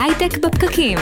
הייטק 0.00 0.38
בפקקים. 0.38 0.98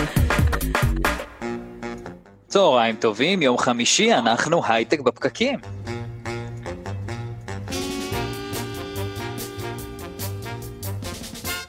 צהריים 2.47 2.97
טובים, 2.97 3.43
יום 3.43 3.59
חמישי, 3.59 4.15
אנחנו 4.15 4.63
הייטק 4.67 5.01
בפקקים. 5.01 5.59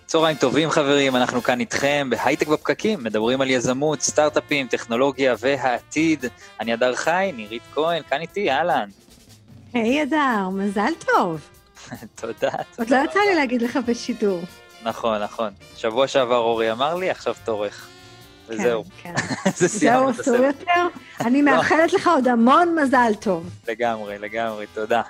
צהריים 0.05 0.37
טובים 0.37 0.69
חברים, 0.69 1.15
אנחנו 1.15 1.41
כאן 1.41 1.59
איתכם 1.59 2.07
בהייטק 2.09 2.47
בפקקים, 2.47 3.03
מדברים 3.03 3.41
על 3.41 3.49
יזמות, 3.49 4.01
סטארט-אפים, 4.01 4.67
טכנולוגיה 4.67 5.35
והעתיד. 5.39 6.25
אני 6.59 6.73
אדר 6.73 6.95
חי, 6.95 7.31
נירית 7.35 7.63
כהן, 7.73 8.03
כאן 8.09 8.21
איתי, 8.21 8.51
אהלן. 8.51 8.89
היי 9.73 10.03
אדר, 10.03 10.49
מזל 10.49 10.93
טוב. 11.05 11.41
תודה. 12.21 12.51
עוד 12.77 12.89
לא 12.89 12.97
יצא 13.05 13.19
לי 13.29 13.35
להגיד 13.35 13.61
לך 13.61 13.79
בשידור. 13.87 14.41
נכון, 14.83 15.21
נכון. 15.23 15.49
שבוע 15.77 16.07
שעבר 16.07 16.37
אורי 16.37 16.71
אמר 16.71 16.95
לי, 16.95 17.09
עכשיו 17.09 17.35
תורך. 17.45 17.87
וזהו. 18.47 18.83
כן, 19.03 19.13
זה 19.55 19.67
כן. 19.67 19.67
סיימנו 19.67 19.99
זהו, 19.99 20.09
את 20.09 20.19
אסור 20.19 20.35
הסרט. 20.35 20.55
יותר. 20.59 20.87
אני 21.25 21.41
מאחלת 21.51 21.93
לך 21.93 22.07
עוד 22.07 22.27
המון 22.27 22.75
מזל 22.83 23.11
טוב. 23.19 23.49
לגמרי, 23.67 24.17
לגמרי, 24.19 24.65
תודה. 24.73 25.01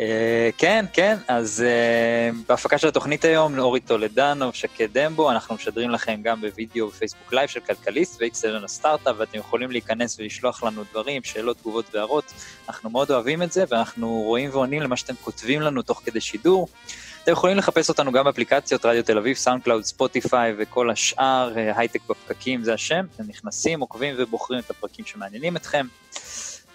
אה, 0.00 0.50
כן, 0.58 0.84
כן, 0.92 1.16
אז 1.28 1.64
אה, 1.66 2.30
בהפקה 2.48 2.78
של 2.78 2.88
התוכנית 2.88 3.24
היום, 3.24 3.58
אורי 3.58 3.80
טולדנו, 3.80 4.52
שקד 4.52 4.98
דמבו, 4.98 5.30
אנחנו 5.30 5.54
משדרים 5.54 5.90
לכם 5.90 6.20
גם 6.22 6.40
בווידאו 6.40 6.88
בפייסבוק 6.88 7.32
live 7.32 7.48
של 7.48 7.60
כלכליסט 7.60 8.20
ואיקסלן 8.20 8.64
הסטארט-אפ, 8.64 9.16
ואתם 9.18 9.38
יכולים 9.38 9.70
להיכנס 9.70 10.20
ולשלוח 10.20 10.62
לנו 10.62 10.82
דברים, 10.92 11.22
שאלות, 11.22 11.56
תגובות 11.56 11.84
והערות. 11.94 12.32
אנחנו 12.68 12.90
מאוד 12.90 13.10
אוהבים 13.10 13.42
את 13.42 13.52
זה, 13.52 13.64
ואנחנו 13.68 14.22
רואים 14.26 14.50
ועונים 14.52 14.82
למה 14.82 14.96
שאתם 14.96 15.14
כותבים 15.20 15.60
לנו 15.60 15.82
תוך 15.82 16.02
כדי 16.04 16.20
שידור. 16.20 16.68
אתם 17.30 17.38
יכולים 17.38 17.56
לחפש 17.56 17.88
אותנו 17.88 18.12
גם 18.12 18.24
באפליקציות 18.24 18.84
רדיו 18.84 19.02
תל 19.02 19.18
אביב, 19.18 19.36
SoundCloud, 19.36 19.84
ספוטיפיי 19.84 20.54
וכל 20.58 20.90
השאר, 20.90 21.52
אה, 21.56 21.78
הייטק 21.78 22.00
בפקקים 22.08 22.64
זה 22.64 22.74
השם, 22.74 23.04
אתם 23.16 23.24
נכנסים, 23.28 23.80
עוקבים 23.80 24.14
ובוחרים 24.18 24.60
את 24.60 24.70
הפרקים 24.70 25.04
שמעניינים 25.04 25.56
אתכם. 25.56 25.86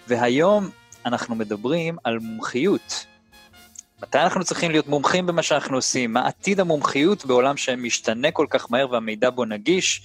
והיום 0.08 0.70
אנחנו 1.06 1.36
מדברים 1.36 1.98
על 2.04 2.20
מומחיות. 2.20 3.06
מתי 4.04 4.18
אנחנו 4.18 4.44
צריכים 4.44 4.72
להיות 4.72 4.88
מומחים 4.88 5.26
במה 5.26 5.44
שאנחנו 5.44 5.78
עושים? 5.78 6.14
מה 6.14 6.28
עתיד 6.28 6.60
המומחיות 6.60 7.26
בעולם 7.26 7.58
שמשתנה 7.58 8.32
כל 8.32 8.46
כך 8.50 8.72
מהר 8.72 8.92
והמידע 8.92 9.30
בו 9.30 9.46
נגיש? 9.46 10.02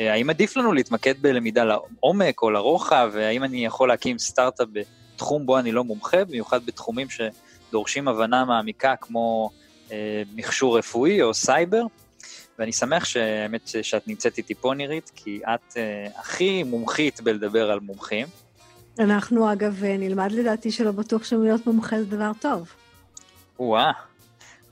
אה, 0.00 0.12
האם 0.12 0.30
עדיף 0.30 0.56
לנו 0.56 0.72
להתמקד 0.72 1.14
בלמידה 1.20 1.64
לעומק 1.64 2.42
או 2.42 2.50
לרוחב? 2.50 3.10
והאם 3.12 3.44
אני 3.44 3.64
יכול 3.64 3.88
להקים 3.88 4.18
סטארט-אפ 4.18 4.68
בתחום 4.72 5.46
בו 5.46 5.58
אני 5.58 5.72
לא 5.72 5.84
מומחה, 5.84 6.24
במיוחד 6.24 6.66
בתחומים 6.66 7.06
שדורשים 7.10 8.08
הבנה 8.08 8.44
מעמיקה 8.44 8.94
כמו 9.00 9.50
אה, 9.52 9.67
מכשור 10.34 10.78
רפואי 10.78 11.22
או 11.22 11.34
סייבר? 11.34 11.82
ואני 12.58 12.72
שמח 12.72 13.04
שהאמת 13.04 13.70
שאת 13.82 14.08
נמצאת 14.08 14.38
איתי 14.38 14.54
פה, 14.54 14.74
נירית, 14.74 15.10
כי 15.14 15.40
את 15.54 15.76
אה, 15.76 16.06
הכי 16.16 16.62
מומחית 16.62 17.20
בלדבר 17.20 17.70
על 17.70 17.80
מומחים. 17.80 18.26
אנחנו, 18.98 19.52
אגב, 19.52 19.84
נלמד 19.84 20.32
לדעתי 20.32 20.70
שלא 20.70 20.92
בטוח 20.92 21.24
שלהיות 21.24 21.66
מומחה 21.66 21.98
זה 21.98 22.04
דבר 22.04 22.30
טוב. 22.40 22.68
וואה. 23.58 23.92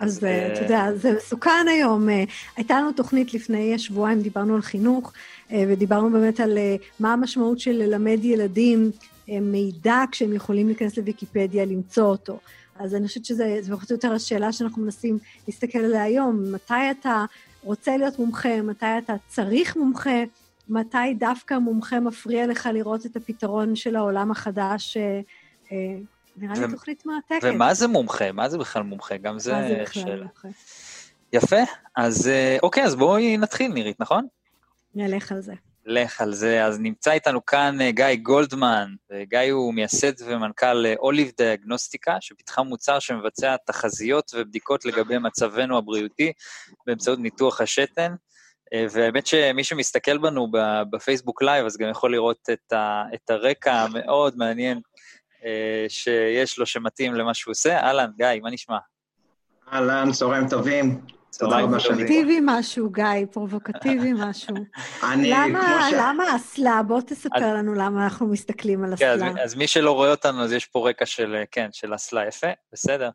אז 0.00 0.24
אה, 0.24 0.30
אה, 0.30 0.52
אתה 0.52 0.62
יודע, 0.62 0.86
זה 0.94 1.12
מסוכן 1.16 1.66
היום. 1.68 2.08
אה, 2.08 2.24
הייתה 2.56 2.80
לנו 2.80 2.92
תוכנית 2.92 3.34
לפני 3.34 3.78
שבועיים, 3.78 4.20
דיברנו 4.20 4.54
על 4.54 4.62
חינוך, 4.62 5.12
אה, 5.52 5.64
ודיברנו 5.68 6.10
באמת 6.10 6.40
על 6.40 6.58
אה, 6.58 6.76
מה 7.00 7.12
המשמעות 7.12 7.60
של 7.60 7.72
ללמד 7.72 8.24
ילדים 8.24 8.90
אה, 9.28 9.40
מידע 9.40 10.02
כשהם 10.12 10.32
יכולים 10.32 10.66
להיכנס 10.66 10.96
לוויקיפדיה, 10.96 11.64
למצוא 11.64 12.04
אותו. 12.04 12.38
אז 12.78 12.94
אני 12.94 13.06
חושבת 13.06 13.24
שזה 13.24 13.58
זה 13.60 13.72
פחות 13.72 13.90
או 13.90 13.94
יותר 13.94 14.12
השאלה 14.12 14.52
שאנחנו 14.52 14.82
מנסים 14.82 15.18
להסתכל 15.46 15.78
עליה 15.78 16.02
היום. 16.02 16.52
מתי 16.52 16.90
אתה 17.00 17.24
רוצה 17.62 17.96
להיות 17.96 18.18
מומחה, 18.18 18.62
מתי 18.62 18.86
אתה 18.98 19.14
צריך 19.28 19.76
מומחה, 19.76 20.24
מתי 20.68 21.14
דווקא 21.18 21.54
מומחה 21.54 22.00
מפריע 22.00 22.46
לך 22.46 22.68
לראות 22.72 23.06
את 23.06 23.16
הפתרון 23.16 23.76
של 23.76 23.96
העולם 23.96 24.30
החדש. 24.30 24.96
אה, 24.96 25.20
אה, 25.72 25.96
נראה 26.36 26.54
לי 26.54 26.64
ו- 26.64 26.70
תוכנית 26.70 27.06
מרתקת. 27.06 27.48
ומה 27.54 27.74
זה 27.74 27.88
מומחה? 27.88 28.32
מה 28.32 28.48
זה 28.48 28.58
בכלל 28.58 28.82
מומחה? 28.82 29.16
גם 29.16 29.38
זה 29.38 29.50
זה 29.50 29.84
שאלה. 29.92 30.22
מומחה? 30.24 30.48
יפה, 31.32 31.62
אז 31.96 32.28
אה, 32.28 32.56
אוקיי, 32.62 32.84
אז 32.84 32.94
בואי 32.94 33.36
נתחיל, 33.36 33.72
נירית, 33.72 34.00
נכון? 34.00 34.26
נלך 34.94 35.32
על 35.32 35.40
זה. 35.40 35.54
לך 35.86 36.20
על 36.20 36.34
זה. 36.34 36.64
אז 36.64 36.80
נמצא 36.80 37.12
איתנו 37.12 37.46
כאן 37.46 37.80
אה, 37.80 37.90
גיא 37.90 38.14
גולדמן, 38.22 38.94
וגיא 39.12 39.52
הוא 39.52 39.74
מייסד 39.74 40.12
ומנכ"ל 40.26 40.86
אה, 40.86 40.94
אוליב 40.98 41.30
דיאגנוסטיקה, 41.36 42.16
שפיתחה 42.20 42.62
מוצר 42.62 42.98
שמבצע 42.98 43.56
תחזיות 43.66 44.32
ובדיקות 44.34 44.84
לגבי 44.84 45.18
מצבנו 45.18 45.78
הבריאותי 45.78 46.32
באמצעות 46.86 47.18
ניתוח 47.18 47.60
השתן. 47.60 48.14
אה, 48.74 48.86
והאמת 48.90 49.26
שמי 49.26 49.64
שמסתכל 49.64 50.18
בנו 50.18 50.48
בפייסבוק 50.90 51.42
live, 51.42 51.66
אז 51.66 51.76
גם 51.76 51.90
יכול 51.90 52.12
לראות 52.12 52.50
את, 52.52 52.72
ה, 52.72 53.02
את 53.14 53.30
הרקע 53.30 53.74
המאוד 53.74 54.36
מעניין 54.36 54.80
אה, 55.44 55.86
שיש 55.88 56.58
לו, 56.58 56.66
שמתאים 56.66 57.14
למה 57.14 57.34
שהוא 57.34 57.52
עושה. 57.52 57.78
אהלן, 57.78 58.10
גיא, 58.16 58.40
מה 58.42 58.50
נשמע? 58.50 58.78
אהלן, 59.72 60.12
צהריים 60.12 60.48
טובים. 60.48 61.00
תודה 61.38 61.60
רבה. 61.60 61.80
שאני... 61.80 61.94
פרובוקטיבי 61.94 62.38
משהו, 62.42 62.90
גיא, 62.90 63.04
פרובוקטיבי 63.30 64.12
משהו. 64.28 64.56
אני, 65.02 65.30
למה, 65.30 65.66
כמו 65.66 65.90
ש... 65.90 65.94
למה 65.98 66.36
אסלה? 66.36 66.82
בוא 66.82 67.00
תספר 67.00 67.54
לנו 67.54 67.74
למה 67.74 68.04
אנחנו 68.04 68.26
מסתכלים 68.26 68.84
על 68.84 68.96
כן, 68.96 69.08
אז, 69.08 69.20
אסלה. 69.20 69.42
אז 69.42 69.54
מי 69.54 69.66
שלא 69.66 69.92
רואה 69.92 70.10
אותנו, 70.10 70.42
אז 70.42 70.52
יש 70.52 70.66
פה 70.66 70.88
רקע 70.88 71.06
של, 71.06 71.34
אה, 71.34 71.44
כן, 71.50 71.68
של 71.72 71.94
אסלה. 71.94 72.26
יפה, 72.26 72.46
בסדר. 72.72 73.10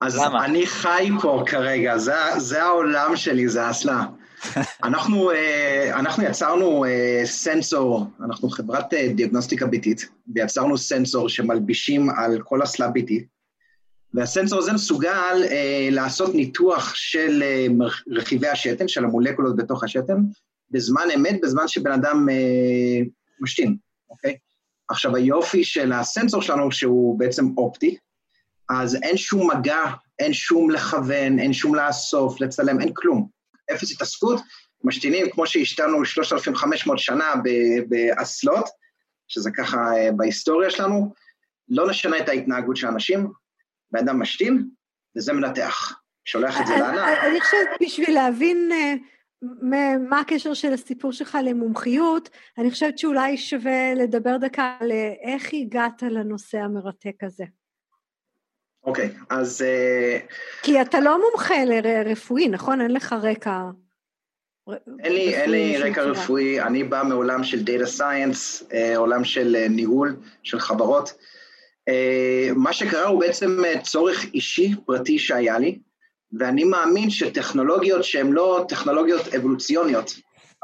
אז 0.00 0.18
למה? 0.18 0.44
אני 0.44 0.66
חי 0.66 1.08
פה 1.22 1.42
כרגע, 1.46 1.98
זה, 1.98 2.14
זה 2.36 2.62
העולם 2.62 3.16
שלי, 3.16 3.48
זה 3.48 3.66
האסלה. 3.66 4.06
אנחנו, 4.84 5.30
אה, 5.30 5.90
אנחנו 5.98 6.22
יצרנו 6.22 6.84
אה, 6.84 7.20
סנסור, 7.24 8.06
אנחנו 8.24 8.50
חברת 8.50 8.94
דיאגנוסטיקה 9.14 9.66
ביתית, 9.66 10.08
ויצרנו 10.34 10.78
סנסור 10.78 11.28
שמלבישים 11.28 12.10
על 12.10 12.42
כל 12.44 12.62
אסלה 12.62 12.88
ביתית, 12.88 13.37
והסנסור 14.14 14.58
הזה 14.58 14.72
מסוגל 14.72 15.42
אה, 15.50 15.88
לעשות 15.90 16.34
ניתוח 16.34 16.94
של 16.94 17.42
אה, 17.42 17.66
רכיבי 18.10 18.48
השתן, 18.48 18.88
של 18.88 19.04
המולקולות 19.04 19.56
בתוך 19.56 19.84
השתן, 19.84 20.16
בזמן 20.70 21.04
אמת, 21.16 21.40
בזמן 21.42 21.68
שבן 21.68 21.92
אדם 21.92 22.28
אה, 22.30 23.06
משתין, 23.40 23.76
אוקיי? 24.10 24.36
עכשיו, 24.88 25.16
היופי 25.16 25.64
של 25.64 25.92
הסנסור 25.92 26.42
שלנו, 26.42 26.72
שהוא 26.72 27.18
בעצם 27.18 27.44
אופטי, 27.56 27.96
אז 28.68 28.98
אין 29.02 29.16
שום 29.16 29.50
מגע, 29.50 29.82
אין 30.18 30.32
שום 30.32 30.70
לכוון, 30.70 31.38
אין 31.38 31.52
שום 31.52 31.74
לאסוף, 31.74 32.40
לצלם, 32.40 32.80
אין 32.80 32.90
כלום. 32.94 33.28
אפס 33.74 33.92
התעסקות, 33.92 34.40
משתינים 34.84 35.30
כמו 35.30 35.46
שהשתנו 35.46 36.04
3,500 36.04 36.98
שנה 36.98 37.34
באסלות, 37.88 38.64
שזה 39.28 39.50
ככה 39.50 39.96
אה, 39.96 40.12
בהיסטוריה 40.16 40.70
שלנו, 40.70 41.14
לא 41.68 41.90
נשנה 41.90 42.18
את 42.18 42.28
ההתנהגות 42.28 42.76
של 42.76 42.86
האנשים, 42.86 43.32
בן 43.92 43.98
אדם 43.98 44.20
משתין, 44.22 44.68
וזה 45.16 45.32
מנתח. 45.32 46.00
שולח 46.24 46.60
את 46.60 46.66
זה 46.66 46.76
לענן. 46.76 46.98
אני- 46.98 47.40
חושבת, 47.40 47.68
בשביל 47.82 48.14
להבין 48.14 48.70
אה, 48.72 48.94
מה 50.10 50.20
הקשר 50.20 50.54
של 50.54 50.72
הסיפור 50.72 51.12
שלך 51.12 51.38
למומחיות, 51.44 52.28
אני 52.58 52.70
חושבת 52.70 52.98
שאולי 52.98 53.36
שווה 53.36 53.94
לדבר 53.94 54.36
דקה 54.36 54.76
על 54.80 54.92
אה, 54.92 55.12
איך 55.32 55.50
הגעת 55.52 56.02
לנושא 56.02 56.58
המרתק 56.58 57.24
הזה. 57.24 57.44
אוקיי, 58.84 59.10
אז 59.30 59.62
אה, 59.62 60.18
כי 60.62 60.82
אתה 60.82 61.00
לא 61.00 61.18
מומחה 61.30 61.64
לרפואי, 61.64 62.48
נכון? 62.48 62.80
אין 62.80 62.90
לך 62.90 63.12
רקע... 63.22 63.60
אין 65.04 65.12
לי, 65.12 65.34
אין 65.34 65.50
לי 65.50 65.76
רפואי 65.76 65.90
רקע 65.90 66.00
בחירה. 66.00 66.24
רפואי, 66.24 66.60
אני 66.62 66.84
בא 66.84 67.02
מעולם 67.08 67.44
של 67.44 67.58
Data 67.58 67.98
Science, 67.98 68.64
אה, 68.72 68.96
עולם 68.96 69.24
של 69.24 69.66
ניהול, 69.70 70.16
של 70.42 70.60
חברות. 70.60 71.14
אה, 71.88 72.48
מה 72.56 72.72
שקרה 72.72 73.06
הוא 73.06 73.20
בעצם 73.20 73.64
אה, 73.64 73.80
צורך 73.82 74.24
אישי, 74.34 74.74
פרטי 74.86 75.18
שהיה 75.18 75.58
לי, 75.58 75.78
ואני 76.38 76.64
מאמין 76.64 77.10
שטכנולוגיות 77.10 78.04
שהן 78.04 78.32
לא 78.32 78.64
טכנולוגיות 78.68 79.34
אבולוציוניות, 79.34 80.10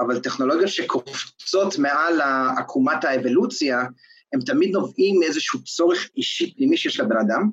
אבל 0.01 0.21
טכנולוגיות 0.21 0.69
שקופצות 0.69 1.79
מעל 1.79 2.21
עקומת 2.59 3.05
האבולוציה, 3.05 3.85
הם 4.33 4.41
תמיד 4.41 4.71
נובעים 4.71 5.21
מאיזשהו 5.21 5.65
צורך 5.65 6.11
אישי 6.17 6.55
פנימי 6.55 6.77
שיש 6.77 7.01
לבן 7.01 7.17
אדם. 7.17 7.51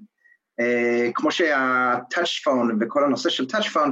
אה, 0.60 1.10
כמו 1.14 1.32
שה-touch 1.32 2.50
וכל 2.80 3.04
הנושא 3.04 3.30
של 3.30 3.46
touch 3.52 3.68
phone, 3.74 3.92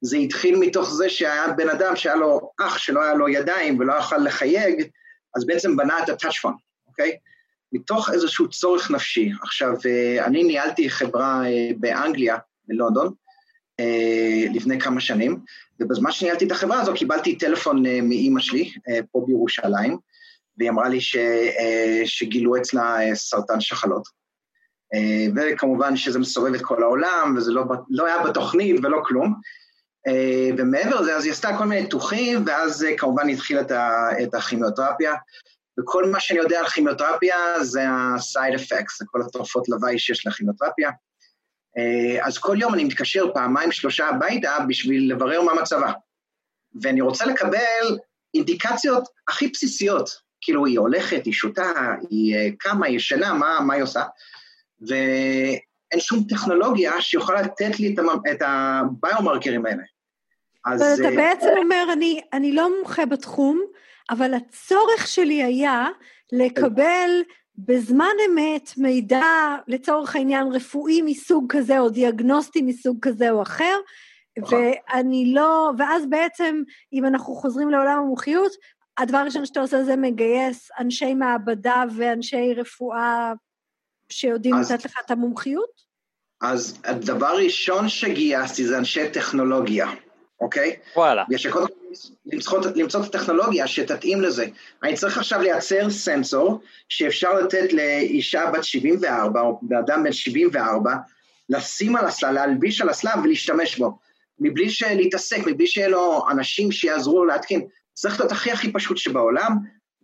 זה 0.00 0.16
התחיל 0.16 0.58
מתוך 0.58 0.94
זה 0.94 1.08
שהיה 1.08 1.52
בן 1.56 1.68
אדם 1.68 1.96
שהיה 1.96 2.16
לו 2.16 2.50
אח 2.60 2.78
שלא 2.78 3.02
היה 3.02 3.14
לו 3.14 3.28
ידיים 3.28 3.78
ולא 3.78 3.94
יכל 3.98 4.16
לחייג, 4.16 4.88
אז 5.36 5.46
בעצם 5.46 5.76
בנה 5.76 6.02
את 6.02 6.08
ה-touch 6.08 6.50
אוקיי? 6.88 7.16
מתוך 7.72 8.10
איזשהו 8.10 8.48
צורך 8.48 8.90
נפשי. 8.90 9.30
עכשיו, 9.42 9.74
אה, 9.86 10.24
אני 10.24 10.44
ניהלתי 10.44 10.90
חברה 10.90 11.46
אה, 11.46 11.70
באנגליה, 11.78 12.36
בלונדון, 12.68 13.12
אה, 13.80 14.44
לפני 14.54 14.80
כמה 14.80 15.00
שנים, 15.00 15.40
ובזמן 15.80 16.12
שניהלתי 16.12 16.46
את 16.46 16.52
החברה 16.52 16.80
הזו 16.80 16.94
קיבלתי 16.94 17.38
טלפון 17.38 17.82
מאימא 17.82 18.40
שלי, 18.40 18.72
פה 19.12 19.24
בירושלים, 19.26 19.98
והיא 20.58 20.70
אמרה 20.70 20.88
לי 20.88 21.00
ש, 21.00 21.16
שגילו 22.04 22.56
אצלה 22.56 22.96
סרטן 23.14 23.60
שחלות. 23.60 24.08
וכמובן 25.36 25.96
שזה 25.96 26.18
מסובב 26.18 26.54
את 26.54 26.62
כל 26.62 26.82
העולם, 26.82 27.34
וזה 27.36 27.52
לא, 27.52 27.64
לא 27.90 28.06
היה 28.06 28.22
בתוכנית 28.24 28.76
ולא 28.82 29.00
כלום. 29.04 29.34
ומעבר 30.58 31.00
לזה, 31.00 31.16
אז 31.16 31.24
היא 31.24 31.32
עשתה 31.32 31.56
כל 31.58 31.64
מיני 31.64 31.82
ניתוחים, 31.82 32.44
ואז 32.46 32.86
כמובן 32.96 33.28
התחילה 33.28 33.60
את 34.22 34.34
הכימיותרפיה. 34.34 35.12
וכל 35.78 36.06
מה 36.06 36.20
שאני 36.20 36.38
יודע 36.38 36.60
על 36.60 36.66
כימיותרפיה 36.66 37.36
זה 37.62 37.88
ה-side 37.88 38.54
effects, 38.54 38.96
זה 38.98 39.04
כל 39.06 39.20
התרופות 39.22 39.68
לוואי 39.68 39.98
שיש 39.98 40.26
לכימיותרפיה. 40.26 40.90
אז 42.22 42.38
כל 42.38 42.56
יום 42.60 42.74
אני 42.74 42.84
מתקשר 42.84 43.32
פעמיים, 43.34 43.72
שלושה 43.72 44.08
הביתה 44.08 44.56
בשביל 44.68 45.12
לברר 45.12 45.42
מה 45.42 45.52
מצבה. 45.62 45.92
ואני 46.82 47.00
רוצה 47.00 47.26
לקבל 47.26 47.98
אינדיקציות 48.34 49.08
הכי 49.28 49.48
בסיסיות, 49.48 50.10
כאילו 50.40 50.66
היא 50.66 50.78
הולכת, 50.78 51.24
היא 51.24 51.32
שותה, 51.32 51.72
היא 52.10 52.52
קמה, 52.58 52.86
היא 52.86 52.96
ישנה, 52.96 53.32
מה, 53.32 53.60
מה 53.60 53.74
היא 53.74 53.82
עושה. 53.82 54.04
ואין 54.80 56.00
שום 56.00 56.24
טכנולוגיה 56.28 57.00
שיכולה 57.00 57.42
לתת 57.42 57.80
לי 57.80 57.96
את 58.30 58.42
הביומרקרים 58.42 59.66
האלה. 59.66 59.82
אז... 60.66 61.00
אתה 61.00 61.10
בעצם 61.16 61.48
אומר, 61.56 61.86
אני, 61.92 62.20
אני 62.32 62.52
לא 62.52 62.76
מומחה 62.76 63.06
בתחום, 63.06 63.64
אבל 64.10 64.34
הצורך 64.34 65.06
שלי 65.06 65.42
היה 65.42 65.86
לקבל 66.32 67.10
בזמן 67.58 68.14
אמת 68.26 68.70
מידע, 68.76 69.56
לצורך 69.68 70.16
העניין, 70.16 70.46
רפואי 70.52 71.02
מסוג 71.02 71.44
כזה, 71.48 71.78
או 71.78 71.88
דיאגנוסטי 71.88 72.62
מסוג 72.62 72.98
כזה 73.02 73.30
או 73.30 73.42
אחר, 73.42 73.76
נכון. 74.38 74.58
ואני 74.58 75.32
לא, 75.34 75.72
ואז 75.78 76.06
בעצם, 76.06 76.62
אם 76.92 77.04
אנחנו 77.04 77.34
חוזרים 77.34 77.70
לעולם 77.70 77.98
המומחיות, 77.98 78.52
הדבר 78.98 79.18
הראשון 79.18 79.46
שאתה 79.46 79.60
עושה 79.60 79.84
זה 79.84 79.96
מגייס 79.96 80.70
אנשי 80.78 81.14
מעבדה 81.14 81.84
ואנשי 81.96 82.54
רפואה 82.56 83.32
שיודעים 84.12 84.54
אז, 84.54 84.72
לתת 84.72 84.84
לך 84.84 84.94
את 85.04 85.10
המומחיות? 85.10 85.82
אז 86.40 86.78
הדבר 86.84 87.26
הראשון 87.26 87.88
שגייסתי 87.88 88.66
זה 88.66 88.78
אנשי 88.78 89.10
טכנולוגיה, 89.10 89.88
אוקיי? 90.40 90.76
וואלה. 90.96 91.24
בגלל 91.28 91.38
שקודם 91.38 91.66
למצוא, 92.26 92.60
למצוא 92.74 93.00
את 93.00 93.14
הטכנולוגיה 93.14 93.66
שתתאים 93.66 94.20
לזה. 94.20 94.46
אני 94.82 94.94
צריך 94.94 95.18
עכשיו 95.18 95.40
לייצר 95.40 95.90
סנסור 95.90 96.60
שאפשר 96.88 97.34
לתת 97.34 97.72
לאישה 97.72 98.50
בת 98.50 98.64
74, 98.64 99.40
או 99.40 99.58
באדם 99.62 100.02
בן 100.02 100.12
74, 100.12 100.94
לשים 101.48 101.96
על 101.96 102.04
הסלע, 102.04 102.32
להלביש 102.32 102.80
על 102.80 102.88
הסלע 102.88 103.12
ולהשתמש 103.24 103.78
בו. 103.78 103.98
מבלי 104.40 104.68
להתעסק, 104.96 105.38
מבלי 105.46 105.66
שיהיה 105.66 105.88
לו 105.88 106.24
אנשים 106.30 106.72
שיעזרו 106.72 107.18
לו 107.18 107.24
להתקין. 107.24 107.66
צריך 107.94 108.20
להיות 108.20 108.32
הכי 108.32 108.50
הכי 108.50 108.72
פשוט 108.72 108.96
שבעולם, 108.96 109.52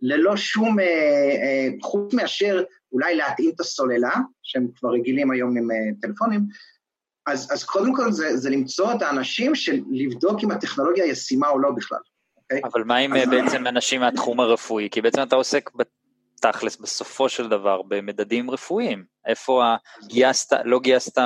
ללא 0.01 0.37
שום, 0.37 0.79
אה, 0.79 0.85
אה, 0.85 1.67
חוץ 1.81 2.13
מאשר 2.13 2.63
אולי 2.91 3.15
להתאים 3.15 3.51
את 3.55 3.59
הסוללה, 3.59 4.15
שהם 4.43 4.67
כבר 4.75 4.89
רגילים 4.89 5.31
היום 5.31 5.57
עם 5.57 5.71
אה, 5.71 5.77
טלפונים, 6.01 6.41
אז, 7.25 7.51
אז 7.51 7.63
קודם 7.63 7.95
כל 7.95 8.11
זה, 8.11 8.37
זה 8.37 8.49
למצוא 8.49 8.93
את 8.93 9.01
האנשים 9.01 9.55
של 9.55 9.79
לבדוק 9.91 10.43
אם 10.43 10.51
הטכנולוגיה 10.51 11.05
ישימה 11.05 11.49
או 11.49 11.59
לא 11.59 11.69
בכלל. 11.75 11.97
Okay? 11.97 12.37
אוקיי? 12.37 12.61
אבל 12.63 12.83
מה 12.83 12.95
עם 12.95 13.15
אז... 13.15 13.29
בעצם 13.29 13.67
אנשים 13.67 14.01
מהתחום 14.01 14.39
הרפואי? 14.39 14.89
כי 14.91 15.01
בעצם 15.01 15.21
אתה 15.21 15.35
עוסק 15.35 15.69
בתכלס, 15.75 16.77
בסופו 16.77 17.29
של 17.29 17.49
דבר, 17.49 17.81
במדדים 17.81 18.51
רפואיים. 18.51 19.05
איפה 19.25 19.75
גייסת, 20.07 20.57
לא 20.65 20.79
גייסת 20.79 21.17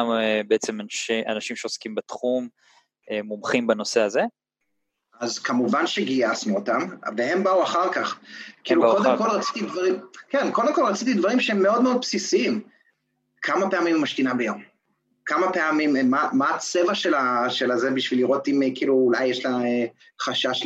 בעצם 0.48 0.81
אנשי, 0.81 1.22
אנשים 1.28 1.56
שעוסקים 1.56 1.96
בתחום, 1.96 2.48
מומחים 3.24 3.68
בנושא 3.68 4.01
הזה? 4.01 4.22
אז 5.19 5.40
כמובן 5.40 5.88
שגייסנו 5.88 6.56
אותם, 6.56 6.80
והם 7.18 7.44
באו 7.44 7.63
אחר 7.63 7.94
כך. 7.94 8.19
כאילו, 8.63 8.81
קודם 8.81 9.18
כל 9.18 9.30
רציתי 9.30 9.62
דברים, 9.62 10.00
כן, 10.30 10.51
קודם 10.51 10.74
כל 10.74 10.86
רציתי 10.86 11.13
דברים 11.13 11.40
שהם 11.40 11.63
מאוד 11.63 11.81
מאוד 11.81 12.01
בסיסיים. 12.01 12.62
כמה 13.42 13.72
פעמים 13.72 13.96
היא 13.96 14.04
משתינה 14.04 14.34
ביום? 14.34 14.69
כמה 15.30 15.54
פעמים, 15.54 16.10
מה, 16.10 16.30
מה 16.34 16.50
הצבע 16.56 16.96
של, 16.96 17.14
ה, 17.14 17.50
של 17.50 17.72
הזה 17.72 17.92
בשביל 17.92 18.20
לראות 18.20 18.48
אם 18.48 18.62
כאילו 18.76 18.94
אולי 18.94 19.26
יש 19.26 19.46
לה 19.46 19.52
אה, 19.52 19.86
חשש 20.22 20.66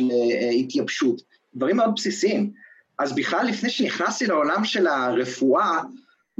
להתייבשות? 0.50 1.22
דברים 1.54 1.76
מאוד 1.76 1.94
בסיסיים. 1.96 2.50
אז 2.98 3.14
בכלל, 3.14 3.46
לפני 3.46 3.70
שנכנסתי 3.70 4.26
לעולם 4.26 4.64
של 4.64 4.86
הרפואה, 4.86 5.80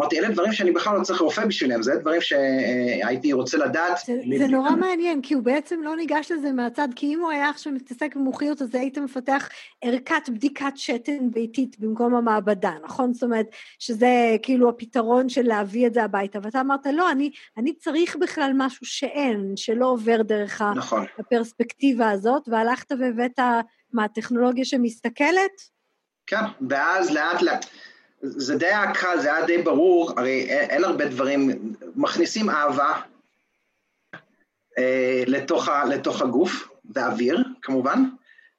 אמרתי, 0.00 0.18
אלה 0.18 0.28
דברים 0.28 0.52
שאני 0.52 0.72
בכלל 0.72 0.98
לא 0.98 1.02
צריך 1.02 1.20
רופא 1.20 1.46
בשבילם, 1.46 1.82
זה 1.82 1.96
דברים 2.00 2.20
שהייתי 2.20 3.32
רוצה 3.32 3.58
לדעת. 3.58 3.98
זה, 4.06 4.14
זה 4.38 4.46
נורא 4.46 4.70
מעניין, 4.70 5.22
כי 5.22 5.34
הוא 5.34 5.42
בעצם 5.42 5.82
לא 5.82 5.96
ניגש 5.96 6.32
לזה 6.32 6.52
מהצד, 6.52 6.88
כי 6.96 7.14
אם 7.14 7.20
הוא 7.20 7.30
היה 7.30 7.48
עכשיו 7.48 7.72
מתעסק 7.72 8.16
במומחיות, 8.16 8.62
אז 8.62 8.74
היית 8.74 8.98
מפתח 8.98 9.48
ערכת 9.82 10.28
בדיקת 10.28 10.72
שתן 10.76 11.30
ביתית 11.30 11.78
במקום 11.78 12.14
המעבדה, 12.14 12.72
נכון? 12.84 13.14
זאת 13.14 13.22
אומרת, 13.22 13.46
שזה 13.78 14.36
כאילו 14.42 14.68
הפתרון 14.68 15.28
של 15.28 15.42
להביא 15.42 15.86
את 15.86 15.94
זה 15.94 16.04
הביתה. 16.04 16.38
ואתה 16.42 16.60
אמרת, 16.60 16.86
לא, 16.86 17.10
אני, 17.10 17.30
אני 17.58 17.74
צריך 17.74 18.16
בכלל 18.16 18.52
משהו 18.54 18.86
שאין, 18.86 19.52
שלא 19.56 19.86
עובר 19.86 20.22
דרך 20.22 20.62
נכון. 20.62 21.06
הפרספקטיבה 21.18 22.10
הזאת, 22.10 22.42
והלכת 22.48 22.92
והבאת, 23.00 23.40
מה, 23.92 24.08
טכנולוגיה 24.08 24.64
שמסתכלת? 24.64 25.74
כן, 26.26 26.44
ואז 26.68 27.10
לאט 27.10 27.42
לאט... 27.42 27.66
זה 28.24 28.56
די 28.56 28.66
היה 28.66 28.94
קל, 28.94 29.20
זה 29.20 29.34
היה 29.34 29.46
די 29.46 29.62
ברור, 29.62 30.12
הרי 30.16 30.50
אין, 30.50 30.84
הרבה 30.84 31.08
דברים, 31.08 31.50
מכניסים 31.96 32.50
אהבה 32.50 33.00
אה, 34.78 35.22
לתוך, 35.26 35.68
ה, 35.68 35.84
לתוך 35.84 36.22
הגוף, 36.22 36.68
ואוויר 36.94 37.44
כמובן, 37.62 38.04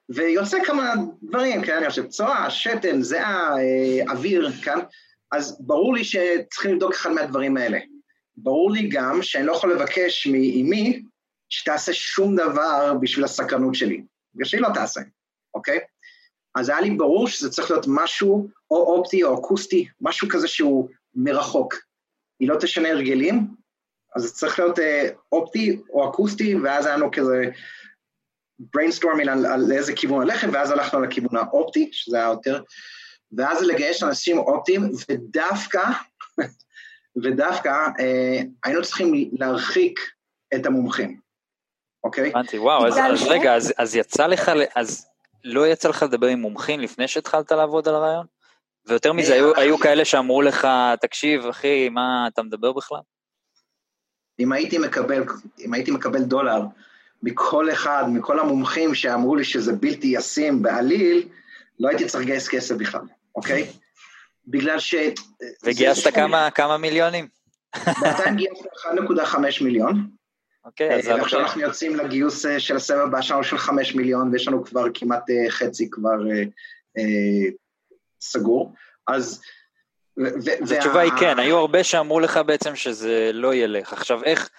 ויוצא 0.10 0.64
כמה 0.64 0.94
דברים, 1.24 1.62
כן, 1.62 1.78
אני 1.78 1.90
חושב, 1.90 2.08
צואה, 2.08 2.50
שתן, 2.50 3.02
זיעה, 3.02 3.58
אה, 3.58 4.12
אוויר, 4.12 4.52
כן, 4.64 4.80
אז 5.32 5.58
ברור 5.60 5.94
לי 5.94 6.04
שצריכים 6.04 6.74
לבדוק 6.74 6.94
אחד 6.94 7.10
מהדברים 7.10 7.58
האלה. 7.58 7.80
ברור 8.38 8.72
לי 8.72 8.90
גם 8.92 9.22
שאני 9.22 9.46
לא 9.46 9.52
יכול 9.52 9.74
לבקש 9.74 10.28
מאימי 10.28 11.04
שתעשה 11.50 11.94
שום 11.94 12.36
דבר 12.36 12.94
בשביל 13.02 13.26
הסקרנות 13.26 13.76
שלי, 13.76 14.04
בגלל 14.34 14.46
שהיא 14.46 14.62
לא 14.62 14.70
תעשה, 14.74 15.02
אוקיי? 15.54 15.80
אז 16.56 16.70
היה 16.70 16.82
לי 16.82 16.92
ברור 16.92 17.28
שזה 17.28 17.50
צריך 17.50 17.72
להיות 17.72 17.86
משהו 17.88 18.50
או 18.72 18.78
אופטי 18.78 19.24
או 19.24 19.40
אקוסטי, 19.40 19.88
משהו 20.02 20.28
כזה 20.30 20.48
שהוא 20.48 20.90
מרחוק. 21.16 21.76
היא 22.40 22.50
לא 22.50 22.56
תשנה 22.60 22.90
הרגלים, 22.90 23.48
אז 24.16 24.24
זה 24.24 24.34
צריך 24.34 24.60
להיות 24.60 24.80
אה, 24.80 25.10
אופטי 25.32 25.82
או 25.90 26.10
אקוסטי, 26.10 26.56
ואז 26.56 26.86
היה 26.86 26.98
לנו 26.98 27.12
כזה 27.12 27.44
brainstorming 28.62 29.30
על, 29.32 29.46
על 29.46 29.72
איזה 29.72 29.94
כיוון 29.94 30.28
ללכת, 30.28 30.48
ואז 30.54 30.72
הלכנו 30.72 31.02
לכיוון 31.02 31.38
האופטי, 31.38 31.90
שזה 31.92 32.18
היה 32.18 32.26
יותר, 32.26 32.62
ואז 33.38 33.64
לגייס 33.64 34.04
אנשים 34.04 34.38
אופטיים, 34.38 34.92
ודווקא, 35.10 35.84
ודווקא 37.24 37.88
אה, 38.00 38.42
היינו 38.64 38.82
צריכים 38.82 39.30
להרחיק 39.40 40.00
את 40.56 40.66
המומחים, 40.66 41.20
אוקיי? 42.04 42.30
הבנתי, 42.30 42.58
וואו, 42.58 42.88
אז, 42.88 42.98
אז 42.98 43.28
רגע, 43.28 43.56
אז, 43.56 43.74
אז 43.78 43.96
יצא 43.96 44.28
לך, 44.28 44.52
אז 44.76 45.06
לא 45.46 45.68
יצא 45.68 45.90
לך 45.90 46.04
לדבר 46.04 46.28
עם 46.28 46.40
מומחים 46.40 46.80
לפני 46.80 47.08
שהתחלת 47.08 47.52
לעבוד 47.52 47.88
על 47.88 47.96
הרעיון? 47.96 48.26
ויותר 48.88 49.14
מזה, 49.14 49.34
היו, 49.34 49.56
היו 49.56 49.78
כאלה 49.78 50.06
שאמרו 50.06 50.42
לך, 50.42 50.68
תקשיב, 51.02 51.46
אחי, 51.46 51.90
מה 51.90 52.28
אתה 52.28 52.44
מדבר 52.44 52.74
בכלל? 52.74 53.00
אם 54.40 54.52
הייתי 54.52 54.78
מקבל, 54.78 55.24
אם 55.60 55.74
הייתי 55.74 55.92
מקבל 55.92 56.22
דולר 56.22 56.62
מכל 57.24 57.72
אחד, 57.72 58.04
מכל 58.10 58.40
המומחים 58.40 58.96
שאמרו 58.96 59.36
לי 59.36 59.44
שזה 59.44 59.74
בלתי 59.74 60.08
ישים 60.08 60.62
בעליל, 60.62 61.28
לא 61.80 61.90
הייתי 61.90 62.06
צריך 62.06 62.24
לגייס 62.24 62.48
כסף 62.48 62.76
בכלל, 62.76 63.02
אוקיי? 63.36 63.68
בגלל 64.48 64.80
ש... 64.80 64.96
וגייסת 65.64 66.14
כמה, 66.14 66.52
כמה 66.52 66.78
מיליונים? 66.78 67.28
בינתיים 68.02 68.36
גייסנו 68.36 68.68
1.5 69.24 69.64
מיליון. 69.64 70.10
אוקיי, 70.66 70.96
אז... 70.96 71.08
אה, 71.08 71.16
ועכשיו 71.16 71.40
אנחנו 71.40 71.62
יוצאים 71.62 71.96
לגיוס 71.96 72.46
אה, 72.46 72.60
של 72.60 72.76
הסבב 72.76 73.00
הבא 73.00 73.22
שלנו 73.22 73.44
של 73.44 73.58
חמש 73.58 73.96
מיליון, 73.96 74.32
ויש 74.32 74.48
לנו 74.48 74.66
כבר 74.66 74.86
כמעט 74.94 75.30
אה, 75.30 75.50
חצי 75.50 75.90
כבר 75.90 76.18
סגור. 78.22 78.74
אז... 79.08 79.42
אז 80.64 80.72
התשובה 80.72 81.02
היא 81.02 81.12
כן, 81.20 81.40
היו 81.40 81.58
הרבה 81.58 81.84
שאמרו 81.84 82.20
לך 82.20 82.40
בעצם 82.46 82.76
שזה 82.76 83.32
לא 83.34 83.56
ילך. 83.56 83.94
עכשיו, 83.94 84.24
איך, 84.24 84.50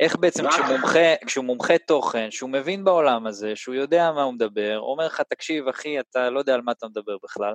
איך 0.00 0.16
בעצם 0.16 0.48
כשמומחה, 0.48 1.14
כשהוא 1.26 1.44
מומחה 1.44 1.78
תוכן, 1.78 2.30
שהוא 2.30 2.50
מבין 2.50 2.84
בעולם 2.84 3.26
הזה, 3.26 3.56
שהוא 3.56 3.74
יודע 3.74 4.12
מה 4.12 4.22
הוא 4.22 4.34
מדבר, 4.34 4.78
אומר 4.78 5.06
לך, 5.06 5.20
תקשיב, 5.20 5.68
אחי, 5.68 6.00
אתה 6.00 6.30
לא 6.30 6.38
יודע 6.38 6.54
על 6.54 6.60
מה 6.60 6.72
אתה 6.72 6.86
מדבר 6.86 7.16
בכלל, 7.24 7.54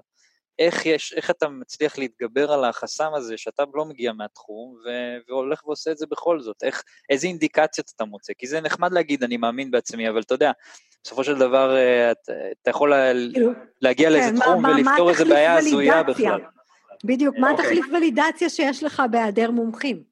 איך, 0.60 0.86
יש, 0.86 1.14
איך 1.14 1.30
אתה 1.30 1.50
מצליח 1.50 1.98
להתגבר 1.98 2.52
על 2.52 2.66
החסם 2.66 3.14
הזה 3.14 3.38
שאתה 3.38 3.64
לא 3.74 3.86
מגיע 3.86 4.14
מהתחום 4.14 4.76
ו- 4.86 5.18
והולך 5.28 5.68
ועושה 5.68 5.92
את 5.92 5.98
זה 5.98 6.06
בכל 6.12 6.40
זאת? 6.40 6.64
איך, 6.64 6.84
איזה 7.10 7.28
אינדיקציות 7.28 7.92
אתה 7.96 8.06
מוצא? 8.06 8.34
כי 8.38 8.48
זה 8.48 8.62
נחמד 8.62 8.92
להגיד, 8.92 9.24
אני 9.24 9.38
מאמין 9.38 9.72
בעצמי, 9.72 10.10
אבל 10.10 10.22
אתה 10.22 10.34
יודע, 10.34 10.52
בסופו 11.04 11.24
של 11.24 11.38
דבר 11.38 11.76
אה, 11.76 12.12
אתה, 12.12 12.34
אתה 12.62 12.70
יכול 12.70 12.94
כאילו, 13.34 13.52
להגיע 13.82 14.10
כן, 14.10 14.14
לאיזה 14.14 14.36
תחום 14.40 14.62
מה, 14.62 14.70
ולפתור 14.70 15.10
איזה 15.10 15.26
בעיה 15.26 15.58
הזויה 15.58 16.04
בכלל. 16.04 16.42
בדיוק, 17.04 17.36
מה 17.38 17.52
אוקיי. 17.52 17.66
תחליף 17.66 17.86
ולידציה 17.94 18.50
שיש 18.50 18.84
לך 18.84 19.04
בהיעדר 19.12 19.52
מומחים? 19.52 20.04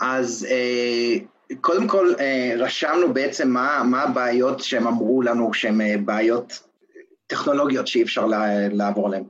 אז 0.00 0.46
אה, 0.50 1.14
קודם 1.60 1.88
כל 1.88 2.14
אה, 2.20 2.52
רשמנו 2.58 3.14
בעצם 3.14 3.48
מה, 3.48 3.82
מה 3.84 4.02
הבעיות 4.02 4.60
שהם 4.60 4.86
אמרו 4.86 5.22
לנו 5.22 5.54
שהן 5.54 6.04
בעיות 6.04 6.69
טכנולוגיות 7.30 7.86
שאי 7.86 8.02
אפשר 8.02 8.26
לעבור 8.72 9.06
עליהן. 9.06 9.24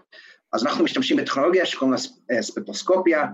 אז 0.52 0.66
אנחנו 0.66 0.85
משתמשים 0.85 1.16
בטכנולוגיה 1.16 1.66
שקוראים 1.66 1.92
לה 1.92 2.42
ספקטרוסקופיה, 2.42 3.26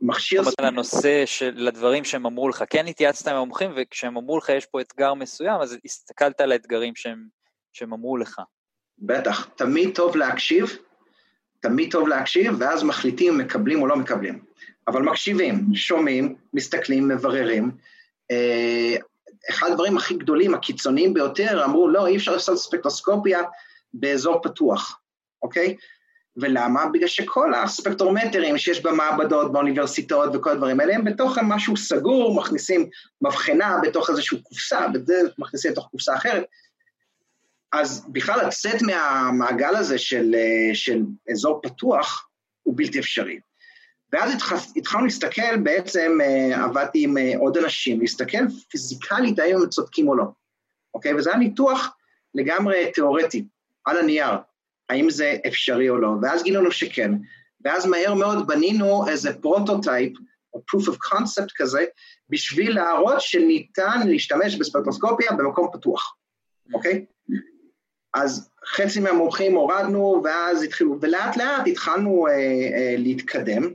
מכשיר... 0.00 0.42
זאת 0.42 0.60
אומרת, 0.60 0.72
לנושא 0.72 1.26
של 1.26 1.52
לדברים 1.56 2.04
שהם 2.04 2.26
אמרו 2.26 2.48
לך, 2.48 2.64
כן 2.70 2.86
התייעצת 2.86 3.28
עם 3.28 3.36
המומחים, 3.36 3.70
וכשהם 3.76 4.16
אמרו 4.16 4.38
לך 4.38 4.48
יש 4.48 4.66
פה 4.66 4.80
אתגר 4.80 5.14
מסוים, 5.14 5.60
אז 5.60 5.76
הסתכלת 5.84 6.40
על 6.40 6.52
האתגרים 6.52 6.96
שהם, 6.96 7.26
שהם 7.72 7.92
אמרו 7.92 8.16
לך. 8.16 8.40
בטח, 8.98 9.48
תמיד 9.56 9.94
טוב 9.94 10.16
להקשיב, 10.16 10.78
תמיד 11.60 11.92
טוב 11.92 12.08
להקשיב, 12.08 12.54
ואז 12.58 12.82
מחליטים 12.82 13.32
אם 13.32 13.38
מקבלים 13.38 13.82
או 13.82 13.86
לא 13.86 13.96
מקבלים. 13.96 14.38
אבל 14.88 15.02
מקשיבים, 15.02 15.74
שומעים, 15.74 16.34
מסתכלים, 16.54 17.08
מבררים. 17.08 17.70
אה, 19.48 19.54
אחד 19.54 19.70
הדברים 19.70 19.96
הכי 19.96 20.14
גדולים, 20.14 20.54
הקיצוניים 20.54 21.14
ביותר, 21.14 21.64
אמרו, 21.64 21.88
לא, 21.88 22.06
אי 22.06 22.16
אפשר 22.16 22.32
לעשות 22.32 22.58
ספקטרוסקופיה 22.58 23.40
באזור 23.94 24.42
פתוח, 24.42 25.00
אוקיי? 25.42 25.76
ולמה? 26.36 26.86
בגלל 26.86 27.08
שכל 27.08 27.54
הספקטרומטרים 27.54 28.58
שיש 28.58 28.82
במעבדות, 28.82 29.52
באוניברסיטאות 29.52 30.30
וכל 30.34 30.50
הדברים 30.50 30.80
האלה, 30.80 30.94
הם 30.94 31.04
בתוך 31.04 31.38
משהו 31.42 31.76
סגור, 31.76 32.34
מכניסים 32.34 32.88
מבחנה 33.22 33.78
בתוך 33.82 34.10
איזושהי 34.10 34.42
קופסה, 34.42 34.86
מכניסים 35.38 35.72
לתוך 35.72 35.88
קופסה 35.90 36.14
אחרת. 36.14 36.44
אז 37.72 38.06
בכלל 38.08 38.46
לצאת 38.46 38.82
מהמעגל 38.82 39.76
הזה 39.76 39.98
של, 39.98 40.34
של 40.74 41.02
אזור 41.32 41.60
פתוח 41.62 42.28
הוא 42.62 42.74
בלתי 42.76 42.98
אפשרי. 42.98 43.38
ואז 44.12 44.32
התחלנו 44.76 45.04
להסתכל, 45.04 45.56
בעצם 45.62 46.18
אה, 46.22 46.64
עבדתי 46.64 47.04
עם 47.04 47.18
אה, 47.18 47.32
עוד 47.38 47.56
אנשים, 47.56 48.00
להסתכל 48.00 48.48
פיזיקלית 48.70 49.38
האם 49.38 49.56
הם 49.56 49.68
צודקים 49.68 50.08
או 50.08 50.16
לא, 50.16 50.24
אוקיי? 50.94 51.14
וזה 51.14 51.30
היה 51.30 51.38
ניתוח 51.38 51.96
לגמרי 52.34 52.92
תיאורטי, 52.94 53.44
על 53.84 53.98
הנייר. 53.98 54.36
האם 54.88 55.10
זה 55.10 55.36
אפשרי 55.46 55.88
או 55.88 55.96
לא, 55.98 56.08
ואז 56.22 56.42
גילינו 56.42 56.70
שכן, 56.70 57.12
ואז 57.64 57.86
מהר 57.86 58.14
מאוד 58.14 58.46
בנינו 58.46 59.08
איזה 59.08 59.40
prototype, 59.40 60.12
או 60.54 60.62
proof 60.70 60.84
of 60.84 60.94
concept 60.94 61.52
כזה, 61.56 61.84
בשביל 62.30 62.74
להראות 62.74 63.20
שניתן 63.20 64.08
להשתמש 64.08 64.56
בספקטרוסקופיה 64.56 65.32
במקום 65.32 65.68
פתוח, 65.72 66.16
אוקיי? 66.74 67.04
אז 68.14 68.50
חצי 68.66 69.00
מהמומחים 69.00 69.54
הורדנו, 69.54 70.20
ואז 70.24 70.62
התחילו, 70.62 70.98
ולאט 71.00 71.36
לאט 71.36 71.66
התחלנו 71.66 72.26
אה, 72.26 72.32
אה, 72.32 72.94
להתקדם, 72.98 73.74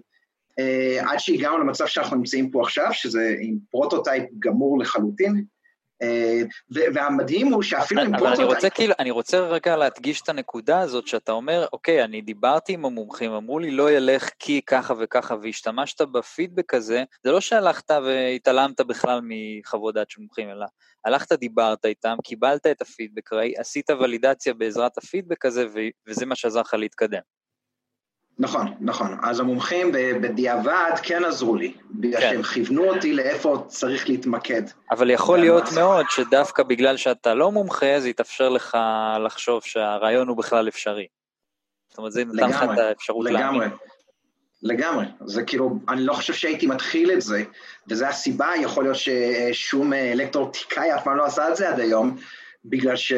עד 1.02 1.20
שהגענו 1.20 1.58
למצב 1.58 1.88
שאנחנו 1.88 2.18
נמצאים 2.18 2.52
פה 2.52 2.62
עכשיו, 2.62 2.88
שזה 2.92 3.36
עם 3.42 3.58
prototype 3.72 4.24
גמור 4.40 4.80
לחלוטין, 4.80 5.44
אה, 6.02 6.42
והמדהים 6.94 7.54
הוא 7.54 7.64
שאפילו 7.64 8.02
עם 8.02 8.08
prototype... 8.08 8.34
אבל 8.34 8.44
אני 8.44 8.54
רוצה 8.54 8.70
כאילו, 8.70 8.94
אני 9.00 9.12
רוצה 9.12 9.40
רגע 9.40 9.76
להדגיש 9.76 10.22
את 10.22 10.30
הנקודה 10.30 10.80
הזאת, 10.80 11.08
שאתה 11.08 11.32
אומר, 11.32 11.66
אוקיי, 11.74 12.04
אני 12.04 12.22
דיברתי 12.22 12.74
עם 12.74 12.86
המומחים, 12.86 13.32
אמרו 13.32 13.60
לי 13.60 13.72
לא 13.72 13.92
ילך 13.92 14.30
כי 14.40 14.62
ככה 14.68 14.94
וככה, 15.00 15.36
והשתמשת 15.42 16.02
בפידבק 16.02 16.74
הזה, 16.74 17.04
זה 17.24 17.32
לא 17.32 17.42
שהלכת 17.42 17.92
והתעלמת 17.92 18.82
בכלל 18.82 19.20
מחוות 19.24 19.96
דעת 19.96 20.10
של 20.10 20.22
מומחים, 20.22 20.50
אלא 20.50 20.66
הלכת, 21.06 21.32
דיברת 21.32 21.86
איתם, 21.86 22.16
קיבלת 22.24 22.68
את 22.68 22.82
הפידבק, 22.82 23.30
עשית 23.58 23.90
ולידציה 23.90 24.54
בעזרת 24.54 24.98
הפידבק 24.98 25.46
הזה, 25.46 25.66
וזה 26.08 26.26
מה 26.26 26.36
שעזר 26.36 26.62
לך 26.62 26.74
להתקדם. 26.74 27.22
נכון, 28.42 28.74
נכון. 28.80 29.18
אז 29.24 29.40
המומחים 29.40 29.92
בדיעבד 29.92 30.92
כן 31.04 31.26
עזרו 31.26 31.56
לי, 31.56 31.74
בגלל 31.92 32.22
כן. 32.22 32.30
שהם 32.30 32.44
כיוונו 32.44 32.94
אותי 32.94 33.14
לאיפה 33.14 33.64
צריך 33.68 34.10
להתמקד. 34.10 34.62
אבל 34.92 35.10
יכול 35.10 35.40
להיות 35.40 35.64
מאוד 35.76 36.06
שדווקא 36.10 36.64
בגלל 36.64 36.98
שאתה 36.98 37.34
לא 37.34 37.52
מומחה, 37.52 38.00
זה 38.00 38.10
יתאפשר 38.10 38.50
לך 38.50 38.78
לחשוב 39.26 39.64
שהרעיון 39.64 40.28
הוא 40.28 40.38
בכלל 40.38 40.68
אפשרי. 40.68 41.08
זאת 41.90 41.98
אומרת, 41.98 42.12
זה 42.12 42.26
נתן 42.26 42.50
לך 42.50 42.64
את 42.64 42.78
האפשרות 42.78 43.26
להאמין. 43.26 43.62
לגמרי, 43.62 43.68
לגמרי. 44.64 45.06
זה 45.26 45.44
כאילו, 45.44 45.80
אני 45.90 46.06
לא 46.06 46.14
חושב 46.14 46.34
שהייתי 46.34 46.68
מתחיל 46.68 47.12
את 47.12 47.22
זה, 47.22 47.44
וזו 47.88 48.06
הסיבה, 48.06 48.50
יכול 48.62 48.84
להיות 48.84 48.98
ששום 48.98 49.94
אלקטרותיקאי 49.94 50.96
אף 50.96 51.04
פעם 51.04 51.18
לא 51.18 51.26
עשה 51.26 51.50
את 51.50 51.56
זה 51.56 51.70
עד 51.70 51.80
היום, 51.80 52.18
בגלל 52.66 52.96
ש... 52.96 53.14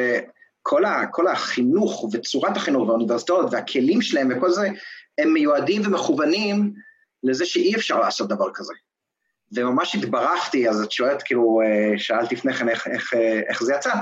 כל, 0.63 0.85
ה, 0.85 1.05
כל 1.11 1.27
החינוך 1.27 2.09
וצורת 2.13 2.57
החינוך 2.57 2.87
והאוניברסיטאות 2.87 3.45
והכלים 3.51 4.01
שלהם 4.01 4.29
וכל 4.37 4.51
זה, 4.51 4.69
הם 5.17 5.33
מיועדים 5.33 5.81
ומכוונים 5.85 6.73
לזה 7.23 7.45
שאי 7.45 7.75
אפשר 7.75 7.99
לעשות 7.99 8.29
דבר 8.29 8.47
כזה. 8.53 8.73
וממש 9.55 9.95
התברכתי, 9.95 10.69
אז 10.69 10.81
את 10.81 10.91
שואלת, 10.91 11.23
כאילו, 11.23 11.61
אה, 11.61 11.99
שאלת 11.99 12.31
לפני 12.31 12.53
כן 12.53 12.69
איך, 12.69 12.87
איך, 12.87 13.13
אה, 13.13 13.41
איך 13.49 13.63
זה 13.63 13.73
יצא, 13.73 13.93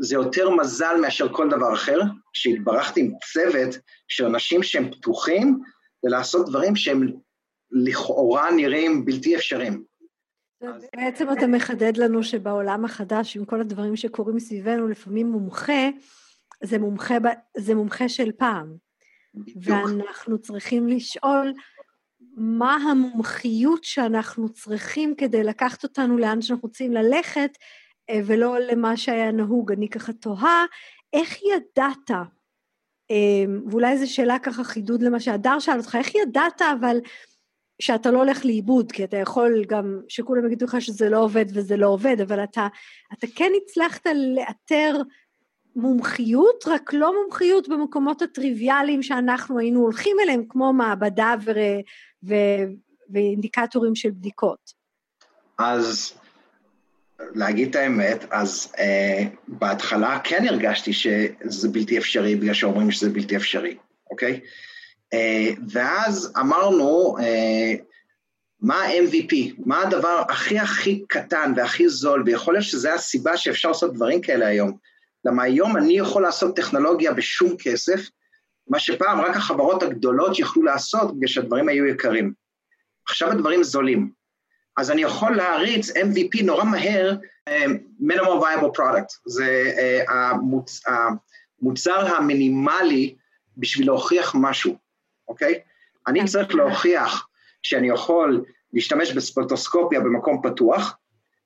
זה 0.00 0.14
יותר 0.14 0.50
מזל 0.50 0.96
מאשר 1.00 1.32
כל 1.32 1.48
דבר 1.50 1.74
אחר, 1.74 2.00
שהתברכתי 2.32 3.00
עם 3.00 3.12
צוות 3.32 3.74
של 4.08 4.26
אנשים 4.26 4.62
שהם 4.62 4.90
פתוחים 4.90 5.60
ולעשות 6.04 6.48
דברים 6.48 6.76
שהם 6.76 7.06
לכאורה 7.70 8.50
נראים 8.50 9.04
בלתי 9.04 9.36
אפשריים. 9.36 9.84
בעצם 10.96 11.32
אתה 11.32 11.46
מחדד 11.46 11.96
לנו 11.96 12.22
שבעולם 12.22 12.84
החדש, 12.84 13.36
עם 13.36 13.44
כל 13.44 13.60
הדברים 13.60 13.96
שקורים 13.96 14.36
מסביבנו, 14.36 14.88
לפעמים 14.88 15.26
מומחה, 15.26 15.88
זה 16.64 16.78
מומחה, 16.78 17.14
זה 17.56 17.74
מומחה 17.74 18.08
של 18.08 18.32
פעם. 18.32 18.87
ואנחנו 19.62 20.38
צריכים 20.38 20.88
לשאול 20.88 21.52
מה 22.36 22.74
המומחיות 22.74 23.84
שאנחנו 23.84 24.48
צריכים 24.48 25.14
כדי 25.18 25.44
לקחת 25.44 25.84
אותנו 25.84 26.18
לאן 26.18 26.42
שאנחנו 26.42 26.68
רוצים 26.68 26.92
ללכת, 26.92 27.50
אה, 28.10 28.20
ולא 28.26 28.58
למה 28.58 28.96
שהיה 28.96 29.32
נהוג. 29.32 29.72
אני 29.72 29.88
ככה 29.88 30.12
תוהה, 30.12 30.64
איך 31.12 31.38
ידעת, 31.42 32.10
אה, 33.10 33.44
ואולי 33.70 33.98
זו 33.98 34.12
שאלה 34.12 34.38
ככה 34.38 34.64
חידוד 34.64 35.02
למה 35.02 35.20
שהדר 35.20 35.58
שאל 35.58 35.78
אותך, 35.78 35.94
איך 35.94 36.14
ידעת 36.14 36.62
אבל 36.62 36.98
שאתה 37.82 38.10
לא 38.10 38.18
הולך 38.18 38.44
לאיבוד, 38.44 38.92
כי 38.92 39.04
אתה 39.04 39.16
יכול 39.16 39.64
גם, 39.68 40.00
שכולם 40.08 40.46
יגידו 40.46 40.66
לך 40.66 40.76
שזה 40.80 41.08
לא 41.08 41.18
עובד 41.18 41.44
וזה 41.54 41.76
לא 41.76 41.86
עובד, 41.86 42.20
אבל 42.20 42.44
אתה, 42.44 42.66
אתה 43.12 43.26
כן 43.36 43.52
הצלחת 43.62 44.06
לאתר 44.36 45.02
מומחיות, 45.78 46.64
רק 46.66 46.92
לא 46.92 47.12
מומחיות 47.22 47.68
במקומות 47.68 48.22
הטריוויאליים 48.22 49.02
שאנחנו 49.02 49.58
היינו 49.58 49.80
הולכים 49.80 50.16
אליהם, 50.22 50.42
כמו 50.48 50.72
מעבדה 50.72 51.34
ו... 51.44 51.50
ו... 52.24 52.34
ואינדיקטורים 53.10 53.94
של 53.94 54.10
בדיקות. 54.10 54.72
אז 55.58 56.12
להגיד 57.34 57.68
את 57.68 57.76
האמת, 57.76 58.24
אז 58.30 58.72
uh, 58.76 58.80
בהתחלה 59.48 60.20
כן 60.24 60.48
הרגשתי 60.48 60.92
שזה 60.92 61.68
בלתי 61.68 61.98
אפשרי, 61.98 62.36
בגלל 62.36 62.54
שאומרים 62.54 62.90
שזה 62.90 63.10
בלתי 63.10 63.36
אפשרי, 63.36 63.76
אוקיי? 64.10 64.40
Uh, 65.14 65.60
ואז 65.72 66.32
אמרנו, 66.40 67.16
uh, 67.18 67.22
מה 68.60 68.74
ה-MVP? 68.74 69.34
מה 69.66 69.82
הדבר 69.82 70.22
הכי 70.28 70.58
הכי 70.58 71.04
קטן 71.08 71.52
והכי 71.56 71.88
זול, 71.88 72.22
ויכול 72.26 72.54
להיות 72.54 72.64
שזו 72.64 72.88
הסיבה 72.88 73.36
שאפשר 73.36 73.68
לעשות 73.68 73.94
דברים 73.94 74.20
כאלה 74.20 74.46
היום. 74.46 74.87
למה 75.24 75.42
היום 75.42 75.76
אני 75.76 75.98
יכול 75.98 76.22
לעשות 76.22 76.56
טכנולוגיה 76.56 77.12
בשום 77.12 77.56
כסף, 77.58 78.00
מה 78.68 78.78
שפעם 78.78 79.20
רק 79.20 79.36
החברות 79.36 79.82
הגדולות 79.82 80.38
יכלו 80.38 80.62
לעשות 80.62 81.16
בגלל 81.16 81.28
שהדברים 81.28 81.68
היו 81.68 81.86
יקרים. 81.86 82.32
עכשיו 83.08 83.30
הדברים 83.30 83.62
זולים. 83.62 84.10
אז 84.76 84.90
אני 84.90 85.02
יכול 85.02 85.36
להריץ 85.36 85.90
MVP 85.90 86.44
נורא 86.44 86.64
מהר, 86.64 87.16
um, 87.48 87.52
minimum 88.00 88.42
viable 88.42 88.78
product, 88.78 89.20
זה 89.26 89.72
uh, 89.76 90.12
המוצ, 90.12 90.80
המוצר 91.62 92.16
המינימלי 92.16 93.14
בשביל 93.56 93.86
להוכיח 93.86 94.34
משהו, 94.34 94.76
אוקיי? 95.28 95.60
אני 96.06 96.24
צריך 96.24 96.54
להוכיח 96.54 97.28
שאני 97.62 97.88
יכול 97.88 98.44
להשתמש 98.72 99.12
בספוטוסקופיה 99.12 100.00
במקום 100.00 100.42
פתוח, 100.42 100.96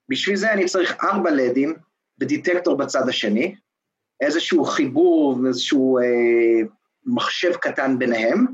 בשביל 0.09 0.37
זה 0.37 0.53
אני 0.53 0.65
צריך 0.65 0.95
ארבע 1.05 1.31
לדים 1.31 1.75
ודיטקטור 2.21 2.77
בצד 2.77 3.09
השני, 3.09 3.55
איזשהו 4.23 4.65
חיבור 4.65 5.41
ואיזשהו 5.43 5.99
אה, 5.99 6.69
מחשב 7.07 7.53
קטן 7.55 7.99
ביניהם, 7.99 8.47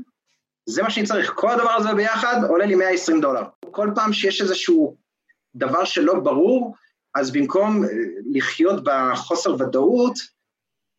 זה 0.65 0.83
מה 0.83 0.89
שאני 0.89 1.05
צריך. 1.05 1.33
כל 1.35 1.49
הדבר 1.51 1.71
הזה 1.71 1.93
ביחד 1.93 2.41
עולה 2.49 2.65
לי 2.65 2.75
120 2.75 3.21
דולר. 3.21 3.43
כל 3.71 3.89
פעם 3.95 4.13
שיש 4.13 4.41
איזשהו 4.41 4.95
דבר 5.55 5.85
שלא 5.85 6.19
ברור, 6.19 6.75
אז 7.15 7.31
במקום 7.31 7.83
אה, 7.83 7.89
לחיות 8.31 8.83
בחוסר 8.83 9.55
ודאות, 9.59 10.13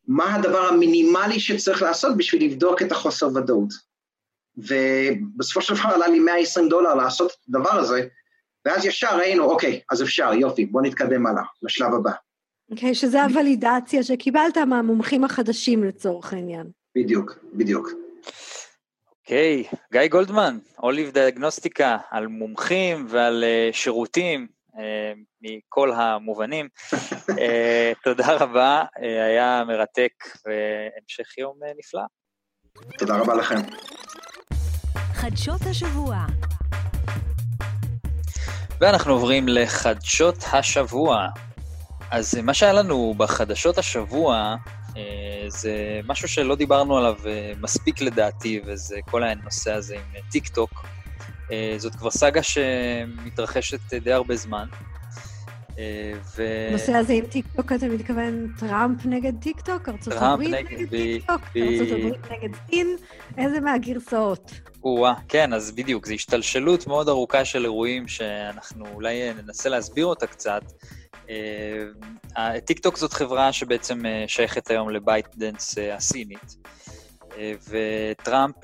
מה 0.06 0.34
הדבר 0.34 0.68
המינימלי 0.68 1.40
שצריך 1.40 1.82
לעשות 1.82 2.16
בשביל 2.16 2.44
לבדוק 2.44 2.82
את 2.82 2.92
החוסר 2.92 3.28
ודאות. 3.34 3.68
ובסופו 4.56 5.62
של 5.62 5.74
דבר 5.74 5.88
עלה 5.88 6.08
לי 6.08 6.18
120 6.18 6.68
דולר 6.68 6.94
לעשות 6.94 7.30
את 7.30 7.48
הדבר 7.48 7.72
הזה, 7.72 8.06
ואז 8.64 8.84
ישר 8.84 9.18
ראינו, 9.18 9.44
אוקיי, 9.44 9.80
אז 9.90 10.02
אפשר, 10.02 10.32
יופי, 10.34 10.66
בוא 10.66 10.82
נתקדם 10.82 11.26
הלאה, 11.26 11.42
לשלב 11.62 11.94
הבא. 11.94 12.12
אוקיי, 12.70 12.90
okay, 12.90 12.94
שזה 12.94 13.24
הוולידציה 13.24 14.02
שקיבלת 14.02 14.56
מהמומחים 14.56 15.24
החדשים 15.24 15.84
לצורך 15.84 16.32
העניין. 16.32 16.66
בדיוק, 16.98 17.38
בדיוק. 17.54 17.88
אוקיי, 19.20 19.64
okay, 19.66 19.76
גיא 19.92 20.06
גולדמן, 20.08 20.58
אוליב 20.82 21.10
דיאגנוסטיקה, 21.10 21.96
על 22.10 22.26
מומחים 22.26 23.06
ועל 23.08 23.44
uh, 23.44 23.76
שירותים 23.76 24.46
uh, 24.72 24.78
מכל 25.42 25.92
המובנים. 25.92 26.68
uh, 26.92 27.34
תודה 28.04 28.36
רבה, 28.36 28.82
uh, 28.82 29.00
היה 29.00 29.62
מרתק 29.66 30.12
והמשך 30.46 31.38
יום 31.38 31.54
uh, 31.62 31.78
נפלא. 31.78 32.02
תודה 32.98 33.16
רבה 33.16 33.34
לכם. 33.34 33.60
חדשות 35.12 35.60
השבוע. 35.70 36.16
ואנחנו 38.80 39.12
עוברים 39.12 39.48
לחדשות 39.48 40.36
השבוע. 40.52 41.28
אז 42.10 42.34
מה 42.42 42.54
שהיה 42.54 42.72
לנו 42.72 43.14
בחדשות 43.18 43.78
השבוע, 43.78 44.56
אה, 44.96 45.44
זה 45.48 46.00
משהו 46.04 46.28
שלא 46.28 46.56
דיברנו 46.56 46.96
עליו 46.98 47.16
אה, 47.26 47.52
מספיק 47.60 48.00
לדעתי, 48.02 48.60
וזה 48.66 49.00
כל 49.04 49.24
הנושא 49.24 49.72
הזה 49.72 49.94
עם 49.96 50.04
טיק 50.28 50.48
טוק. 50.48 50.86
אה, 51.52 51.74
זאת 51.78 51.94
כבר 51.94 52.10
סאגה 52.10 52.42
שמתרחשת 52.42 53.94
די 53.94 54.12
הרבה 54.12 54.36
זמן. 54.36 54.66
ו... 56.36 56.42
הנושא 56.68 56.92
הזה 56.92 57.12
עם 57.12 57.26
טיק 57.26 57.46
טוק, 57.56 57.72
אתה 57.72 57.88
מתכוון 57.88 58.48
טראמפ 58.58 59.06
נגד 59.06 59.32
טיק 59.42 59.60
טוק? 59.60 59.88
ארצות 59.88 60.14
הברית 60.16 60.54
נגד 60.54 60.88
טיק 60.90 61.26
טוק? 61.26 61.40
ארצות 61.56 61.88
הברית 61.90 62.30
נגד 62.30 62.56
סין? 62.70 62.96
איזה 63.38 63.60
מהגרסאות? 63.60 64.52
או-אה, 64.84 65.14
כן, 65.28 65.52
אז 65.52 65.72
בדיוק, 65.72 66.06
זו 66.06 66.14
השתלשלות 66.14 66.86
מאוד 66.86 67.08
ארוכה 67.08 67.44
של 67.44 67.64
אירועים 67.64 68.08
שאנחנו 68.08 68.86
אולי 68.94 69.32
ננסה 69.42 69.68
להסביר 69.68 70.06
אותה 70.06 70.26
קצת. 70.26 70.62
טיקטוק 72.64 72.96
זאת 72.96 73.12
חברה 73.12 73.52
שבעצם 73.52 74.06
אה, 74.06 74.24
שייכת 74.26 74.70
היום 74.70 74.90
ל 74.90 74.99
ByteDance 74.99 75.78
אה, 75.78 75.94
הסינית, 75.96 76.56
אה, 77.36 77.52
וטראמפ... 77.68 78.56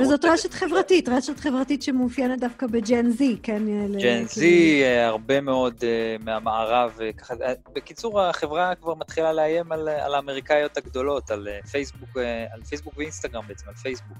וזאת 0.00 0.24
רוצה... 0.24 0.32
רשת 0.32 0.54
חברתית, 0.54 1.08
רשת 1.08 1.40
חברתית 1.40 1.82
שמאופיינת 1.82 2.40
דווקא 2.40 2.66
בג'ן 2.66 3.10
זי, 3.10 3.36
כן? 3.42 3.62
ג'ן 4.00 4.24
זי, 4.24 4.84
הרבה 4.84 5.40
מאוד 5.40 5.84
מהמערב, 6.24 6.98
ככה, 7.18 7.34
בקיצור, 7.74 8.20
החברה 8.20 8.74
כבר 8.74 8.94
מתחילה 8.94 9.32
לאיים 9.32 9.72
על, 9.72 9.88
על 9.88 10.14
האמריקאיות 10.14 10.76
הגדולות, 10.76 11.30
על 11.30 11.48
פייסבוק, 11.70 12.16
על 12.52 12.62
פייסבוק 12.68 12.96
ואינסטגרם 12.96 13.46
בעצם, 13.48 13.68
על 13.68 13.74
פייסבוק. 13.74 14.18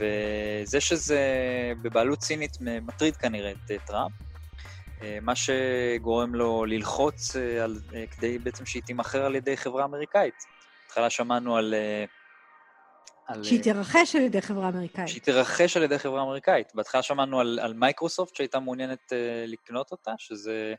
וזה 0.00 0.80
שזה 0.80 1.20
בבעלות 1.82 2.22
סינית 2.22 2.56
מטריד 2.60 3.16
כנראה 3.16 3.50
את 3.50 3.72
טראמפ. 3.86 4.12
אה, 5.02 5.18
מה 5.22 5.32
שגורם 5.34 6.34
לו 6.34 6.64
ללחוץ 6.64 7.36
אה, 7.36 7.64
על, 7.64 7.80
אה, 7.94 8.04
כדי 8.10 8.38
בעצם 8.38 8.66
שהיא 8.66 8.82
תימכר 8.82 9.24
על 9.24 9.34
ידי 9.34 9.56
חברה 9.56 9.84
אמריקאית. 9.84 10.34
בהתחלה 10.86 11.10
שמענו 11.10 11.56
על... 11.56 11.74
על... 13.32 13.44
שהיא 13.44 13.62
תירכש 13.62 14.16
על 14.16 14.22
ידי 14.22 14.42
חברה 14.42 14.68
אמריקאית. 14.68 15.08
שהיא 15.08 15.22
תירכש 15.22 15.76
על 15.76 15.82
ידי 15.82 15.98
חברה 15.98 16.22
אמריקאית. 16.22 16.74
בהתחלה 16.74 17.02
שמענו 17.02 17.40
על, 17.40 17.58
על 17.62 17.74
מייקרוסופט 17.74 18.36
שהייתה 18.36 18.60
מעוניינת 18.60 19.12
uh, 19.12 19.46
לקנות 19.46 19.92
אותה, 19.92 20.12
שזה 20.18 20.74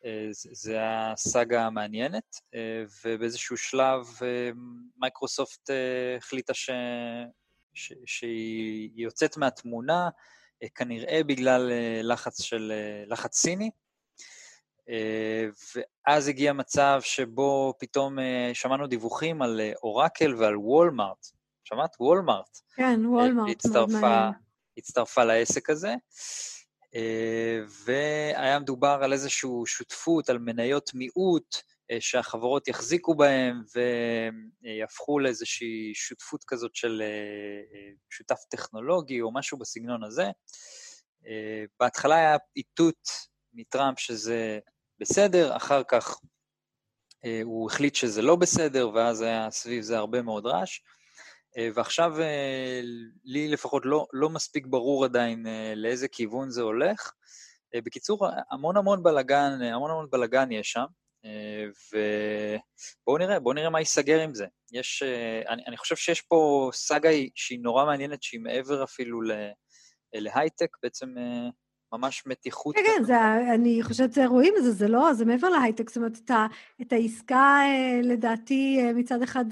uh, 0.00 0.04
זה 0.32 0.76
הסאגה 0.80 1.66
המעניינת, 1.66 2.34
uh, 2.34 2.54
ובאיזשהו 3.04 3.56
שלב 3.56 4.06
uh, 4.18 4.22
מייקרוסופט 4.96 5.70
uh, 5.70 6.18
החליטה 6.18 6.54
ש, 6.54 6.70
ש, 7.74 7.92
שהיא 8.06 8.90
יוצאת 8.94 9.36
מהתמונה, 9.36 10.08
אה, 10.62 10.68
כנראה 10.74 11.20
בגלל 11.26 11.70
אה, 11.72 12.00
לחץ 12.02 12.42
של, 12.42 12.72
אה, 12.74 13.04
לחץ 13.06 13.36
סיני, 13.36 13.70
ואז 15.74 16.28
הגיע 16.28 16.52
מצב 16.52 17.00
שבו 17.04 17.74
פתאום 17.78 18.18
שמענו 18.52 18.86
דיווחים 18.86 19.42
על 19.42 19.60
אורקל 19.82 20.34
ועל 20.34 20.56
וולמארט. 20.56 21.26
שמעת? 21.64 21.96
וולמארט. 22.00 22.58
כן, 22.76 23.06
וולמארט, 23.06 23.66
מאוד 23.66 23.90
מעניין. 23.90 24.32
הצטרפה 24.78 25.24
לעסק 25.24 25.70
הזה, 25.70 25.94
והיה 27.84 28.58
מדובר 28.58 28.98
על 29.02 29.12
איזושהי 29.12 29.50
שותפות, 29.66 30.30
על 30.30 30.38
מניות 30.38 30.90
מיעוט, 30.94 31.56
אה, 31.92 32.00
שהחברות 32.00 32.68
יחזיקו 32.68 33.14
בהם 33.14 33.62
ויהפכו 34.62 35.18
לאיזושהי 35.18 35.92
שותפות 35.94 36.44
כזאת 36.44 36.74
של 36.74 37.02
אה, 37.02 37.06
אה, 37.06 37.92
שותף 38.10 38.38
טכנולוגי 38.50 39.20
או 39.20 39.34
משהו 39.34 39.58
בסגנון 39.58 40.04
הזה. 40.04 40.30
בהתחלה 41.80 42.16
היה 42.16 42.36
איתות 42.56 43.08
מטראמפ 43.52 43.98
שזה 43.98 44.58
בסדר, 44.98 45.56
אחר 45.56 45.82
כך 45.88 46.18
הוא 47.44 47.70
החליט 47.70 47.94
שזה 47.94 48.22
לא 48.22 48.36
בסדר, 48.36 48.90
ואז 48.94 49.20
היה 49.20 49.50
סביב 49.50 49.82
זה 49.82 49.98
הרבה 49.98 50.22
מאוד 50.22 50.46
רעש. 50.46 50.80
ועכשיו 51.74 52.14
לי 53.24 53.48
לפחות 53.48 53.82
לא, 53.86 54.06
לא 54.12 54.28
מספיק 54.30 54.66
ברור 54.66 55.04
עדיין 55.04 55.46
לאיזה 55.76 56.08
כיוון 56.08 56.50
זה 56.50 56.62
הולך. 56.62 57.12
בקיצור, 57.76 58.28
המון 58.50 58.76
המון 58.76 59.02
בלאגן, 59.02 59.62
המון 59.62 59.90
המון 59.90 60.06
בלאגן 60.10 60.52
יש 60.52 60.72
שם. 60.72 60.84
ובואו 61.92 63.18
נראה, 63.18 63.40
בואו 63.40 63.54
נראה 63.54 63.70
מה 63.70 63.78
ייסגר 63.78 64.20
עם 64.20 64.34
זה. 64.34 64.46
יש, 64.72 65.02
אני, 65.48 65.62
אני 65.66 65.76
חושב 65.76 65.96
שיש 65.96 66.20
פה 66.20 66.70
סאגה 66.72 67.08
שהיא 67.34 67.58
נורא 67.62 67.84
מעניינת, 67.84 68.22
שהיא 68.22 68.40
מעבר 68.40 68.84
אפילו 68.84 69.20
להייטק, 70.14 70.76
בעצם 70.82 71.14
ממש 71.92 72.22
מתיחות. 72.26 72.76
כן, 72.76 72.82
כן, 72.86 73.04
זה, 73.04 73.14
אני 73.54 73.82
חושבת 73.82 74.12
שרואים 74.12 74.54
את 74.58 74.64
זה, 74.64 74.70
זה 74.70 74.88
לא, 74.88 75.12
זה 75.12 75.24
מעבר 75.24 75.48
להייטק, 75.48 75.90
זאת 75.90 75.96
אומרת, 75.96 76.18
את, 76.24 76.30
ה, 76.30 76.46
את 76.82 76.92
העסקה, 76.92 77.60
לדעתי, 78.02 78.92
מצד 78.94 79.22
אחד, 79.22 79.44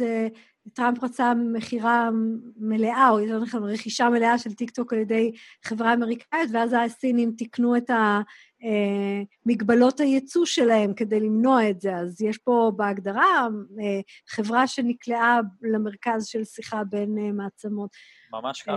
טראמפ 0.75 1.05
רצה 1.05 1.35
מכירה 1.35 2.11
מלאה, 2.57 3.11
או 3.11 3.20
יותר 3.20 3.38
נכון, 3.38 3.64
רכישה 3.64 4.09
מלאה 4.09 4.38
של 4.38 4.53
טיקטוק 4.53 4.92
על 4.92 4.99
ידי 4.99 5.33
חברה 5.64 5.94
אמריקאית, 5.94 6.51
ואז 6.53 6.77
הסינים 6.85 7.33
תיקנו 7.33 7.77
את 7.77 7.90
ה... 7.90 8.20
אה, 8.64 9.23
מגבלות 9.46 10.01
הייצוא 10.01 10.46
שלהם 10.46 10.94
כדי 10.94 11.20
למנוע 11.20 11.70
את 11.70 11.81
זה. 11.81 11.96
אז 11.96 12.23
יש 12.23 12.38
פה 12.38 12.73
בהגדרה 12.77 13.49
אה, 13.81 14.01
חברה 14.29 14.66
שנקלעה 14.66 15.40
למרכז 15.62 16.27
של 16.27 16.44
שיחה 16.44 16.85
בין 16.85 17.18
אה, 17.18 17.33
מעצמות. 17.33 17.90
ממש 18.33 18.62
ככה. 18.62 18.77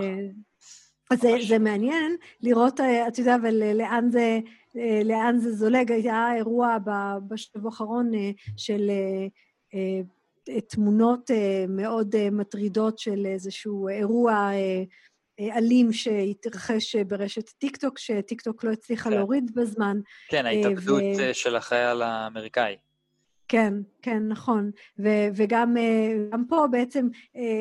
אז 1.10 1.20
זה, 1.20 1.36
זה 1.48 1.58
מעניין 1.58 2.16
לראות, 2.40 2.80
אתה 3.08 3.20
יודע, 3.20 3.36
אבל 3.36 3.72
לאן 3.74 4.10
זה, 4.10 4.38
לאן 5.04 5.38
זה 5.38 5.52
זולג. 5.52 5.92
היה 5.92 6.34
אירוע 6.34 6.76
בשבוע 7.28 7.70
האחרון 7.70 8.10
של 8.56 8.90
תמונות 10.68 11.30
מאוד 11.68 12.30
מטרידות 12.30 12.98
של 12.98 13.26
איזשהו 13.26 13.88
אירוע 13.88 14.32
אה, 14.32 14.84
אלים 15.40 15.92
שהתרחש 15.92 16.96
ברשת 16.96 17.48
טיקטוק, 17.48 17.98
שטיקטוק 17.98 18.64
לא 18.64 18.70
הצליחה 18.70 19.10
כן. 19.10 19.16
להוריד 19.16 19.50
בזמן. 19.54 20.00
כן, 20.28 20.46
ההתאבדות 20.46 21.02
ו... 21.18 21.34
של 21.34 21.56
החייל 21.56 22.02
האמריקאי. 22.02 22.76
כן, 23.48 23.74
כן, 24.02 24.28
נכון. 24.28 24.70
ו- 24.98 25.28
וגם 25.34 25.76
פה 26.48 26.66
בעצם 26.70 27.08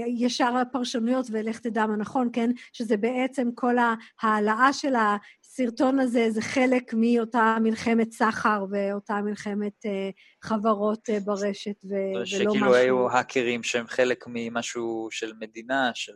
ישר 0.07 0.57
הפרשנויות, 0.57 1.25
ולך 1.31 1.59
תדע 1.59 1.85
מה 1.85 1.95
נכון, 1.95 2.29
כן? 2.33 2.51
שזה 2.73 2.97
בעצם 2.97 3.49
כל 3.55 3.75
ההעלאה 4.21 4.73
של 4.73 4.95
הסרטון 5.53 5.99
הזה, 5.99 6.31
זה 6.31 6.41
חלק 6.41 6.93
מאותה 6.93 7.57
מלחמת 7.61 8.11
סחר 8.11 8.65
ואותה 8.71 9.21
מלחמת 9.21 9.85
חברות 10.43 11.09
ברשת, 11.25 11.75
ו- 11.85 11.89
ולא 11.89 12.21
משהו... 12.21 12.39
שכאילו 12.39 12.75
היו 12.75 13.09
האקרים 13.09 13.63
שהם 13.63 13.87
חלק 13.87 14.25
ממשהו 14.27 15.07
של 15.11 15.33
מדינה, 15.39 15.91
של... 15.93 16.13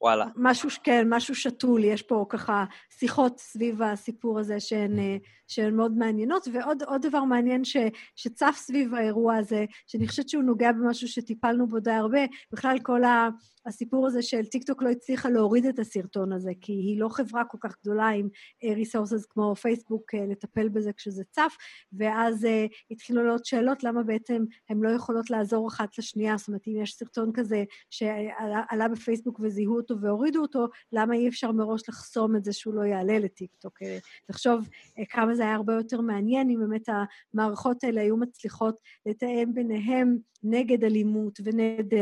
וואלה. 0.00 0.26
משהו, 0.36 0.68
כן, 0.84 1.06
משהו 1.10 1.34
שתול, 1.34 1.84
יש 1.84 2.02
פה 2.02 2.26
ככה 2.28 2.64
שיחות 2.98 3.38
סביב 3.38 3.82
הסיפור 3.82 4.38
הזה 4.38 4.60
שהן, 4.60 4.98
אה, 4.98 5.16
שהן 5.48 5.76
מאוד 5.76 5.92
מעניינות. 5.98 6.48
ועוד 6.52 7.02
דבר 7.02 7.24
מעניין 7.24 7.64
ש, 7.64 7.76
שצף 8.16 8.54
סביב 8.56 8.94
האירוע 8.94 9.36
הזה, 9.36 9.64
שאני 9.86 10.08
חושבת 10.08 10.28
שהוא 10.28 10.42
נוגע 10.42 10.72
במשהו 10.72 11.08
שטיפלנו 11.08 11.66
בו 11.66 11.80
די 11.80 11.90
הרבה, 11.90 12.20
בכלל 12.52 12.78
כל 12.82 13.04
ה... 13.04 13.28
הסיפור 13.66 14.06
הזה 14.06 14.22
של 14.22 14.44
טיקטוק 14.44 14.82
לא 14.82 14.88
הצליחה 14.88 15.28
להוריד 15.28 15.66
את 15.66 15.78
הסרטון 15.78 16.32
הזה, 16.32 16.52
כי 16.60 16.72
היא 16.72 17.00
לא 17.00 17.08
חברה 17.08 17.44
כל 17.44 17.58
כך 17.60 17.76
גדולה 17.82 18.08
עם 18.08 18.28
resources 18.64 19.26
כמו 19.26 19.54
פייסבוק 19.54 20.14
אה, 20.14 20.26
לטפל 20.26 20.68
בזה 20.68 20.92
כשזה 20.92 21.24
צף, 21.30 21.56
ואז 21.92 22.44
uh, 22.44 22.48
התחילו 22.90 23.22
לעלות 23.22 23.46
שאלות 23.46 23.84
למה 23.84 24.02
בעצם 24.02 24.44
הן 24.68 24.80
לא 24.80 24.90
יכולות 24.90 25.30
לעזור 25.30 25.68
אחת 25.68 25.98
לשנייה, 25.98 26.36
זאת 26.36 26.48
אומרת, 26.48 26.68
אם 26.68 26.76
יש 26.82 26.94
סרטון 26.94 27.30
כזה 27.34 27.64
שעלה 27.90 28.88
בפייסבוק 28.92 29.40
וזיהו 29.42 29.76
אותו 29.76 30.00
והורידו 30.00 30.40
אותו, 30.40 30.66
למה 30.92 31.14
אי 31.14 31.28
אפשר 31.28 31.52
מראש 31.52 31.88
לחסום 31.88 32.36
את 32.36 32.44
זה 32.44 32.52
שהוא 32.52 32.74
לא 32.74 32.82
יעלה 32.82 33.18
לטיקטוק? 33.18 33.78
תחשוב 34.26 34.68
uh, 34.68 35.02
כמה 35.34 35.36
זה 35.36 35.42
היה 35.42 35.54
הרבה 35.54 35.74
יותר 35.74 36.00
מעניין 36.00 36.50
אם 36.50 36.60
באמת 36.60 36.88
המערכות 37.34 37.84
האלה 37.84 38.00
היו 38.00 38.16
מצליחות 38.16 38.76
לתאם 39.06 39.54
ביניהם 39.54 40.18
נגד 40.42 40.84
אלימות 40.84 41.38
ונגד 41.44 41.98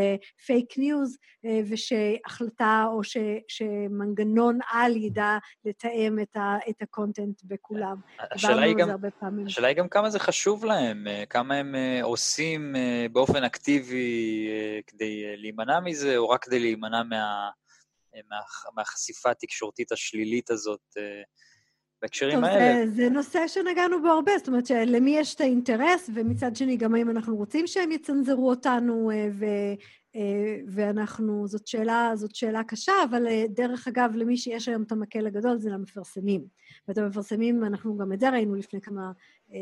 פייק 0.46 0.72
uh, 0.72 0.74
ניוז, 0.78 1.16
uh, 1.16 1.48
ושהחלטה 1.70 2.84
או 2.92 3.04
ש, 3.04 3.16
שמנגנון 3.48 4.58
על 4.72 4.96
ידע 4.96 5.38
לתאם 5.64 6.18
את, 6.22 6.36
ה, 6.36 6.56
את 6.70 6.82
ה 6.82 6.90
content 6.90 7.42
בכולם. 7.44 7.96
השאלה 8.30 8.62
היא, 8.62 8.76
גם, 8.76 8.88
השאלה 9.46 9.68
היא 9.68 9.76
גם 9.76 9.88
כמה 9.88 10.10
זה 10.10 10.18
חשוב 10.18 10.64
להם, 10.64 11.06
אה, 11.08 11.24
כמה 11.26 11.54
הם 11.54 11.74
אה, 11.74 12.00
עושים 12.02 12.76
אה, 12.76 13.06
באופן 13.12 13.44
אקטיבי 13.44 14.48
כדי 14.86 15.36
להימנע 15.36 15.80
מזה, 15.80 16.16
או 16.16 16.28
רק 16.28 16.44
כדי 16.44 16.58
להימנע 16.58 17.02
מה, 17.02 17.50
מה, 18.30 18.36
מהחשיפה 18.74 19.30
התקשורתית 19.30 19.92
השלילית 19.92 20.50
הזאת 20.50 20.96
בהקשרים 22.02 22.34
טוב, 22.34 22.44
האלה. 22.44 22.86
זה, 22.86 22.94
זה 22.94 23.08
נושא 23.08 23.48
שנגענו 23.48 24.02
בו 24.02 24.08
הרבה, 24.08 24.32
זאת 24.38 24.48
אומרת 24.48 24.66
שלמי 24.66 25.16
יש 25.18 25.34
את 25.34 25.40
האינטרס, 25.40 26.10
ומצד 26.14 26.56
שני 26.56 26.76
גם 26.76 26.94
האם 26.94 27.10
אנחנו 27.10 27.36
רוצים 27.36 27.66
שהם 27.66 27.92
יצנזרו 27.92 28.50
אותנו, 28.50 29.10
אה, 29.10 29.28
ו, 29.32 29.44
אה, 30.16 30.56
ואנחנו, 30.68 31.48
זאת 31.48 31.66
שאלה, 31.66 32.12
זאת 32.14 32.34
שאלה 32.34 32.64
קשה, 32.64 32.92
אבל 33.10 33.26
אה, 33.26 33.44
דרך 33.48 33.88
אגב, 33.88 34.12
למי 34.14 34.36
שיש 34.36 34.68
היום 34.68 34.82
את 34.82 34.92
המקל 34.92 35.26
הגדול 35.26 35.58
זה 35.58 35.70
למפרסמים. 35.70 36.44
ואת 36.88 36.98
המפרסמים, 36.98 37.64
אנחנו 37.64 37.96
גם 37.96 38.12
את 38.12 38.20
זה 38.20 38.30
ראינו 38.30 38.54
לפני 38.54 38.80
כמה, 38.80 39.12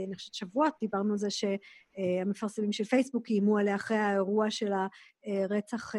אני 0.06 0.14
חושבת 0.14 0.34
שבועות, 0.34 0.72
דיברנו 0.80 1.12
על 1.12 1.18
זה 1.18 1.28
שהמפרסמים 1.30 2.72
של 2.72 2.84
פייסבוק 2.84 3.28
איימו 3.28 3.58
עליה 3.58 3.74
אחרי 3.74 3.96
האירוע 3.96 4.50
של 4.50 4.72
הרצח 5.26 5.94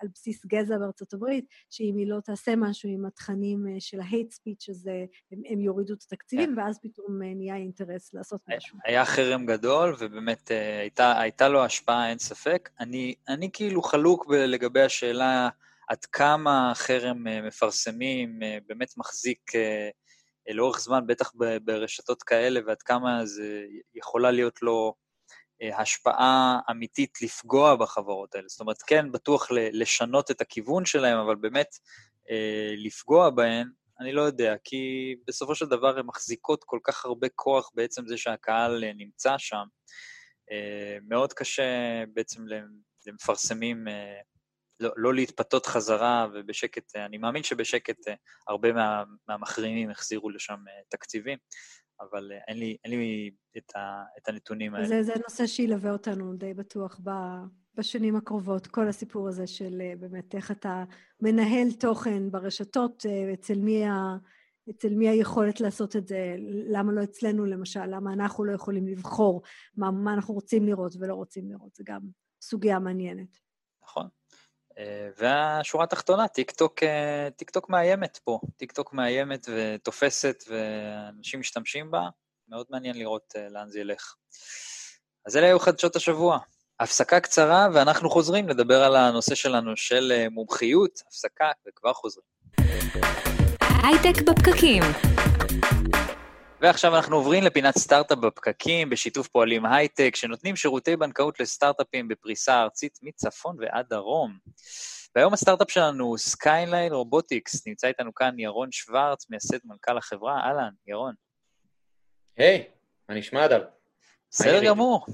על 0.00 0.08
בסיס 0.14 0.46
גזע 0.46 0.78
בארצות 0.78 1.12
הברית, 1.12 1.44
שאם 1.70 1.96
היא 1.98 2.06
לא 2.06 2.20
תעשה 2.20 2.56
משהו 2.56 2.88
עם 2.90 3.06
התכנים 3.06 3.64
של 3.78 4.00
ה-hate 4.00 4.34
speech, 4.34 4.70
אז 4.70 4.90
הם, 5.32 5.40
הם 5.48 5.60
יורידו 5.60 5.94
את 5.94 6.02
התקציבים, 6.02 6.54
כן. 6.54 6.60
ואז 6.60 6.78
פתאום 6.82 7.22
נהיה 7.22 7.56
אינטרס 7.56 8.14
לעשות 8.14 8.40
משהו. 8.56 8.78
היה 8.84 9.04
חרם 9.04 9.46
גדול, 9.46 9.96
ובאמת 9.98 10.50
הייתה, 10.80 11.20
הייתה 11.20 11.48
לו 11.48 11.64
השפעה, 11.64 12.10
אין 12.10 12.18
ספק. 12.18 12.68
אני, 12.80 13.14
אני 13.28 13.50
כאילו 13.52 13.82
חלוק 13.82 14.26
לגבי 14.30 14.82
השאלה 14.82 15.48
עד 15.88 16.04
כמה 16.04 16.72
חרם 16.74 17.46
מפרסמים 17.46 18.40
באמת 18.66 18.88
מחזיק 18.96 19.40
לאורך 20.54 20.80
זמן, 20.80 21.06
בטח 21.06 21.32
ברשתות 21.64 22.22
כאלה, 22.22 22.60
ועד 22.66 22.82
כמה 22.82 23.26
זה 23.26 23.64
יכולה 23.94 24.30
להיות 24.30 24.62
לו 24.62 24.94
אה, 25.62 25.80
השפעה 25.80 26.58
אמיתית 26.70 27.22
לפגוע 27.22 27.76
בחברות 27.76 28.34
האלה. 28.34 28.48
זאת 28.48 28.60
אומרת, 28.60 28.82
כן, 28.82 29.12
בטוח 29.12 29.48
לשנות 29.50 30.30
את 30.30 30.40
הכיוון 30.40 30.84
שלהם, 30.84 31.18
אבל 31.18 31.36
באמת 31.36 31.68
אה, 32.30 32.74
לפגוע 32.76 33.30
בהן, 33.30 33.68
אני 34.00 34.12
לא 34.12 34.22
יודע, 34.22 34.54
כי 34.64 35.14
בסופו 35.26 35.54
של 35.54 35.66
דבר 35.66 35.98
הן 35.98 36.06
מחזיקות 36.06 36.64
כל 36.64 36.78
כך 36.82 37.04
הרבה 37.04 37.28
כוח 37.34 37.70
בעצם 37.74 38.06
זה 38.06 38.16
שהקהל 38.16 38.84
אה, 38.84 38.92
נמצא 38.92 39.38
שם. 39.38 39.64
מאוד 41.08 41.32
קשה 41.32 42.04
בעצם 42.14 42.42
למפרסמים 43.06 43.84
לא, 44.80 44.90
לא 44.96 45.14
להתפתות 45.14 45.66
חזרה 45.66 46.26
ובשקט, 46.34 46.96
אני 46.96 47.18
מאמין 47.18 47.42
שבשקט 47.42 47.98
הרבה 48.48 48.72
מה, 48.72 49.04
מהמחרימים 49.28 49.90
החזירו 49.90 50.30
לשם 50.30 50.64
תקציבים, 50.88 51.38
אבל 52.00 52.32
אין 52.48 52.58
לי, 52.58 52.76
אין 52.84 52.92
לי 52.92 53.30
את, 53.56 53.76
ה, 53.76 54.02
את 54.18 54.28
הנתונים 54.28 54.74
האלה. 54.74 54.86
זה, 54.86 55.02
זה 55.02 55.12
נושא 55.28 55.46
שילווה 55.46 55.92
אותנו 55.92 56.36
די 56.36 56.54
בטוח 56.54 57.00
ב, 57.04 57.10
בשנים 57.74 58.16
הקרובות, 58.16 58.66
כל 58.66 58.88
הסיפור 58.88 59.28
הזה 59.28 59.46
של 59.46 59.82
באמת 59.98 60.34
איך 60.34 60.50
אתה 60.50 60.84
מנהל 61.20 61.72
תוכן 61.72 62.30
ברשתות, 62.30 63.06
אצל 63.34 63.58
מי, 63.58 63.86
ה, 63.86 64.16
אצל 64.70 64.94
מי 64.94 65.08
היכולת 65.08 65.60
לעשות 65.60 65.96
את 65.96 66.08
זה, 66.08 66.34
למה 66.68 66.92
לא 66.92 67.02
אצלנו 67.02 67.44
למשל, 67.44 67.86
למה 67.86 68.12
אנחנו 68.12 68.44
לא 68.44 68.52
יכולים 68.52 68.88
לבחור 68.88 69.42
מה, 69.76 69.90
מה 69.90 70.14
אנחנו 70.14 70.34
רוצים 70.34 70.66
לראות 70.66 70.92
ולא 71.00 71.14
רוצים 71.14 71.50
לראות, 71.50 71.74
זה 71.74 71.84
גם 71.86 72.00
סוגיה 72.42 72.78
מעניינת. 72.78 73.38
נכון. 73.82 74.08
אה, 74.78 75.08
והשורה 75.18 75.84
התחתונה, 75.84 76.28
טיק 76.28 76.50
טוק, 76.50 76.82
אה, 76.82 77.28
טיק 77.36 77.50
טוק 77.50 77.70
מאיימת 77.70 78.18
פה, 78.24 78.40
טיק 78.56 78.72
טוק 78.72 78.92
מאיימת 78.92 79.46
ותופסת 79.54 80.44
ואנשים 80.48 81.40
משתמשים 81.40 81.90
בה, 81.90 82.08
מאוד 82.48 82.66
מעניין 82.70 82.98
לראות 82.98 83.34
אה, 83.36 83.48
לאן 83.50 83.68
זה 83.68 83.80
ילך. 83.80 84.14
אז 85.26 85.36
אלה 85.36 85.46
היו 85.46 85.58
חדשות 85.58 85.96
השבוע. 85.96 86.38
הפסקה 86.80 87.20
קצרה 87.20 87.68
ואנחנו 87.74 88.10
חוזרים 88.10 88.48
לדבר 88.48 88.82
על 88.84 88.96
הנושא 88.96 89.34
שלנו 89.34 89.76
של 89.76 90.28
מומחיות, 90.30 91.02
הפסקה 91.06 91.50
וכבר 91.68 91.92
חוזרים. 91.92 92.26
הייטק 93.82 94.22
בפקקים. 94.22 94.82
ועכשיו 96.60 96.96
אנחנו 96.96 97.16
עוברים 97.16 97.44
לפינת 97.44 97.78
סטארט-אפ 97.78 98.18
בפקקים, 98.18 98.90
בשיתוף 98.90 99.28
פועלים 99.28 99.66
הייטק, 99.66 100.16
שנותנים 100.16 100.56
שירותי 100.56 100.96
בנקאות 100.96 101.40
לסטארט-אפים 101.40 102.08
בפריסה 102.08 102.62
ארצית 102.62 102.98
מצפון 103.02 103.56
ועד 103.60 103.86
דרום. 103.90 104.38
והיום 105.14 105.32
הסטארט-אפ 105.32 105.70
שלנו 105.70 106.04
הוא 106.04 106.18
סקייליין 106.18 106.92
רובוטיקס, 106.92 107.66
נמצא 107.66 107.86
איתנו 107.86 108.14
כאן 108.14 108.38
ירון 108.38 108.72
שוורץ, 108.72 109.30
מייסד 109.30 109.58
מנכ"ל 109.64 109.98
החברה. 109.98 110.40
אהלן, 110.40 110.70
ירון. 110.86 111.14
היי, 112.36 112.58
hey, 112.58 112.70
מה 113.08 113.14
נשמע 113.14 113.44
אדם? 113.44 113.60
בסדר 114.30 114.64
גמור. 114.64 115.06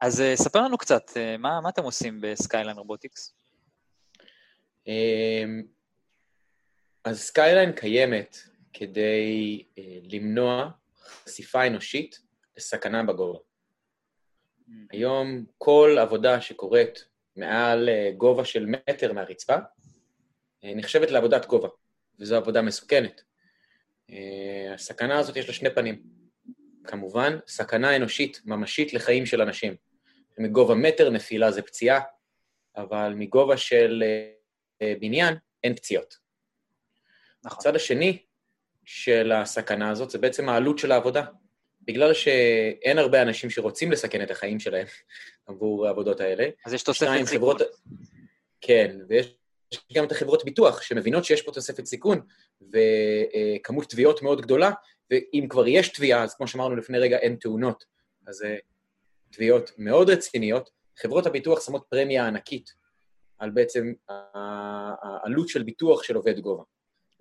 אז 0.00 0.20
uh, 0.20 0.42
ספר 0.42 0.62
לנו 0.62 0.78
קצת, 0.78 1.10
uh, 1.10 1.38
מה, 1.38 1.60
מה 1.60 1.68
אתם 1.68 1.82
עושים 1.82 2.20
בסקייליין 2.20 2.78
רובוטיקס? 2.78 3.34
Um, 4.84 4.90
אז 7.04 7.20
סקייליין 7.20 7.72
קיימת 7.72 8.36
כדי 8.78 9.64
uh, 9.76 9.80
למנוע 10.12 10.70
חשיפה 11.24 11.66
אנושית 11.66 12.18
לסכנה 12.56 13.02
בגובה. 13.02 13.38
Mm. 13.38 14.72
היום 14.90 15.44
כל 15.58 15.96
עבודה 16.00 16.40
שקורית 16.40 17.04
מעל 17.36 17.88
uh, 17.88 18.16
גובה 18.16 18.44
של 18.44 18.66
מטר 18.66 19.12
מהרצפה 19.12 19.56
uh, 19.56 20.66
נחשבת 20.76 21.10
לעבודת 21.10 21.46
גובה, 21.46 21.68
וזו 22.20 22.36
עבודה 22.36 22.62
מסוכנת. 22.62 23.22
Uh, 24.10 24.14
הסכנה 24.74 25.18
הזאת 25.18 25.36
יש 25.36 25.46
לה 25.48 25.54
שני 25.54 25.74
פנים. 25.74 26.02
כמובן, 26.84 27.38
סכנה 27.46 27.96
אנושית 27.96 28.40
ממשית 28.44 28.92
לחיים 28.92 29.26
של 29.26 29.42
אנשים. 29.42 29.76
מגובה 30.38 30.74
מטר 30.74 31.10
נפילה 31.10 31.50
זה 31.50 31.62
פציעה, 31.62 32.00
אבל 32.76 33.12
מגובה 33.16 33.56
של 33.56 34.02
uh, 34.02 34.84
בניין 35.00 35.34
אין 35.64 35.74
פציעות. 35.74 36.18
נכון. 37.44 37.58
הצד 37.58 37.76
השני 37.76 38.27
של 38.90 39.32
הסכנה 39.32 39.90
הזאת 39.90 40.10
זה 40.10 40.18
בעצם 40.18 40.48
העלות 40.48 40.78
של 40.78 40.92
העבודה. 40.92 41.24
בגלל 41.82 42.14
שאין 42.14 42.98
הרבה 42.98 43.22
אנשים 43.22 43.50
שרוצים 43.50 43.92
לסכן 43.92 44.22
את 44.22 44.30
החיים 44.30 44.60
שלהם 44.60 44.86
עבור 45.48 45.86
העבודות 45.86 46.20
האלה. 46.20 46.48
אז 46.66 46.74
יש 46.74 46.82
תוספת 46.82 47.10
סיכון. 47.24 47.26
חברות... 47.26 47.62
כן, 48.60 48.96
ויש 49.08 49.34
גם 49.92 50.04
את 50.04 50.12
החברות 50.12 50.44
ביטוח 50.44 50.82
שמבינות 50.82 51.24
שיש 51.24 51.42
פה 51.42 51.52
תוספת 51.52 51.86
סיכון 51.86 52.20
וכמות 52.62 53.90
תביעות 53.90 54.22
מאוד 54.22 54.40
גדולה, 54.40 54.70
ואם 55.10 55.46
כבר 55.48 55.68
יש 55.68 55.88
תביעה, 55.88 56.24
אז 56.24 56.34
כמו 56.34 56.48
שאמרנו 56.48 56.76
לפני 56.76 56.98
רגע, 56.98 57.16
אין 57.16 57.36
תאונות. 57.36 57.84
אז 58.26 58.34
זה 58.34 58.56
תביעות 59.30 59.70
מאוד 59.78 60.10
רציניות. 60.10 60.70
חברות 60.98 61.26
הביטוח 61.26 61.66
שמות 61.66 61.86
פרמיה 61.90 62.26
ענקית 62.26 62.70
על 63.38 63.50
בעצם 63.50 63.92
העלות 64.08 65.48
של 65.48 65.62
ביטוח 65.62 66.02
של 66.02 66.16
עובד 66.16 66.40
גובה. 66.40 66.62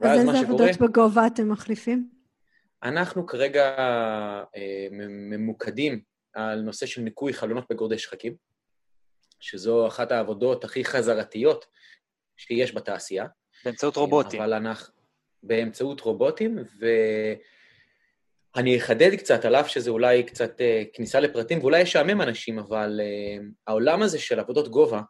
אז 0.02 0.20
איזה 0.20 0.40
עבודות 0.40 0.74
שקורה, 0.74 0.90
בגובה 0.90 1.28
אתם 1.28 1.50
מחליפים? 1.50 2.10
אנחנו 2.84 3.26
כרגע 3.26 3.76
אה, 4.56 4.88
ממוקדים 5.10 6.02
על 6.34 6.62
נושא 6.62 6.86
של 6.86 7.02
ניקוי 7.02 7.34
חלונות 7.34 7.66
בגורדי 7.70 7.98
שחקים, 7.98 8.36
שזו 9.40 9.88
אחת 9.88 10.12
העבודות 10.12 10.64
הכי 10.64 10.86
חזרתיות 10.86 11.66
שיש 12.38 12.76
בתעשייה. 12.76 13.26
באמצעות 13.66 13.96
רובוטים. 13.96 14.42
אבל 14.42 14.54
אנחנו... 14.54 14.94
באמצעות 15.44 16.02
רובוטים, 16.02 16.58
ואני 18.56 18.78
אחדד 18.78 19.16
קצת, 19.16 19.46
על 19.46 19.56
אף 19.56 19.68
שזה 19.68 19.90
אולי 19.90 20.24
קצת 20.24 20.62
אה, 20.62 20.84
כניסה 20.94 21.20
לפרטים, 21.20 21.60
ואולי 21.60 21.82
ישעמם 21.82 22.22
אנשים, 22.22 22.60
אבל 22.60 23.00
אה, 23.04 23.38
העולם 23.68 24.02
הזה 24.02 24.20
של 24.20 24.40
עבודות 24.40 24.68
גובה 24.68 25.02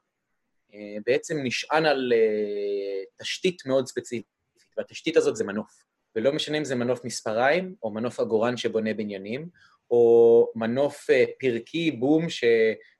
אה, 0.73 0.97
בעצם 1.06 1.38
נשען 1.43 1.86
על 1.86 2.13
אה, 2.15 3.04
תשתית 3.21 3.65
מאוד 3.65 3.88
ספציפית. 3.88 4.37
והתשתית 4.77 5.17
הזאת 5.17 5.35
זה 5.35 5.43
מנוף. 5.43 5.83
ולא 6.15 6.33
משנה 6.33 6.57
אם 6.57 6.65
זה 6.65 6.75
מנוף 6.75 7.05
מספריים, 7.05 7.75
או 7.83 7.91
מנוף 7.91 8.19
עגורן 8.19 8.57
שבונה 8.57 8.93
בניינים, 8.93 9.49
או 9.91 10.51
מנוף 10.55 11.09
אה, 11.09 11.23
פרקי, 11.39 11.91
בום, 11.91 12.29
ש... 12.29 12.43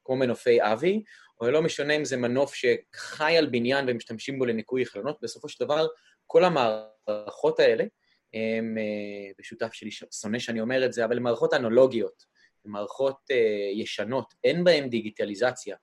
כמו 0.03 0.15
מנופי 0.15 0.57
אבי, 0.61 1.03
או 1.41 1.51
לא 1.51 1.61
משנה 1.61 1.93
אם 1.93 2.05
זה 2.05 2.17
מנוף 2.17 2.53
שחי 2.53 3.37
על 3.37 3.45
בניין 3.45 3.85
ומשתמשים 3.89 4.39
בו 4.39 4.45
לניקוי 4.45 4.85
חלונות, 4.85 5.17
בסופו 5.21 5.49
של 5.49 5.65
דבר, 5.65 5.87
כל 6.25 6.43
המערכות 6.43 7.59
האלה, 7.59 7.83
הם, 8.33 8.77
אה, 8.77 9.31
ושותף 9.39 9.73
שלי 9.73 9.89
שונא 9.91 10.39
שאני 10.39 10.61
אומר 10.61 10.85
את 10.85 10.93
זה, 10.93 11.05
אבל 11.05 11.17
הן 11.17 11.23
מערכות 11.23 11.53
אנלוגיות, 11.53 12.37
מערכות 12.67 13.17
uh, 13.31 13.35
ישנות, 13.73 14.33
אין 14.43 14.63
בהן 14.63 14.89
דיגיטליזציה, 14.89 15.75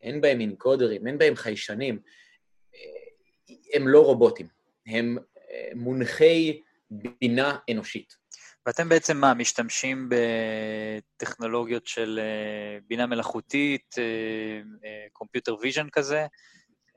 אין 0.00 0.20
בהן 0.20 0.40
אינקודרים, 0.40 1.06
אין 1.06 1.18
בהן 1.18 1.34
חיישנים, 1.34 1.98
הם 3.74 3.88
לא 3.88 4.04
רובוטים, 4.04 4.46
הם 4.86 5.16
מונחי 5.74 6.60
בינה 6.90 7.58
אנושית. 7.70 8.16
ואתם 8.66 8.88
בעצם 8.88 9.16
מה, 9.16 9.34
משתמשים 9.34 10.08
בטכנולוגיות 10.08 11.86
של 11.86 12.20
אה, 12.22 12.78
בינה 12.86 13.06
מלאכותית, 13.06 13.94
computer 15.12 15.56
vision 15.60 15.88
כזה, 15.92 16.26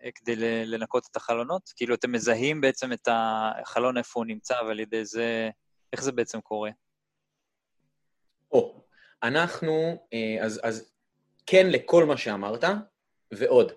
אה, 0.04 0.10
כדי 0.15 0.36
לנקות 0.65 1.08
את 1.12 1.15
החלונות? 1.15 1.74
כאילו, 1.76 1.96
אתם 1.96 2.12
מזהים 2.12 2.62
בעצם 2.62 2.93
את 2.93 3.08
החלון 3.12 3.98
איפה 3.98 4.20
הוא 4.20 4.26
נמצא, 4.26 4.56
ועל 4.67 4.80
ידי 4.80 5.06
זה, 5.06 5.50
איך 5.93 6.04
זה 6.04 6.12
בעצם 6.12 6.41
קורה? 6.41 6.72
או, 8.52 8.84
אנחנו, 9.24 10.08
אה, 10.13 10.38
אז, 10.41 10.60
אז 10.63 10.91
כן 11.46 11.67
לכל 11.70 12.06
מה 12.06 12.17
שאמרת, 12.17 12.63
ועוד. 13.32 13.72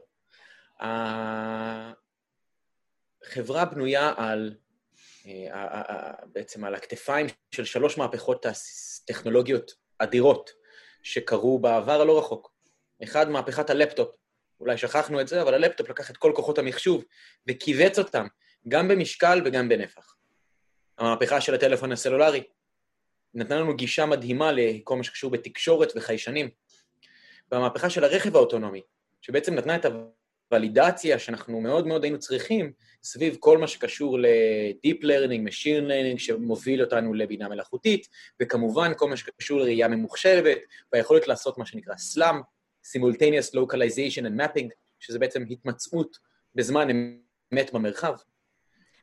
החברה 3.26 3.64
בנויה 3.64 4.12
על 4.16 4.54
אה, 4.54 4.60
בעצם 6.32 6.64
על 6.64 6.74
הכתפיים 6.74 7.26
של 7.50 7.64
שלוש 7.64 7.98
מהפכות 7.98 8.46
טכנולוגיות 9.04 9.74
אדירות 9.98 10.50
שקרו 11.02 11.58
בעבר 11.58 12.00
הלא 12.00 12.18
רחוק. 12.18 12.52
אחד, 13.02 13.30
מהפכת 13.30 13.70
הלפטופ. 13.70 14.08
אולי 14.60 14.78
שכחנו 14.78 15.20
את 15.20 15.28
זה, 15.28 15.42
אבל 15.42 15.54
הלפטופ 15.54 15.88
לקח 15.88 16.10
את 16.10 16.16
כל 16.16 16.32
כוחות 16.36 16.58
המחשוב 16.58 17.04
וכיווץ 17.48 17.98
אותם, 17.98 18.26
גם 18.68 18.88
במשקל 18.88 19.42
וגם 19.44 19.68
בנפח. 19.68 20.14
המהפכה 20.98 21.40
של 21.40 21.54
הטלפון 21.54 21.92
הסלולרי 21.92 22.42
נתנה 23.34 23.60
לנו 23.60 23.76
גישה 23.76 24.06
מדהימה 24.06 24.52
לכל 24.52 24.96
מה 24.96 25.04
שקשור 25.04 25.30
בתקשורת 25.30 25.92
וחיישנים. 25.96 26.50
והמהפכה 27.52 27.90
של 27.90 28.04
הרכב 28.04 28.36
האוטונומי, 28.36 28.82
שבעצם 29.20 29.54
נתנה 29.54 29.76
את 29.76 29.84
הוולידציה 30.50 31.18
שאנחנו 31.18 31.60
מאוד 31.60 31.86
מאוד 31.86 32.04
היינו 32.04 32.18
צריכים 32.18 32.72
סביב 33.02 33.36
כל 33.40 33.58
מה 33.58 33.66
שקשור 33.66 34.18
ל-Deep 34.18 35.02
Learning, 35.02 35.48
Machine 35.48 35.88
Learning, 35.88 36.18
שמוביל 36.18 36.82
אותנו 36.82 37.14
לבינה 37.14 37.48
מלאכותית, 37.48 38.08
וכמובן 38.40 38.92
כל 38.96 39.08
מה 39.08 39.16
שקשור 39.16 39.60
לראייה 39.60 39.88
ממוחשבת, 39.88 40.58
והיכולת 40.92 41.28
לעשות 41.28 41.58
מה 41.58 41.66
שנקרא 41.66 41.94
SLAM, 41.94 42.36
Simultaneous 42.86 43.54
Localization 43.54 44.22
and 44.22 44.40
Mapping, 44.40 44.68
שזה 44.98 45.18
בעצם 45.18 45.44
התמצאות 45.50 46.18
בזמן 46.54 46.88
אמת 47.52 47.72
במרחב. 47.72 48.14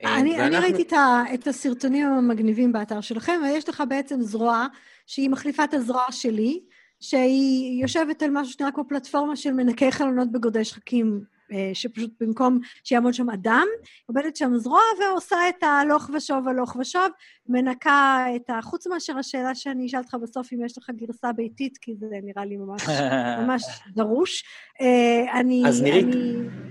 אני, 0.04 0.32
ואנחנו... 0.32 0.58
אני 0.58 0.58
ראיתי 0.58 0.82
את, 0.82 0.94
ה, 0.94 1.24
את 1.34 1.48
הסרטונים 1.48 2.08
המגניבים 2.08 2.74
באתר 2.74 3.02
שלכם, 3.02 3.40
ויש 3.44 3.70
לך 3.70 3.84
בעצם 3.90 4.22
זרוע 4.22 4.68
שהיא 5.06 5.30
מחליפה 5.30 5.64
את 5.64 5.74
הזרוע 5.74 6.06
שלי, 6.12 6.64
שהיא 7.00 7.82
יושבת 7.82 8.24
על 8.24 8.30
משהו 8.34 8.54
שנראה 8.54 8.72
כמו 8.72 8.84
פלטפורמה 8.90 9.36
של 9.36 9.54
מנקי 9.54 9.92
חלונות 9.92 10.32
בגודי 10.32 10.66
שחקים 10.66 11.22
אה, 11.24 11.37
שפשוט 11.74 12.12
במקום 12.20 12.60
שיעמוד 12.84 13.14
שם 13.14 13.30
אדם, 13.30 13.68
עובדת 14.06 14.36
שם 14.36 14.58
זרוע 14.58 14.82
ועושה 15.00 15.50
את 15.50 15.64
ההלוך 15.64 16.10
ושוב, 16.16 16.48
הלוך 16.48 16.76
ושוב, 16.76 17.08
מנקה 17.50 18.26
את 18.36 18.50
ה... 18.50 18.60
חוץ 18.62 18.88
מאשר 18.88 19.18
השאלה 19.18 19.56
שאני 19.56 19.86
אשאל 19.86 20.00
אותך 20.00 20.16
בסוף, 20.22 20.54
אם 20.54 20.66
יש 20.66 20.78
לך 20.78 20.90
גרסה 20.96 21.34
ביתית, 21.34 21.78
כי 21.82 21.96
זה 22.00 22.06
נראה 22.24 22.46
לי 22.46 22.58
ממש, 22.58 22.82
ממש 23.42 23.64
דרוש. 23.96 24.44
אה, 24.82 25.40
אני. 25.40 25.64
אני 25.82 26.04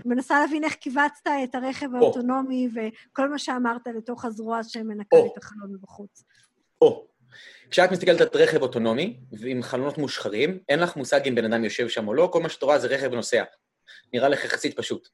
מנסה 0.05 0.41
להבין 0.41 0.65
איך 0.65 0.77
כיווצת 0.81 1.27
את 1.45 1.55
הרכב 1.55 1.95
האוטונומי 1.95 2.69
וכל 2.75 3.29
מה 3.29 3.39
שאמרת 3.39 3.87
לתוך 3.97 4.25
הזרוע 4.25 4.62
שמנקה 4.62 5.17
את 5.17 5.39
החלון 5.39 5.73
מבחוץ. 5.73 6.25
או, 6.81 7.07
כשאת 7.71 7.93
מסתכלת 7.93 8.21
על 8.21 8.27
רכב 8.35 8.62
אוטונומי, 8.62 9.17
ועם 9.33 9.62
חלונות 9.62 9.99
מושחרים, 9.99 10.59
אין 10.69 10.81
לך 10.81 10.97
מושג 10.97 11.21
אם 11.29 11.35
בן 11.35 11.53
אדם 11.53 11.65
יושב 11.65 11.89
שם 11.89 12.09
או 12.09 12.15
לא, 12.15 12.29
כל 12.33 12.43
מה 12.43 12.49
שאת 12.49 12.62
רואה 12.62 12.79
זה 12.79 12.89
רכב 12.89 13.15
נוסע. 13.15 13.43
נראה 14.12 14.29
לך 14.29 14.44
יחסית 14.44 14.77
פשוט. 14.77 15.09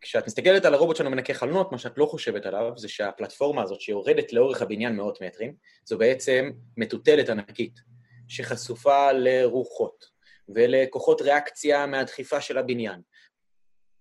כשאת 0.00 0.26
מסתכלת 0.26 0.64
על 0.64 0.74
הרובוט 0.74 0.96
שלנו 0.96 1.10
מנקה 1.10 1.34
חלונות, 1.34 1.72
מה 1.72 1.78
שאת 1.78 1.98
לא 1.98 2.06
חושבת 2.06 2.46
עליו 2.46 2.72
זה 2.76 2.88
שהפלטפורמה 2.88 3.62
הזאת 3.62 3.80
שיורדת 3.80 4.32
לאורך 4.32 4.62
הבניין 4.62 4.96
מאות 4.96 5.22
מטרים, 5.22 5.54
זו 5.84 5.98
בעצם 5.98 6.50
מטוטלת 6.76 7.28
ענקית, 7.28 7.80
שחשופה 8.28 9.12
לרוחות 9.12 10.04
ולכוחות 10.48 11.22
ריאקציה 11.22 11.86
מהדחיפה 11.86 12.40
של 12.40 12.58
הבניין, 12.58 13.00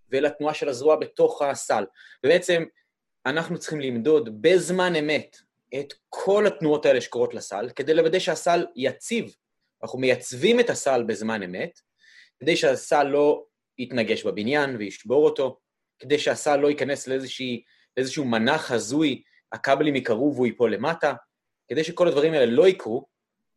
ולתנועה 0.10 0.54
של 0.54 0.70
הזרוע 0.70 0.96
בתוך 0.96 1.42
הסל. 1.42 1.86
ובעצם 2.26 2.64
אנחנו 3.26 3.60
צריכים 3.60 3.82
למדוד 3.82 4.42
בזמן 4.42 4.96
אמת 4.96 5.38
את 5.80 5.94
כל 6.10 6.48
התנועות 6.48 6.86
האלה 6.86 7.02
שקורות 7.02 7.34
לסל, 7.34 7.70
כדי 7.76 7.94
לוודא 7.94 8.20
שהסל 8.20 8.66
יציב. 8.76 9.36
אנחנו 9.84 10.00
מייצבים 10.00 10.60
את 10.60 10.70
הסל 10.70 11.04
בזמן 11.04 11.44
אמת, 11.44 11.80
כדי 12.42 12.56
שהסל 12.56 13.04
לא 13.04 13.44
יתנגש 13.78 14.24
בבניין 14.24 14.76
וישבור 14.76 15.26
אותו, 15.26 15.60
כדי 16.00 16.20
שהסל 16.20 16.56
לא 16.56 16.68
ייכנס 16.68 17.08
לאיזושהי, 17.08 17.64
לאיזשהו 17.98 18.26
מנח 18.26 18.72
הזוי, 18.72 19.22
הכבלים 19.52 19.96
יקרו 19.96 20.34
והוא 20.36 20.46
ייפול 20.46 20.74
למטה. 20.74 21.14
כדי 21.68 21.84
שכל 21.84 22.08
הדברים 22.08 22.34
האלה 22.34 22.46
לא 22.46 22.68
יקרו, 22.68 23.06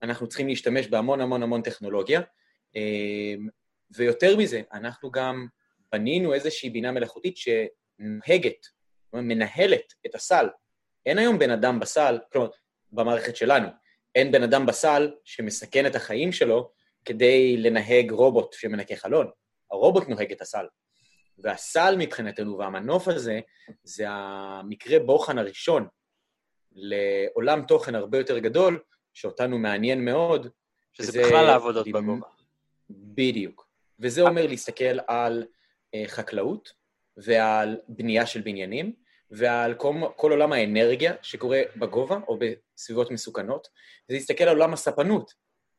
אנחנו 0.02 0.26
צריכים 0.26 0.48
להשתמש 0.48 0.86
בהמון 0.86 1.20
המון 1.20 1.42
המון 1.42 1.62
טכנולוגיה, 1.62 2.20
אמ, 2.74 3.48
ויותר 3.90 4.36
מזה, 4.36 4.62
אנחנו 4.72 5.10
גם 5.10 5.46
בנינו 5.92 6.34
איזושהי 6.34 6.70
בינה 6.70 6.92
מלאכותית 6.92 7.36
שנוהגת, 7.36 8.66
מנהלת 9.12 9.94
את 10.06 10.14
הסל. 10.14 10.46
אין 11.06 11.18
היום 11.18 11.38
בן 11.38 11.50
אדם 11.50 11.80
בסל, 11.80 12.18
כלומר, 12.32 12.48
במערכת 12.92 13.36
שלנו, 13.36 13.68
אין 14.14 14.32
בן 14.32 14.42
אדם 14.42 14.66
בסל 14.66 15.12
שמסכן 15.24 15.86
את 15.86 15.94
החיים 15.94 16.32
שלו 16.32 16.72
כדי 17.04 17.56
לנהג 17.56 18.10
רובוט 18.10 18.52
שמנקה 18.52 18.96
חלון. 18.96 19.30
הרובוט 19.70 20.08
נוהג 20.08 20.32
את 20.32 20.40
הסל. 20.40 20.66
והסל 21.38 21.94
מבחינתנו, 21.98 22.58
והמנוף 22.58 23.08
הזה, 23.08 23.40
זה 23.82 24.04
המקרה 24.08 24.98
בוחן 24.98 25.38
הראשון 25.38 25.88
לעולם 26.72 27.62
תוכן 27.68 27.94
הרבה 27.94 28.18
יותר 28.18 28.38
גדול, 28.38 28.82
שאותנו 29.14 29.58
מעניין 29.58 30.04
מאוד. 30.04 30.48
שזה, 30.92 31.12
שזה 31.12 31.22
בכלל 31.22 31.46
העבודות 31.46 31.88
בגובה. 31.88 32.26
בדיוק. 32.90 33.68
וזה 34.00 34.22
אומר 34.22 34.46
להסתכל 34.46 34.98
על 35.06 35.44
uh, 35.44 36.08
חקלאות 36.08 36.72
ועל 37.16 37.78
בנייה 37.88 38.26
של 38.26 38.40
בניינים, 38.40 38.92
ועל 39.30 39.74
כל, 39.74 39.94
כל 40.16 40.30
עולם 40.30 40.52
האנרגיה 40.52 41.14
שקורה 41.22 41.62
בגובה 41.76 42.18
או 42.28 42.38
בסביבות 42.38 43.10
מסוכנות, 43.10 43.68
ולהסתכל 44.08 44.44
על 44.44 44.56
עולם 44.56 44.72
הספנות, 44.72 45.34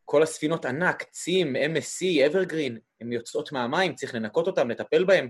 כל 0.05 0.23
הספינות 0.23 0.65
ענק, 0.65 1.03
צים, 1.03 1.55
MSC, 1.55 2.25
אברגרין, 2.25 2.77
הן 3.01 3.13
יוצאות 3.13 3.51
מהמים, 3.51 3.95
צריך 3.95 4.15
לנקות 4.15 4.47
אותן, 4.47 4.67
לטפל 4.67 5.03
בהן. 5.03 5.29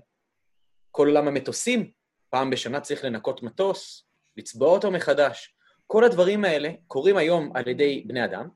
כל 0.92 1.08
עולם 1.08 1.28
המטוסים, 1.28 1.92
פעם 2.30 2.50
בשנה 2.50 2.80
צריך 2.80 3.06
לנקות 3.06 3.44
מטוס, 3.44 4.06
לצבוע 4.38 4.70
אותו 4.70 4.92
מחדש. 4.92 5.56
כל 5.88 6.04
הדברים 6.04 6.46
האלה 6.46 6.70
קורים 6.88 7.18
היום 7.18 7.52
על 7.56 7.68
ידי 7.68 8.04
בני 8.08 8.26
אדם, 8.26 8.48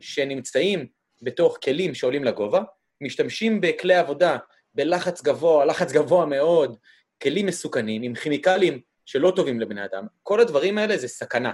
שנמצאים 0.00 0.86
בתוך 1.22 1.58
כלים 1.64 1.94
שעולים 1.94 2.24
לגובה, 2.24 2.62
משתמשים 3.00 3.60
בכלי 3.60 3.94
עבודה 3.94 4.36
בלחץ 4.74 5.22
גבוה, 5.22 5.64
לחץ 5.64 5.92
גבוה 5.92 6.26
מאוד, 6.26 6.76
כלים 7.22 7.46
מסוכנים, 7.46 8.02
עם 8.02 8.14
כימיקלים 8.14 8.80
שלא 9.04 9.32
טובים 9.36 9.60
לבני 9.60 9.84
אדם. 9.84 10.06
כל 10.22 10.40
הדברים 10.40 10.78
האלה 10.78 10.96
זה 10.96 11.08
סכנה. 11.08 11.52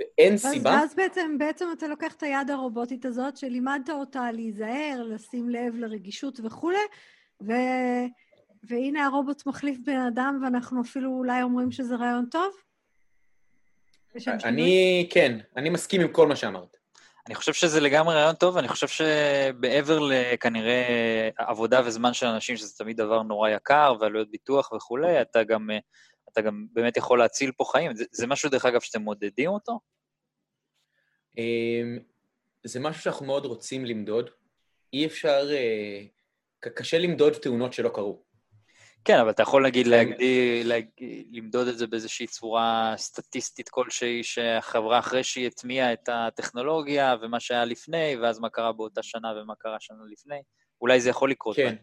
ואין 0.00 0.34
אז, 0.34 0.46
סיבה... 0.46 0.70
ואז 0.70 0.94
בעצם, 0.94 1.38
בעצם 1.38 1.66
אתה 1.72 1.86
לוקח 1.86 2.12
את 2.12 2.22
היד 2.22 2.50
הרובוטית 2.50 3.04
הזאת, 3.04 3.36
שלימדת 3.36 3.90
אותה 3.90 4.32
להיזהר, 4.32 5.02
לשים 5.02 5.50
לב 5.50 5.74
לרגישות 5.76 6.40
וכולי, 6.44 6.78
ו... 7.42 7.52
והנה 8.68 9.06
הרובוט 9.06 9.46
מחליף 9.46 9.78
בן 9.84 10.00
אדם, 10.00 10.40
ואנחנו 10.42 10.82
אפילו 10.82 11.10
אולי 11.10 11.42
אומרים 11.42 11.70
שזה 11.70 11.96
רעיון 11.96 12.26
טוב? 12.30 12.52
אני, 14.44 15.06
כן, 15.10 15.38
אני 15.56 15.70
מסכים 15.70 16.00
עם 16.00 16.08
כל 16.08 16.26
מה 16.26 16.36
שאמרת. 16.36 16.76
אני 17.26 17.34
חושב 17.34 17.52
שזה 17.52 17.80
לגמרי 17.80 18.14
רעיון 18.14 18.34
טוב, 18.34 18.56
אני 18.56 18.68
חושב 18.68 18.88
שמעבר 18.88 19.98
לכנראה 19.98 21.28
עבודה 21.36 21.80
וזמן 21.84 22.14
של 22.14 22.26
אנשים, 22.26 22.56
שזה 22.56 22.78
תמיד 22.78 22.96
דבר 22.96 23.22
נורא 23.22 23.48
יקר, 23.48 23.94
ועלויות 24.00 24.30
ביטוח 24.30 24.72
וכולי, 24.72 25.20
אתה 25.20 25.44
גם 25.44 25.70
אתה 26.38 26.46
גם 26.46 26.66
באמת 26.72 26.96
יכול 26.96 27.18
להציל 27.18 27.52
פה 27.52 27.64
חיים. 27.64 27.96
זה, 27.96 28.04
זה 28.10 28.26
משהו, 28.26 28.50
דרך 28.50 28.64
אגב, 28.64 28.80
שאתם 28.80 29.02
מודדים 29.02 29.50
אותו? 29.50 29.80
אמ, 31.38 31.98
זה 32.64 32.80
משהו 32.80 33.02
שאנחנו 33.02 33.26
מאוד 33.26 33.46
רוצים 33.46 33.84
למדוד. 33.84 34.30
אי 34.92 35.06
אפשר, 35.06 35.48
אה, 35.50 36.02
קשה 36.60 36.98
למדוד 36.98 37.32
תאונות 37.32 37.72
שלא 37.72 37.88
קרו. 37.88 38.22
כן, 39.04 39.18
אבל 39.18 39.30
אתה 39.30 39.42
יכול 39.42 39.66
נגיד 39.66 39.86
להגדיל, 39.86 40.68
להגדיל, 40.68 41.24
למדוד 41.32 41.68
את 41.68 41.78
זה 41.78 41.86
באיזושהי 41.86 42.26
צורה 42.26 42.94
סטטיסטית 42.96 43.68
כלשהי, 43.68 44.22
שהחברה 44.24 44.98
אחרי 44.98 45.24
שהיא 45.24 45.46
הטמיעה 45.46 45.92
את 45.92 46.08
הטכנולוגיה 46.12 47.16
ומה 47.22 47.40
שהיה 47.40 47.64
לפני, 47.64 48.16
ואז 48.22 48.38
מה 48.38 48.50
קרה 48.50 48.72
באותה 48.72 49.02
שנה 49.02 49.32
ומה 49.36 49.54
קרה 49.54 49.76
שנה 49.80 49.98
לפני, 50.12 50.42
אולי 50.80 51.00
זה 51.00 51.10
יכול 51.10 51.30
לקרות. 51.30 51.56
כן, 51.56 51.76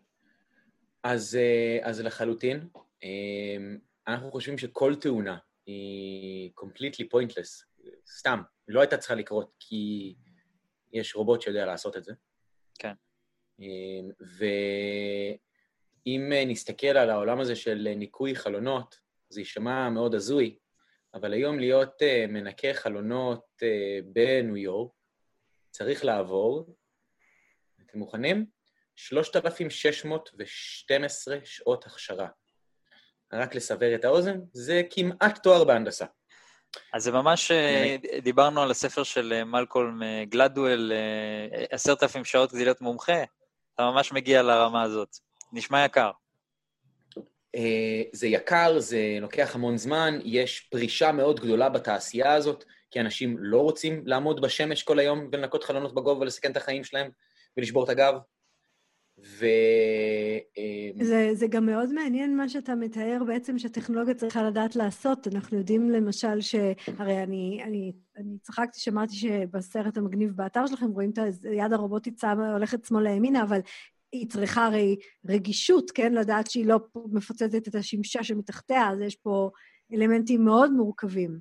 אז, 1.03 1.35
אה, 1.35 1.89
אז 1.89 2.01
לחלוטין. 2.01 2.67
אנחנו 4.07 4.31
חושבים 4.31 4.57
שכל 4.57 4.95
תאונה 4.95 5.37
היא 5.65 6.51
completely 6.59 7.05
pointless, 7.13 7.65
סתם, 8.07 8.41
לא 8.67 8.81
הייתה 8.81 8.97
צריכה 8.97 9.15
לקרות, 9.15 9.51
כי 9.59 10.15
יש 10.93 11.15
רובוט 11.15 11.41
שיודע 11.41 11.65
לעשות 11.65 11.97
את 11.97 12.03
זה. 12.03 12.13
כן. 12.79 12.93
אמ, 13.59 14.09
ואם 16.07 16.31
נסתכל 16.47 16.87
על 16.87 17.09
העולם 17.09 17.39
הזה 17.39 17.55
של 17.55 17.87
ניקוי 17.95 18.35
חלונות, 18.35 18.99
זה 19.29 19.41
יישמע 19.41 19.89
מאוד 19.89 20.15
הזוי, 20.15 20.57
אבל 21.13 21.33
היום 21.33 21.59
להיות 21.59 22.01
אה, 22.01 22.25
מנקה 22.27 22.73
חלונות 22.73 23.45
אה, 23.63 23.99
בניו 24.05 24.57
יורק, 24.57 24.91
צריך 25.69 26.05
לעבור, 26.05 26.75
אתם 27.81 27.99
מוכנים? 27.99 28.45
3,612 28.95 31.37
שעות 31.43 31.85
הכשרה. 31.85 32.27
רק 33.33 33.55
לסבר 33.55 33.95
את 33.95 34.05
האוזן, 34.05 34.39
זה 34.53 34.81
כמעט 34.89 35.43
תואר 35.43 35.63
בהנדסה. 35.63 36.05
אז 36.93 37.03
זה 37.03 37.11
ממש, 37.11 37.51
אה, 37.51 37.95
דיברנו 38.23 38.61
על 38.61 38.71
הספר 38.71 39.03
של 39.03 39.33
אה, 39.33 39.43
מלקולם 39.43 40.03
אה, 40.03 40.23
גלדואל, 40.29 40.91
עשרת 41.71 42.03
אלפים 42.03 42.25
שעות 42.25 42.51
כדי 42.51 42.63
להיות 42.63 42.81
מומחה, 42.81 43.23
אתה 43.75 43.83
ממש 43.83 44.11
מגיע 44.11 44.41
לרמה 44.41 44.83
הזאת. 44.83 45.17
נשמע 45.53 45.85
יקר. 45.85 46.11
זה 48.11 48.27
יקר, 48.27 48.79
זה 48.79 49.17
לוקח 49.21 49.55
המון 49.55 49.77
זמן, 49.77 50.19
יש 50.23 50.59
פרישה 50.59 51.11
מאוד 51.11 51.39
גדולה 51.39 51.69
בתעשייה 51.69 52.33
הזאת, 52.33 52.63
כי 52.91 52.99
אנשים 52.99 53.35
לא 53.39 53.59
רוצים 53.59 54.03
לעמוד 54.05 54.41
בשמש 54.41 54.83
כל 54.83 54.99
היום 54.99 55.29
ולנקות 55.31 55.63
חלונות 55.63 55.95
בגובה 55.95 56.21
ולסכן 56.21 56.51
את 56.51 56.57
החיים 56.57 56.83
שלהם 56.83 57.09
ולשבור 57.57 57.83
את 57.83 57.89
הגב. 57.89 58.13
ו... 59.23 59.45
אמ, 60.57 61.03
זה, 61.03 61.29
זה 61.33 61.47
גם 61.47 61.65
מאוד 61.65 61.93
מעניין 61.93 62.37
מה 62.37 62.49
שאתה 62.49 62.75
מתאר 62.75 63.23
בעצם 63.27 63.57
שהטכנולוגיה 63.57 64.13
צריכה 64.13 64.43
לדעת 64.43 64.75
לעשות. 64.75 65.27
אנחנו 65.27 65.57
יודעים 65.57 65.89
למשל 65.89 66.41
ש... 66.41 66.55
הרי 66.97 67.23
אני, 67.23 67.61
אני, 67.63 67.91
אני 68.17 68.37
צחקתי, 68.41 68.79
שמעתי 68.79 69.15
שבסרט 69.15 69.97
המגניב 69.97 70.31
באתר 70.31 70.67
שלכם 70.67 70.89
רואים 70.89 71.09
את 71.09 71.19
היד 71.43 71.73
הרובוטית 71.73 72.19
שמה, 72.19 72.51
הולכת 72.53 72.85
שמאלה 72.85 73.09
ימינה, 73.09 73.43
אבל 73.43 73.59
היא 74.11 74.29
צריכה 74.29 74.65
הרי 74.65 74.95
רגישות, 75.25 75.91
כן? 75.91 76.13
לדעת 76.13 76.51
שהיא 76.51 76.65
לא 76.65 76.79
מפוצצת 77.11 77.67
את 77.67 77.75
השמשה 77.75 78.23
שמתחתיה, 78.23 78.89
אז 78.89 79.01
יש 79.01 79.15
פה 79.15 79.49
אלמנטים 79.93 80.45
מאוד 80.45 80.71
מורכבים, 80.71 81.39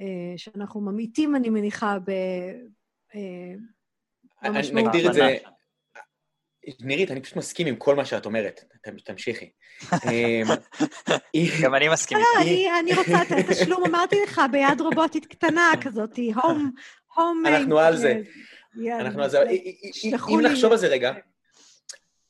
אה, 0.00 0.32
שאנחנו 0.36 0.80
ממעיטים, 0.80 1.36
אני 1.36 1.50
מניחה, 1.50 1.98
ב... 1.98 2.10
אה, 3.14 3.54
במשמעות. 4.44 4.86
נגדיר 4.86 5.08
את 5.08 5.14
זה... 5.14 5.36
נירית, 6.80 7.10
אני 7.10 7.20
פשוט 7.20 7.36
מסכים 7.36 7.66
עם 7.66 7.76
כל 7.76 7.94
מה 7.94 8.04
שאת 8.04 8.26
אומרת, 8.26 8.64
תמשיכי. 9.04 9.50
אמ, 9.92 10.46
גם 11.62 11.74
אני 11.74 11.88
מסכים. 11.88 12.18
לא, 12.18 12.42
אני 12.80 12.94
רוצה 12.94 13.22
את 13.22 13.32
התשלום, 13.32 13.84
אמרתי 13.86 14.16
לך, 14.22 14.40
ביד 14.52 14.80
רובוטית 14.80 15.26
קטנה 15.26 15.70
כזאת, 15.80 16.18
הום, 16.34 16.70
הום... 17.14 17.42
אנחנו 17.46 17.78
על 17.78 17.96
זה. 17.96 18.20
אנחנו 19.00 19.22
על 19.22 19.30
זה. 19.30 19.42
אם 20.28 20.40
נחשוב 20.42 20.72
על 20.72 20.78
זה 20.78 20.86
רגע, 20.86 21.12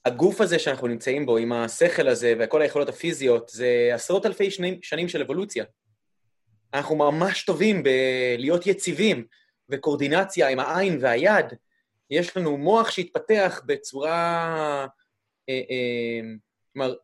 הגוף 0.05 0.41
הזה 0.41 0.59
שאנחנו 0.59 0.87
נמצאים 0.87 1.27
בו, 1.27 1.37
עם 1.37 1.53
השכל 1.53 2.09
הזה 2.09 2.35
וכל 2.39 2.63
היכולות 2.63 2.89
הפיזיות, 2.89 3.49
זה 3.49 3.91
עשרות 3.95 4.27
אלפי 4.27 4.51
שנים 4.83 5.09
של 5.09 5.23
אבולוציה. 5.23 5.65
אנחנו 6.75 6.97
ממש 6.97 7.45
טובים 7.45 7.83
בלהיות 7.83 8.67
יציבים, 8.67 9.25
וקורדינציה 9.69 10.49
עם 10.49 10.61
העין 10.61 10.99
והיד. 11.01 11.47
יש 12.11 12.37
לנו 12.37 12.57
מוח 12.57 12.91
שהתפתח 12.91 13.61
בצורה... 13.67 14.87
אה, 15.49 15.55
אה, 15.71 16.21
כלומר, 16.73 16.95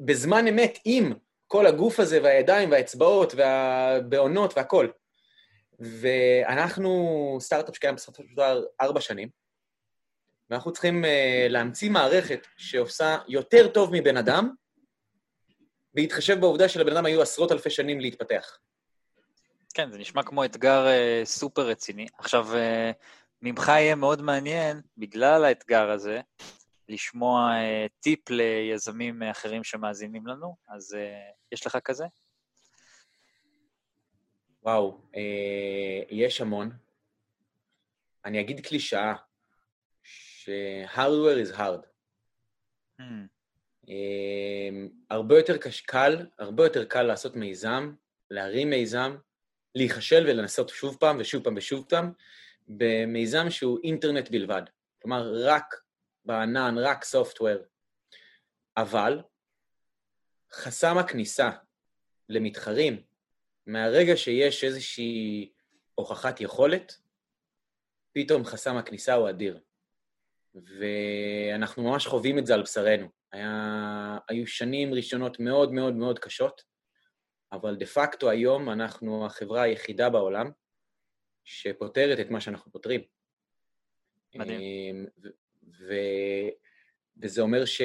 בזמן 0.00 0.46
אמת 0.46 0.78
עם 0.84 1.12
כל 1.46 1.66
הגוף 1.66 2.00
הזה 2.00 2.22
והידיים 2.22 2.70
והאצבעות 2.70 3.34
והבעונות 3.34 4.56
והכול. 4.56 4.92
ואנחנו 5.80 7.36
סטארט-אפ 7.40 7.76
שקיים 7.76 7.94
בסופו 7.94 8.22
של 8.22 8.28
דבר 8.32 8.64
ארבע 8.80 9.00
שנים, 9.00 9.28
ואנחנו 10.50 10.72
צריכים 10.72 11.04
uh, 11.04 11.08
להמציא 11.48 11.90
מערכת 11.90 12.46
שעושה 12.56 13.16
יותר 13.28 13.68
טוב 13.68 13.90
מבן 13.92 14.16
אדם, 14.16 14.50
בהתחשב 15.94 16.40
בעובדה 16.40 16.68
שלבן 16.68 16.92
אדם 16.96 17.06
היו 17.06 17.22
עשרות 17.22 17.52
אלפי 17.52 17.70
שנים 17.70 18.00
להתפתח. 18.00 18.58
כן, 19.74 19.90
זה 19.92 19.98
נשמע 19.98 20.22
כמו 20.22 20.44
אתגר 20.44 20.86
uh, 20.86 21.24
סופר 21.24 21.62
רציני. 21.62 22.06
עכשיו, 22.18 22.46
uh, 22.52 22.56
ממך 23.42 23.68
יהיה 23.68 23.94
מאוד 23.94 24.22
מעניין, 24.22 24.80
בגלל 24.96 25.44
האתגר 25.44 25.90
הזה, 25.90 26.20
לשמוע 26.88 27.52
uh, 27.52 27.88
טיפ 28.00 28.30
ליזמים 28.30 29.22
אחרים 29.22 29.64
שמאזינים 29.64 30.26
לנו, 30.26 30.56
אז 30.68 30.94
uh, 30.94 31.34
יש 31.52 31.66
לך 31.66 31.78
כזה? 31.84 32.04
וואו, 34.62 35.00
uh, 35.12 35.16
יש 36.10 36.40
המון. 36.40 36.70
אני 38.24 38.40
אגיד 38.40 38.66
קלישאה, 38.66 39.14
ש-hardware 40.02 41.48
is 41.48 41.56
hard. 41.56 41.86
Hmm. 43.00 43.04
Um, 43.86 44.90
הרבה 45.10 45.38
יותר 45.38 45.56
קל, 45.86 46.26
הרבה 46.38 46.64
יותר 46.64 46.84
קל 46.84 47.02
לעשות 47.02 47.36
מיזם, 47.36 47.94
להרים 48.30 48.70
מיזם, 48.70 49.16
להיכשל 49.74 50.24
ולנסות 50.28 50.68
שוב 50.68 50.96
פעם 51.00 51.16
ושוב 51.20 51.44
פעם 51.44 51.54
ושוב 51.56 51.84
פעם, 51.88 52.12
במיזם 52.68 53.50
שהוא 53.50 53.78
אינטרנט 53.84 54.30
בלבד. 54.30 54.62
כלומר, 55.02 55.32
רק 55.44 55.74
בענן, 56.24 56.74
רק 56.78 57.04
סופטוור. 57.04 57.56
אבל 58.76 59.20
חסם 60.52 60.98
הכניסה 60.98 61.50
למתחרים, 62.28 63.02
מהרגע 63.66 64.16
שיש 64.16 64.64
איזושהי 64.64 65.52
הוכחת 65.94 66.40
יכולת, 66.40 66.96
פתאום 68.12 68.44
חסם 68.44 68.76
הכניסה 68.76 69.14
הוא 69.14 69.30
אדיר. 69.30 69.60
ואנחנו 70.54 71.82
ממש 71.82 72.06
חווים 72.06 72.38
את 72.38 72.46
זה 72.46 72.54
על 72.54 72.62
בשרנו. 72.62 73.08
היה, 73.32 74.18
היו 74.28 74.46
שנים 74.46 74.94
ראשונות 74.94 75.40
מאוד 75.40 75.72
מאוד 75.72 75.94
מאוד 75.94 76.18
קשות, 76.18 76.62
אבל 77.52 77.76
דה 77.76 77.86
פקטו 77.86 78.30
היום 78.30 78.70
אנחנו 78.70 79.26
החברה 79.26 79.62
היחידה 79.62 80.10
בעולם 80.10 80.50
שפותרת 81.44 82.20
את 82.20 82.30
מה 82.30 82.40
שאנחנו 82.40 82.72
פותרים. 82.72 83.00
מדהים. 84.34 84.60
אמ, 84.60 85.06
ו- 85.22 85.28
ו- 85.64 86.48
וזה 87.16 87.42
אומר 87.42 87.64
ש... 87.64 87.82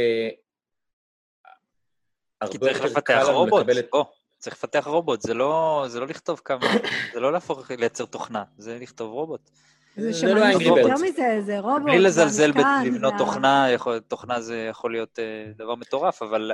כי 2.51 2.57
צריך 2.57 2.81
לפתח 2.81 3.23
רובוט, 3.27 3.61
לקבל... 3.61 3.81
בוא, 3.91 4.03
צריך 4.37 4.55
לפתח 4.55 4.87
רובוט, 4.87 5.21
זה 5.21 5.33
לא, 5.33 5.85
זה 5.87 5.99
לא 5.99 6.07
לכתוב 6.07 6.41
כמה, 6.45 6.59
זה 7.13 7.19
לא 7.19 7.31
להפוך, 7.31 7.71
לייצר 7.71 8.05
תוכנה, 8.05 8.43
זה 8.57 8.79
לכתוב 8.79 9.11
רובוט. 9.11 9.49
זה 9.95 10.33
לא 10.33 10.45
אנגרי 10.45 10.93
מזה, 11.09 11.41
זה 11.41 11.59
רובוט. 11.59 11.83
בלי 11.85 11.99
לזלזל 11.99 12.51
בלבנות 12.51 13.13
תוכנה, 13.17 13.67
תוכנה 14.07 14.41
זה 14.41 14.67
יכול 14.69 14.91
להיות 14.91 15.19
אה, 15.19 15.51
דבר 15.55 15.75
מטורף, 15.75 16.21
אבל 16.21 16.51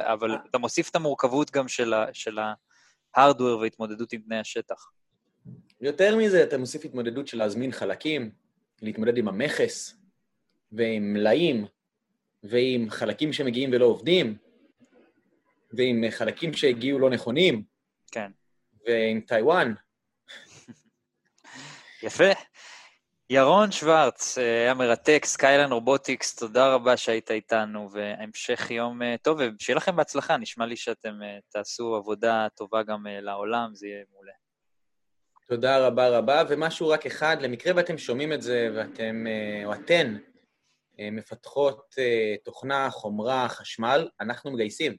אתה 0.49 0.57
מוסיף 0.57 0.89
את 0.89 0.95
המורכבות 0.95 1.51
גם 1.51 1.67
של 2.13 2.39
ה 3.15 3.20
hardware 3.20 3.59
והתמודדות 3.59 4.13
עם 4.13 4.21
תנאי 4.21 4.39
השטח. 4.39 4.91
יותר 5.83 6.15
מזה, 6.15 6.43
אתה 6.43 6.57
מוסיף 6.57 6.85
התמודדות 6.85 7.27
של 7.27 7.37
להזמין 7.37 7.71
חלקים, 7.71 8.31
להתמודד 8.81 9.17
עם 9.17 9.27
המכס, 9.27 9.95
ועם 10.71 11.13
מלאים, 11.13 11.65
ועם 12.43 12.89
חלקים 12.89 13.33
שמגיעים 13.33 13.69
ולא 13.73 13.85
עובדים, 13.85 14.37
ועם 15.71 16.03
חלקים 16.09 16.53
שהגיעו 16.53 16.99
לא 16.99 17.09
נכונים. 17.09 17.63
כן. 18.11 18.31
ועם 18.87 19.21
טיוואן. 19.21 19.73
יפה. 22.03 22.31
ירון 23.29 23.71
שוורץ, 23.71 24.37
אה, 24.37 24.43
היה 24.43 24.73
מרתק, 24.73 25.21
סקייליין 25.25 25.71
רובוטיקס, 25.71 26.35
תודה 26.35 26.73
רבה 26.73 26.97
שהיית 26.97 27.31
איתנו, 27.31 27.91
והמשך 27.91 28.71
יום 28.71 29.01
אה, 29.01 29.15
טוב, 29.21 29.39
ושיהיה 29.59 29.77
לכם 29.77 29.95
בהצלחה, 29.95 30.37
נשמע 30.37 30.65
לי 30.65 30.75
שאתם 30.75 31.23
אה, 31.23 31.37
תעשו 31.49 31.95
עבודה 31.95 32.47
טובה 32.55 32.83
גם 32.83 33.05
לעולם, 33.09 33.69
זה 33.73 33.87
יהיה 33.87 34.03
מעולה. 34.11 34.33
תודה 35.55 35.87
רבה 35.87 36.17
רבה, 36.17 36.43
ומשהו 36.49 36.87
רק 36.89 37.05
אחד, 37.05 37.37
למקרה 37.41 37.73
ואתם 37.75 37.97
שומעים 37.97 38.33
את 38.33 38.41
זה, 38.41 38.69
ואתם, 38.75 39.25
או 39.65 39.73
אתן, 39.73 40.17
מפתחות 40.99 41.95
תוכנה, 42.43 42.89
חומרה, 42.89 43.49
חשמל, 43.49 44.09
אנחנו 44.21 44.51
מגייסים. 44.51 44.95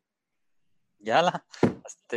יאללה, 1.01 1.31
אז 1.63 1.97
ת, 2.07 2.15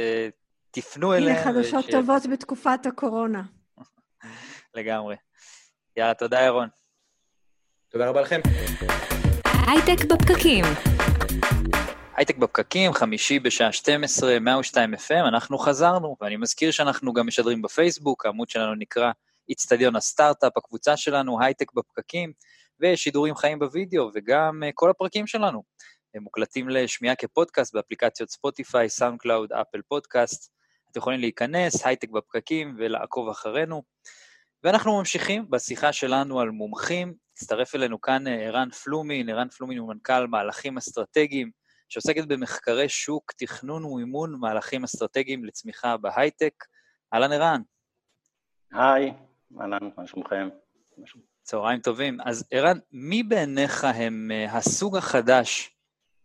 תפנו 0.72 1.14
אליהם. 1.14 1.38
הנה 1.38 1.46
חדשות 1.46 1.86
ש... 1.86 1.92
טובות 1.92 2.24
בתקופת 2.34 2.86
הקורונה. 2.86 3.44
לגמרי. 4.74 5.16
יאללה, 5.98 6.14
תודה, 6.14 6.42
ירון. 6.42 6.70
תודה 7.90 8.10
רבה 8.10 8.22
לכם. 8.22 8.42
הייטק 9.68 10.06
בפקקים. 10.06 10.66
הייטק 12.18 12.38
בפקקים, 12.38 12.94
חמישי 12.94 13.40
בשעה 13.40 13.72
12, 13.72 14.40
102 14.40 14.94
FM, 14.94 15.28
אנחנו 15.28 15.58
חזרנו, 15.58 16.16
ואני 16.22 16.38
מזכיר 16.38 16.72
שאנחנו 16.72 17.14
גם 17.14 17.28
משדרים 17.28 17.62
בפייסבוק, 17.62 18.26
העמוד 18.26 18.50
שלנו 18.50 18.76
נקרא 18.76 19.12
איצטדיון 19.50 19.96
הסטארט-אפ, 19.96 20.58
הקבוצה 20.58 20.98
שלנו, 20.98 21.42
הייטק 21.42 21.74
בפקקים, 21.74 22.34
ושידורים 22.80 23.36
חיים 23.36 23.60
בווידאו, 23.60 24.10
וגם 24.16 24.64
uh, 24.64 24.72
כל 24.74 24.90
הפרקים 24.90 25.28
שלנו. 25.28 25.64
הם 26.16 26.24
מוקלטים 26.24 26.70
לשמיעה 26.70 27.16
כפודקאסט 27.16 27.76
באפליקציות 27.76 28.30
ספוטיפיי, 28.30 28.90
סאונד 28.90 29.20
קלאוד, 29.20 29.54
אפל 29.54 29.82
פודקאסט. 29.88 30.52
אתם 30.92 31.00
יכולים 31.00 31.20
להיכנס, 31.20 31.86
הייטק 31.86 32.10
בפקקים, 32.10 32.76
ולעקוב 32.78 33.30
אחרינו. 33.30 33.84
ואנחנו 34.64 34.98
ממשיכים 34.98 35.46
בשיחה 35.50 35.94
שלנו 35.94 36.40
על 36.40 36.50
מומחים. 36.50 37.14
הצטרף 37.34 37.76
אלינו 37.76 38.02
כאן 38.02 38.28
אה, 38.28 38.34
ערן 38.34 38.70
פלומין, 38.70 39.30
ערן 39.30 39.50
פלומין 39.50 39.78
הוא 39.78 39.90
מנכ"ל 39.90 40.28
מהלכים 40.28 40.78
אסטרטגיים, 40.78 41.52
שעוסקת 41.90 42.28
במחקרי 42.28 42.90
שוק, 42.90 43.32
תכנון 43.32 43.86
ומימון 43.86 44.36
מהלכים 44.40 44.84
אסטרטגיים 44.84 45.46
לצמיחה 45.46 45.98
בהייטק. 45.98 46.54
אהלן 47.14 47.32
ערן. 47.32 47.62
היי, 48.72 49.14
אהלן, 49.62 49.90
מה 49.98 50.08
שלומכם? 50.08 50.50
צהריים 51.44 51.80
טובים. 51.80 52.18
אז 52.22 52.48
ערן, 52.52 52.78
מי 52.92 53.24
בעיניך 53.24 53.84
הם 53.84 54.32
uh, 54.32 54.52
הסוג 54.52 54.98
החדש 54.98 55.76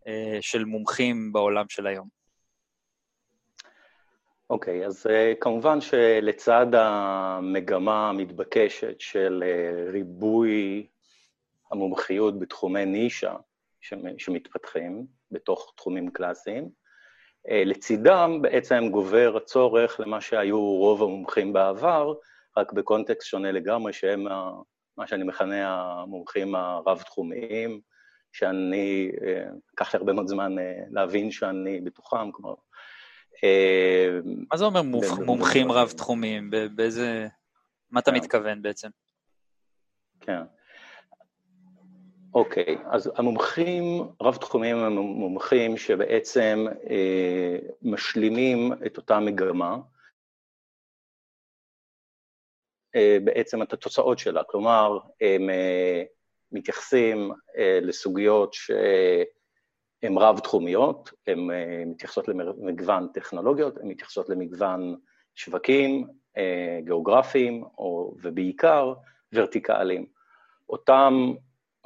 uh, 0.00 0.08
של 0.40 0.64
מומחים 0.64 1.32
בעולם 1.32 1.68
של 1.68 1.86
היום? 1.86 2.08
אוקיי, 4.50 4.84
okay, 4.84 4.86
אז 4.86 5.06
uh, 5.06 5.10
כמובן 5.40 5.80
שלצד 5.80 6.66
המגמה 6.72 8.08
המתבקשת 8.08 9.00
של 9.00 9.44
uh, 9.44 9.92
ריבוי 9.92 10.86
המומחיות 11.72 12.38
בתחומי 12.38 12.84
נישה 12.84 13.36
שמתפתחים 14.18 15.06
בתוך 15.32 15.72
תחומים 15.76 16.10
קלאסיים, 16.10 16.68
לצידם 17.50 18.38
בעצם 18.42 18.88
גובר 18.90 19.36
הצורך 19.36 20.00
למה 20.00 20.20
שהיו 20.20 20.60
רוב 20.60 21.02
המומחים 21.02 21.52
בעבר, 21.52 22.14
רק 22.56 22.72
בקונטקסט 22.72 23.28
שונה 23.28 23.52
לגמרי, 23.52 23.92
שהם 23.92 24.24
מה 24.96 25.06
שאני 25.06 25.24
מכנה 25.24 25.80
המומחים 25.80 26.54
הרב-תחומיים, 26.54 27.80
שאני, 28.32 29.12
לקח 29.72 29.94
לי 29.94 29.98
הרבה 29.98 30.12
מאוד 30.12 30.26
זמן 30.26 30.54
להבין 30.90 31.30
שאני 31.30 31.80
בתוכם, 31.80 32.32
כלומר... 32.32 32.54
מה 34.50 34.56
זה 34.56 34.64
אומר 34.64 34.82
מומחים 35.26 35.72
רב-תחומיים? 35.72 36.50
באיזה... 36.74 37.28
מה 37.90 38.00
אתה 38.00 38.10
כן. 38.10 38.16
מתכוון 38.16 38.62
בעצם? 38.62 38.88
כן. 40.20 40.42
אוקיי, 42.34 42.78
אז 42.84 43.12
המומחים, 43.16 43.84
רב-תחומיים 44.22 44.76
הם 44.76 44.92
מומחים 44.92 45.76
שבעצם 45.76 46.66
אה, 46.90 47.58
משלימים 47.82 48.72
את 48.86 48.96
אותה 48.96 49.20
מגמה, 49.20 49.76
אה, 52.96 53.18
בעצם 53.24 53.62
את 53.62 53.72
התוצאות 53.72 54.18
שלה, 54.18 54.44
כלומר, 54.44 54.98
הם 55.20 55.50
אה, 55.50 56.02
מתייחסים 56.52 57.30
אה, 57.56 57.78
לסוגיות 57.82 58.54
שהן 58.54 60.18
רב-תחומיות, 60.18 61.10
הן 61.26 61.50
אה, 61.50 61.82
מתייחסות 61.86 62.28
למגוון 62.28 63.08
טכנולוגיות, 63.14 63.78
הן 63.78 63.88
מתייחסות 63.88 64.28
למגוון 64.28 64.96
שווקים, 65.34 66.06
אה, 66.36 66.78
גיאוגרפיים, 66.84 67.64
או, 67.78 68.14
ובעיקר 68.22 68.94
ורטיקליים. 69.32 70.06
אותם, 70.68 71.32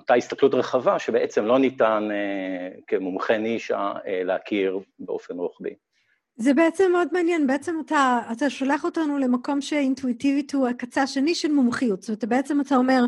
אותה 0.07 0.15
הסתכלות 0.15 0.55
רחבה 0.55 0.99
שבעצם 0.99 1.45
לא 1.45 1.59
ניתן 1.59 2.09
אה, 2.11 2.79
כמומחה 2.87 3.39
נישה 3.39 3.93
אה, 4.07 4.23
להכיר 4.25 4.79
באופן 4.99 5.35
רוחבי. 5.35 5.75
זה 6.37 6.55
בעצם 6.55 6.93
מאוד 6.93 7.09
מעניין, 7.13 7.47
בעצם 7.47 7.77
אתה, 7.87 8.21
אתה 8.33 8.51
שולח 8.51 8.85
אותנו 8.85 9.19
למקום 9.19 9.61
שאינטואיטיבית 9.61 10.55
הוא 10.55 10.69
הקצה 10.69 11.03
השני 11.03 11.35
של 11.35 11.53
מומחיות. 11.53 12.03
זאת 12.03 12.09
אומרת, 12.09 12.25
בעצם 12.25 12.61
אתה 12.61 12.77
אומר, 12.77 13.05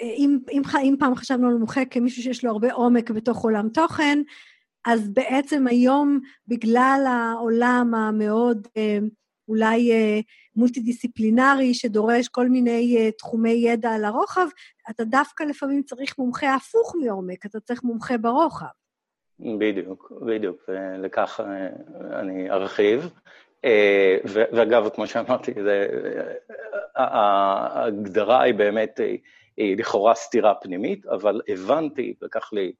אם, 0.00 0.38
אם, 0.52 0.62
אם 0.82 0.94
פעם 0.98 1.14
חשבנו 1.14 1.48
על 1.48 1.54
מומחה 1.54 1.84
כמישהו 1.84 2.22
שיש 2.22 2.44
לו 2.44 2.50
הרבה 2.50 2.72
עומק 2.72 3.10
בתוך 3.10 3.44
עולם 3.44 3.68
תוכן, 3.68 4.18
אז 4.84 5.08
בעצם 5.08 5.66
היום, 5.66 6.20
בגלל 6.48 7.04
העולם 7.08 7.94
המאוד 7.94 8.68
אולי 9.48 9.92
מולטי-דיסציפלינרי, 10.56 11.74
שדורש 11.74 12.28
כל 12.28 12.48
מיני 12.48 13.10
תחומי 13.18 13.50
ידע 13.50 13.90
על 13.90 14.04
הרוחב, 14.04 14.46
אתה 14.90 15.04
דווקא 15.04 15.44
לפעמים 15.44 15.82
צריך 15.82 16.18
מומחה 16.18 16.54
הפוך 16.54 16.94
מעומק, 17.04 17.46
אתה 17.46 17.60
צריך 17.60 17.82
מומחה 17.82 18.18
ברוחב. 18.18 18.66
בדיוק, 19.40 20.12
בדיוק, 20.26 20.68
ולכך 20.68 21.40
אה, 21.40 21.68
אני 22.20 22.50
ארחיב. 22.50 23.10
אה, 23.64 24.16
ואגב, 24.24 24.88
כמו 24.94 25.06
שאמרתי, 25.06 25.52
זה, 25.62 25.86
ההגדרה 26.96 28.42
היא 28.42 28.54
באמת, 28.54 29.00
היא 29.56 29.76
לכאורה 29.76 30.14
סתירה 30.14 30.54
פנימית, 30.54 31.06
אבל 31.06 31.40
הבנתי, 31.48 32.14
לקח 32.22 32.52
לי 32.52 32.72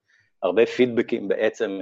הרבה 0.43 0.67
פידבקים 0.67 1.29
בעצם, 1.29 1.81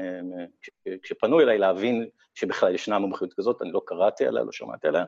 אה, 0.87 0.95
כשפנו 1.03 1.41
אליי 1.41 1.59
להבין 1.59 2.09
שבכלל 2.35 2.75
ישנה 2.75 2.99
מומחיות 2.99 3.35
כזאת, 3.35 3.63
אני 3.63 3.73
לא 3.73 3.83
קראתי 3.87 4.27
עליה, 4.27 4.43
לא 4.43 4.53
שמעתי 4.53 4.89
עליה, 4.89 5.05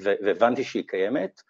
והבנתי 0.00 0.64
שהיא 0.64 0.84
קיימת, 0.86 1.40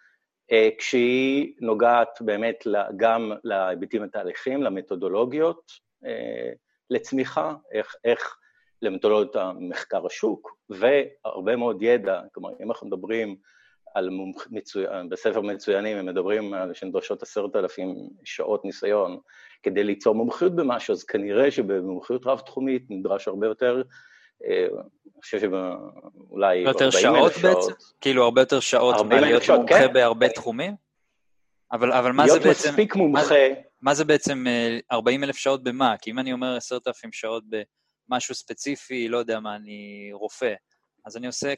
כשהיא 0.79 1.55
נוגעת 1.61 2.09
באמת 2.21 2.65
גם 2.97 3.33
להיבטים 3.45 4.03
התהליכים, 4.03 4.63
למתודולוגיות, 4.63 5.73
לצמיחה, 6.91 7.55
איך, 7.73 7.95
איך 8.05 8.37
למתודולוגיות 8.83 9.37
המחקר 9.37 10.07
השוק, 10.07 10.57
והרבה 10.71 11.57
מאוד 11.57 11.83
ידע, 11.83 12.23
כלומר, 12.33 12.51
אם 12.63 12.71
אנחנו 12.71 12.87
מדברים 12.87 13.37
על 13.99 14.11
מומח... 14.11 14.47
מצוי... 14.51 14.85
בספר 15.09 15.41
מצוינים, 15.41 15.97
הם 15.97 16.07
מדברים 16.07 16.55
על 16.55 16.75
שנדרשות 16.75 17.23
עשרת 17.23 17.57
אלפים 17.57 18.09
שעות 18.25 18.65
ניסיון 18.65 19.19
כדי 19.63 19.85
ליצור 19.85 20.15
מומחיות 20.15 20.57
במשהו, 20.57 20.93
אז 20.93 21.05
כנראה 21.05 21.51
שבמומחיות 21.51 22.27
רב-תחומית 22.27 22.83
נדרש 22.91 23.29
הרבה 23.29 23.47
יותר, 23.47 23.83
אה, 24.45 24.67
אני 25.15 25.23
חושב 25.23 25.39
שאולי 25.41 26.67
40 26.67 26.69
אלף 26.69 26.73
שעות. 26.73 26.81
יותר 26.81 26.91
שעות 26.91 27.33
בעצם? 27.43 27.73
כאילו 28.01 28.25
הרבה 28.25 28.41
יותר 28.41 28.61
שעות 28.61 28.95
להיות 29.11 29.43
מומחה 29.49 29.79
כן. 29.79 29.93
בהרבה 29.93 30.29
תחומים? 30.29 30.75
אבל, 31.73 31.93
אבל 31.93 32.13
מה 32.13 32.29
זה 32.29 32.35
בעצם... 32.35 32.49
להיות 32.49 32.59
מספיק 32.59 32.95
מומחה... 32.95 33.35
מה 33.83 33.95
זה 33.95 34.05
בעצם 34.05 34.45
40 34.93 35.23
אה, 35.23 35.29
אלף 35.29 35.37
שעות 35.37 35.63
במה? 35.63 35.95
כי 36.03 36.11
אם 36.11 36.19
אני 36.19 36.33
אומר 36.33 36.57
10,000 36.57 37.13
שעות 37.13 37.45
במשהו 38.09 38.35
ספציפי, 38.35 39.09
לא 39.09 39.19
יודע 39.19 39.41
מה, 39.41 39.57
אני 39.57 40.11
רופא, 40.13 40.55
אז 41.09 41.17
אני 41.17 41.27
עושה 41.27 41.55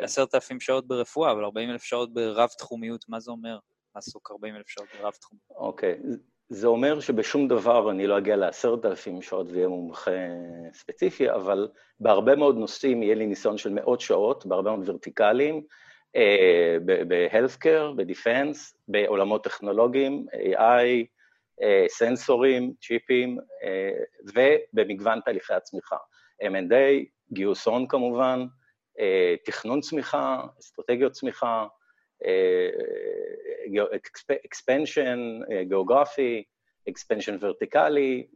10,000 0.00 0.60
שעות 0.60 0.88
ברפואה, 0.88 1.32
אבל 1.32 1.44
40 1.44 1.70
אלף 1.70 1.82
שעות 1.82 2.14
ברב-תחומיות, 2.14 3.04
מה 3.08 3.20
זה 3.20 3.30
אומר 3.30 3.58
לעסוק 3.96 4.30
40 4.30 4.56
אלף 4.56 4.68
שעות 4.68 4.88
ברב-תחומיות? 5.00 5.44
אוקיי, 5.50 5.94
okay. 6.02 6.16
זה 6.48 6.66
אומר 6.66 7.00
שבשום 7.00 7.48
דבר 7.48 7.90
אני 7.90 8.06
לא 8.06 8.18
אגיע 8.18 8.36
ל-10,000 8.36 9.22
שעות 9.22 9.46
ויהיה 9.50 9.68
מומחה 9.68 10.10
ספציפי, 10.74 11.30
אבל 11.30 11.68
בהרבה 12.00 12.36
מאוד 12.36 12.56
נושאים 12.56 13.02
יהיה 13.02 13.14
לי 13.14 13.26
ניסיון 13.26 13.58
של 13.58 13.70
מאות 13.70 14.00
שעות, 14.00 14.46
בהרבה 14.46 14.70
מאוד 14.70 14.88
ורטיקלים, 14.88 15.62
אה, 16.16 16.76
ב-healthcare, 16.84 17.94
ב-defense, 17.96 18.58
בעולמות 18.88 19.44
טכנולוגיים, 19.44 20.26
AI, 20.32 21.06
אה, 21.62 21.84
סנסורים, 21.88 22.72
צ'יפים, 22.80 23.38
אה, 23.64 23.90
ובמגוון 24.34 25.20
תהליכי 25.24 25.54
הצמיחה. 25.54 25.96
M&A, 26.42 27.04
גיוס 27.32 27.66
הון 27.66 27.86
כמובן, 27.86 28.46
תכנון 29.44 29.80
צמיחה, 29.80 30.42
אסטרטגיות 30.60 31.12
צמיחה, 31.12 31.66
expansion 34.30 35.18
גיאוגרפי, 35.62 36.42
expansion 36.90 37.32
ורטיקלי, 37.40 38.26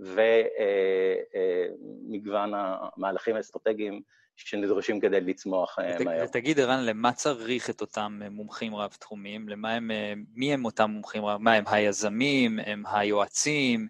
ומגוון 2.08 2.52
המהלכים 2.54 3.36
האסטרטגיים 3.36 4.02
שנדרשים 4.36 5.00
כדי 5.00 5.20
לצמוח 5.20 5.78
מהר. 6.04 6.24
ותגיד, 6.24 6.60
ערן, 6.60 6.84
למה 6.84 7.12
צריך 7.12 7.70
את 7.70 7.80
אותם 7.80 8.20
מומחים 8.30 8.74
רב-תחומיים? 8.74 9.48
למה 9.48 9.72
הם, 9.72 9.90
מי 10.34 10.54
הם 10.54 10.64
אותם 10.64 10.90
מומחים 10.90 11.24
רב? 11.24 11.40
מה, 11.40 11.54
הם 11.54 11.64
היזמים? 11.66 12.58
הם 12.66 12.82
היועצים? 12.86 13.88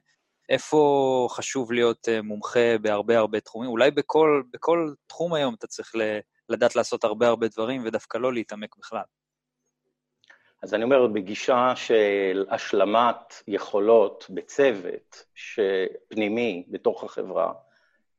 איפה 0.48 1.28
חשוב 1.30 1.72
להיות 1.72 2.08
מומחה 2.22 2.78
בהרבה 2.80 3.18
הרבה 3.18 3.40
תחומים? 3.40 3.70
אולי 3.70 3.90
בכל, 3.90 4.42
בכל 4.52 4.92
תחום 5.06 5.34
היום 5.34 5.54
אתה 5.54 5.66
צריך 5.66 5.94
לדעת 6.48 6.76
לעשות 6.76 7.04
הרבה 7.04 7.28
הרבה 7.28 7.48
דברים 7.48 7.82
ודווקא 7.84 8.18
לא 8.18 8.32
להתעמק 8.32 8.76
בכלל. 8.78 9.02
אז 10.62 10.74
אני 10.74 10.84
אומר, 10.84 11.06
בגישה 11.06 11.72
של 11.76 12.46
השלמת 12.50 13.42
יכולות 13.48 14.26
בצוות 14.30 15.24
פנימי 16.08 16.64
בתוך 16.68 17.04
החברה, 17.04 17.52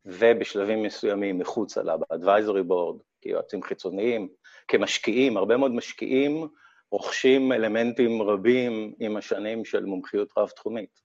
ובשלבים 0.06 0.84
מסוימים 0.84 1.40
מחוצה 1.40 1.84
לה, 1.84 1.98
ב-advisory 1.98 2.70
board, 2.70 3.04
כיועצים 3.22 3.64
חיצוניים, 3.64 4.30
כמשקיעים, 4.68 5.38
הרבה 5.38 5.58
מאוד 5.58 5.72
משקיעים 5.72 6.48
רוכשים 6.92 7.52
אלמנטים 7.52 8.22
רבים 8.22 8.94
עם 9.00 9.18
השנים 9.18 9.66
של 9.66 9.86
מומחיות 9.86 10.30
רב-תחומית. 10.38 11.02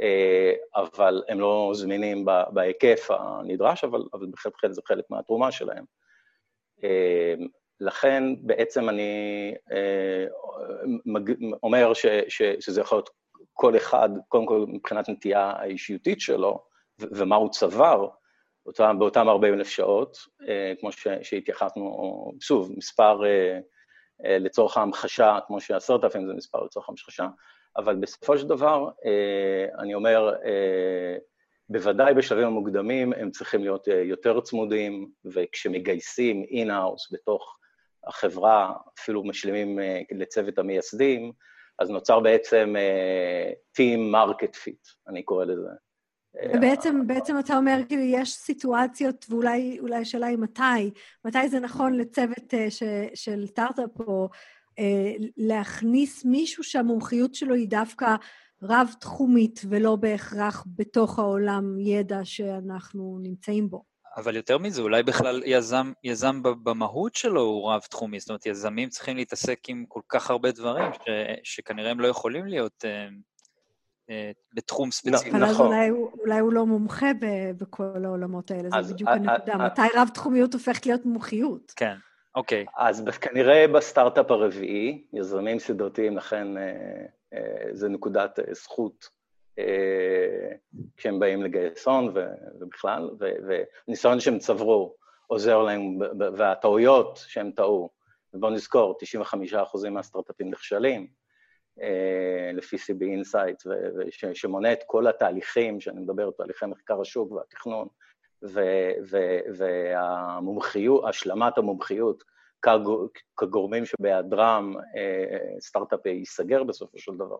אה, 0.00 0.52
אבל 0.76 1.22
הם 1.28 1.40
לא 1.40 1.70
זמינים 1.74 2.24
בהיקף 2.50 3.08
הנדרש, 3.10 3.84
אבל, 3.84 4.02
אבל 4.12 4.26
בהחלט 4.26 4.72
זה 4.72 4.80
חלק 4.84 5.04
מהתרומה 5.10 5.52
שלהם. 5.52 5.84
אה, 6.84 7.34
לכן 7.80 8.22
בעצם 8.40 8.88
אני 8.88 9.54
אה, 9.72 10.24
אומר 11.62 11.94
ש, 11.94 12.06
ש, 12.28 12.42
שזה 12.60 12.80
יכול 12.80 12.98
להיות 12.98 13.10
כל 13.52 13.76
אחד, 13.76 14.08
קודם 14.28 14.46
כל 14.46 14.64
מבחינת 14.68 15.08
נטייה 15.08 15.52
האישיותית 15.56 16.20
שלו, 16.20 16.64
ומה 16.98 17.36
הוא 17.36 17.50
צבר, 17.50 18.08
אותם, 18.66 18.96
באותם 18.98 19.28
40 19.28 19.54
אלף 19.54 19.68
שעות, 19.68 20.16
אה, 20.48 20.72
כמו 20.80 20.90
שהתייחסנו, 21.22 22.32
שוב, 22.40 22.72
מספר 22.76 23.26
אה, 23.26 23.58
לצורך 24.38 24.76
ההמחשה, 24.76 25.38
כמו 25.46 25.60
שעשרת 25.60 26.04
אלפים 26.04 26.26
זה 26.26 26.34
מספר 26.34 26.62
לצורך 26.64 26.88
המחשה, 26.88 27.26
אבל 27.76 27.96
בסופו 27.96 28.38
של 28.38 28.46
דבר, 28.46 28.88
אני 29.78 29.94
אומר, 29.94 30.34
בוודאי 31.68 32.14
בשלבים 32.14 32.46
המוקדמים 32.46 33.12
הם 33.12 33.30
צריכים 33.30 33.60
להיות 33.60 33.88
יותר 33.88 34.40
צמודים, 34.40 35.10
וכשמגייסים 35.24 36.44
in-house 36.50 37.12
בתוך 37.12 37.58
החברה, 38.06 38.72
אפילו 38.98 39.24
משלימים 39.24 39.78
לצוות 40.10 40.58
המייסדים, 40.58 41.32
אז 41.78 41.90
נוצר 41.90 42.20
בעצם 42.20 42.74
Team 43.78 44.14
Market 44.14 44.56
Fit, 44.56 45.08
אני 45.08 45.22
קורא 45.22 45.44
לזה. 45.44 45.68
ובעצם 46.54 47.06
בעצם 47.06 47.38
אתה 47.38 47.56
אומר, 47.56 47.80
כאילו, 47.88 48.02
יש 48.02 48.32
סיטואציות, 48.32 49.26
ואולי 49.28 49.96
השאלה 50.00 50.26
היא 50.26 50.38
מתי, 50.38 50.90
מתי 51.24 51.48
זה 51.48 51.60
נכון 51.60 51.92
לצוות 51.92 52.54
ש, 52.68 52.82
של 53.14 53.46
סטארט-אפ, 53.46 54.00
או 54.00 54.28
להכניס 55.36 56.24
מישהו 56.24 56.64
שהמומחיות 56.64 57.34
שלו 57.34 57.54
היא 57.54 57.68
דווקא 57.68 58.14
רב-תחומית, 58.68 59.60
ולא 59.68 59.96
בהכרח 59.96 60.64
בתוך 60.66 61.18
העולם 61.18 61.78
ידע 61.80 62.20
שאנחנו 62.24 63.18
נמצאים 63.22 63.70
בו. 63.70 63.82
אבל 64.16 64.36
יותר 64.36 64.58
מזה, 64.58 64.82
אולי 64.82 65.02
בכלל 65.02 65.42
יזם, 65.46 65.92
יזם 66.04 66.42
במהות 66.42 67.14
שלו 67.14 67.40
הוא 67.40 67.72
רב-תחומי, 67.72 68.20
זאת 68.20 68.28
אומרת, 68.28 68.46
יזמים 68.46 68.88
צריכים 68.88 69.16
להתעסק 69.16 69.58
עם 69.68 69.84
כל 69.88 70.00
כך 70.08 70.30
הרבה 70.30 70.52
דברים, 70.52 70.92
ש, 70.92 71.08
שכנראה 71.42 71.90
הם 71.90 72.00
לא 72.00 72.06
יכולים 72.06 72.46
להיות 72.46 72.84
אה, 72.84 73.08
אה, 74.10 74.30
בתחום 74.54 74.90
ספציפי. 74.90 75.30
אבל 75.30 75.44
אז 75.44 75.54
נכון. 75.54 75.66
אולי, 75.66 75.90
אולי 75.90 76.38
הוא 76.38 76.52
לא 76.52 76.66
מומחה 76.66 77.12
ב, 77.20 77.50
בכל 77.56 78.04
העולמות 78.04 78.50
האלה, 78.50 78.82
זה 78.82 78.94
בדיוק 78.94 79.10
הנקודה. 79.10 79.56
מתי 79.56 79.82
רב-תחומיות 79.96 80.54
הופכת 80.54 80.86
להיות 80.86 81.06
מומחיות? 81.06 81.72
כן. 81.76 81.96
אוקיי. 82.34 82.64
אז 82.76 83.04
כנראה 83.20 83.68
בסטארט-אפ 83.68 84.30
הרביעי, 84.30 85.04
יזמים 85.12 85.58
סדרתיים, 85.58 86.16
לכן 86.16 86.56
אה, 86.56 87.06
זה 87.72 87.88
נקודת 87.88 88.38
אה, 88.38 88.54
זכות 88.54 89.16
כשהם 90.96 91.18
באים 91.18 91.42
לגייס 91.42 91.88
הון 91.88 92.14
ובכלל, 92.60 93.10
וניסיון 93.88 94.20
שהם 94.20 94.38
צברו 94.38 94.94
עוזר 95.26 95.62
להם, 95.62 95.98
והטעויות 96.36 97.24
שהם 97.26 97.50
טעו, 97.50 97.90
ובואו 98.34 98.52
נזכור, 98.52 98.98
95% 99.52 99.90
מהסטארט-אפים 99.90 100.50
נכשלים, 100.50 101.06
לפי 102.54 102.76
CB 102.76 103.02
Insight, 103.22 103.70
שמונה 104.34 104.72
את 104.72 104.82
כל 104.86 105.06
התהליכים, 105.06 105.80
שאני 105.80 106.00
מדבר 106.00 106.30
תהליכי 106.30 106.66
מחקר 106.66 107.00
השוק 107.00 107.32
והתכנון, 107.32 107.88
והמומחיות, 109.58 111.04
השלמת 111.08 111.58
המומחיות 111.58 112.24
כגורמים 113.36 113.84
שבהיעדרם 113.84 114.74
אה, 114.96 115.60
סטארט-אפ 115.60 116.06
ייסגר 116.06 116.64
בסופו 116.64 116.98
של 116.98 117.12
דבר. 117.14 117.36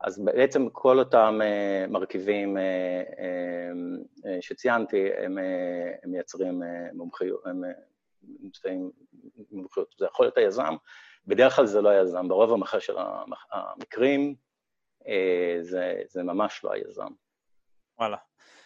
אז 0.00 0.24
בעצם 0.24 0.68
כל 0.72 0.98
אותם 0.98 1.38
אה, 1.42 1.86
מרכיבים 1.88 2.56
אה, 2.56 3.02
שציינתי, 4.40 5.08
הם, 5.18 5.38
מייצרים 6.04 6.62
מומחיות, 6.92 7.46
הם 7.46 7.62
נמצאים 8.22 8.90
מומחיות. 9.50 9.94
זה 9.98 10.06
יכול 10.06 10.26
להיות 10.26 10.38
היזם, 10.38 10.74
בדרך 11.26 11.56
כלל 11.56 11.66
זה 11.66 11.80
לא 11.80 11.88
היזם, 11.88 12.28
ברוב 12.28 12.52
המחר 12.52 12.78
של 12.78 12.96
המקרים 13.52 14.34
זה, 15.60 16.02
זה 16.08 16.22
ממש 16.22 16.64
לא 16.64 16.72
היזם. 16.72 17.08
וואלה. 18.00 18.16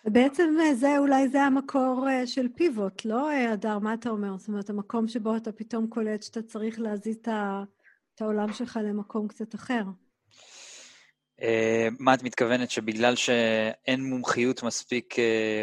ובעצם 0.05 0.57
אה, 0.61 0.75
זה, 0.75 0.99
אולי 0.99 1.29
זה 1.29 1.43
המקור 1.43 2.07
אה, 2.09 2.27
של 2.27 2.49
פיבוט, 2.57 3.05
לא, 3.05 3.31
אה, 3.31 3.53
אדר? 3.53 3.79
מה 3.79 3.95
אתה 3.95 4.11
אומר? 4.11 4.37
זאת 4.39 4.49
אומרת, 4.49 4.71
המקום 4.71 5.09
שבו 5.09 5.37
אתה 5.37 5.53
פתאום 5.53 5.87
קולט 5.87 6.23
שאתה 6.23 6.43
צריך 6.43 6.81
להזיז 6.81 7.17
את 7.17 8.21
העולם 8.21 8.53
שלך 8.53 8.79
למקום 8.83 9.29
קצת 9.29 9.55
אחר. 9.55 9.83
מה 11.99 12.15
את 12.15 12.23
מתכוונת, 12.23 12.71
שבגלל 12.71 13.17
שאין 13.17 14.05
מומחיות 14.05 14.63
מספיק 14.63 15.15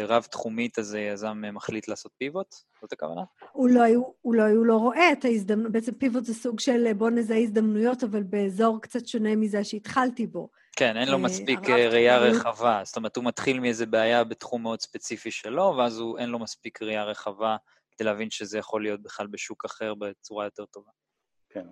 רב-תחומית, 0.08 0.78
אז 0.78 0.94
יזם 0.94 1.42
מחליט 1.52 1.88
לעשות 1.88 2.12
פיבוט? 2.18 2.54
זאת 2.80 2.92
הכוונה? 2.92 3.20
אולי 3.54 3.94
הוא 4.24 4.66
לא 4.66 4.76
רואה 4.76 5.12
את 5.12 5.24
ההזדמנות, 5.24 5.72
בעצם 5.72 5.92
פיבוט 5.92 6.24
זה 6.24 6.34
סוג 6.34 6.60
של 6.60 6.92
בוא 6.92 7.10
נזהה 7.10 7.38
הזדמנויות, 7.38 8.04
אבל 8.04 8.22
באזור 8.22 8.82
קצת 8.82 9.06
שונה 9.06 9.36
מזה 9.36 9.64
שהתחלתי 9.64 10.26
בו. 10.26 10.48
כן, 10.76 10.96
אין 10.96 11.08
לו 11.08 11.14
אה, 11.14 11.18
מספיק 11.18 11.70
אה, 11.70 11.88
ראייה 11.88 12.18
רחבה. 12.18 12.80
זאת 12.84 12.96
אומרת, 12.96 13.16
הוא 13.16 13.24
מתחיל 13.24 13.60
מאיזה 13.60 13.86
בעיה 13.86 14.24
בתחום 14.24 14.62
מאוד 14.62 14.80
ספציפי 14.80 15.30
שלו, 15.30 15.74
ואז 15.78 15.98
הוא, 15.98 16.18
אין 16.18 16.30
לו 16.30 16.38
מספיק 16.38 16.82
ראייה 16.82 17.04
רחבה 17.04 17.56
כדי 17.90 18.04
להבין 18.04 18.30
שזה 18.30 18.58
יכול 18.58 18.82
להיות 18.82 19.02
בכלל 19.02 19.26
בשוק 19.26 19.64
אחר 19.64 19.94
בצורה 19.94 20.44
יותר 20.44 20.64
טובה. 20.64 20.90
כן. 21.50 21.66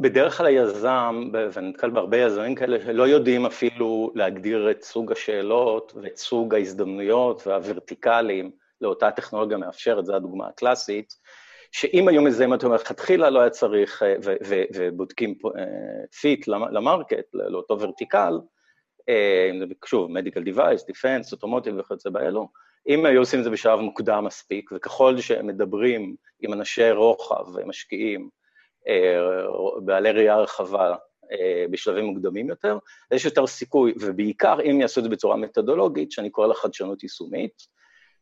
בדרך 0.00 0.36
כלל 0.36 0.46
היזם, 0.46 1.30
ואני 1.32 1.68
נתקל 1.68 1.90
בהרבה 1.90 2.16
יזמים 2.16 2.54
כאלה, 2.54 2.78
שלא 2.84 3.08
יודעים 3.08 3.46
אפילו 3.46 4.12
להגדיר 4.14 4.70
את 4.70 4.82
סוג 4.82 5.12
השאלות 5.12 5.92
ואת 6.02 6.16
סוג 6.16 6.54
ההזדמנויות 6.54 7.46
והוורטיקלים 7.46 8.50
לאותה 8.80 9.10
טכנולוגיה 9.10 9.56
מאפשרת, 9.56 10.06
זו 10.06 10.16
הדוגמה 10.16 10.48
הקלאסית, 10.48 11.14
שאם 11.72 12.08
היו 12.08 12.22
מזהים 12.22 12.52
אותו 12.52 12.70
מלכתחילה 12.70 13.30
לא 13.30 13.40
היה 13.40 13.50
צריך, 13.50 14.02
אה, 14.02 14.14
ובודקים 14.74 15.34
fit 16.20 16.48
אה, 16.48 16.54
ל 16.70 16.78
market, 16.78 17.34
לאותו 17.34 17.80
vertical, 17.80 18.38
אה, 19.08 19.50
שוב, 19.84 20.10
medical 20.18 20.54
device, 20.54 20.92
defense, 20.92 21.32
automotive 21.32 21.74
וכיוצא 21.78 22.10
באלו, 22.10 22.48
אם 22.88 23.06
היו 23.06 23.20
עושים 23.20 23.38
את 23.38 23.44
זה 23.44 23.50
בשלב 23.50 23.80
מוקדם 23.80 24.24
מספיק, 24.24 24.70
וככל 24.74 25.20
שהם 25.20 25.46
מדברים 25.46 26.16
עם 26.40 26.52
אנשי 26.52 26.90
רוחב 26.90 27.44
ומשקיעים, 27.54 28.28
בעלי 29.84 30.10
ראייה 30.10 30.36
רחבה 30.36 30.94
בשלבים 31.70 32.04
מוקדמים 32.04 32.48
יותר, 32.48 32.78
יש 33.12 33.24
יותר 33.24 33.46
סיכוי, 33.46 33.94
ובעיקר 34.00 34.60
אם 34.60 34.80
יעשו 34.80 35.00
את 35.00 35.04
זה 35.04 35.10
בצורה 35.10 35.36
מתודולוגית, 35.36 36.12
שאני 36.12 36.30
קורא 36.30 36.46
לה 36.46 36.54
חדשנות 36.54 37.02
יישומית, 37.02 37.62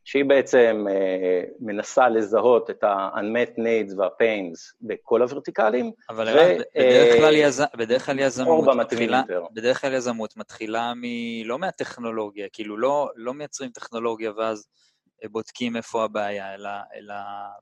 שהיא 0.07 0.24
בעצם 0.24 0.86
אה, 0.90 1.42
מנסה 1.61 2.09
לזהות 2.09 2.70
את 2.70 2.84
ה-unmet 2.84 3.59
needs 3.59 3.98
וה-pains 3.98 4.76
בכל 4.80 5.22
הוורטיקלים. 5.22 5.92
אבל 6.11 6.28
ו, 6.28 6.32
בדרך, 6.32 6.64
אה, 6.76 7.18
כלל 7.18 7.34
יז... 7.34 7.62
בדרך 7.76 8.07
כלל 8.07 8.18
יזמות 8.18 8.76
מתחילה, 8.76 9.22
בדרך 9.52 9.80
כלל 9.80 9.94
יזמות 9.94 10.36
מתחילה 10.36 10.94
מ... 10.94 11.02
לא 11.44 11.59
מהטכנולוגיה, 11.59 12.46
כאילו 12.52 12.76
לא, 12.76 13.11
לא 13.16 13.34
מייצרים 13.34 13.70
טכנולוגיה 13.70 14.32
ואז 14.36 14.66
אה, 15.24 15.28
בודקים 15.28 15.76
איפה 15.76 16.04
הבעיה, 16.04 16.54
אלא, 16.54 16.70
אלא 16.94 17.14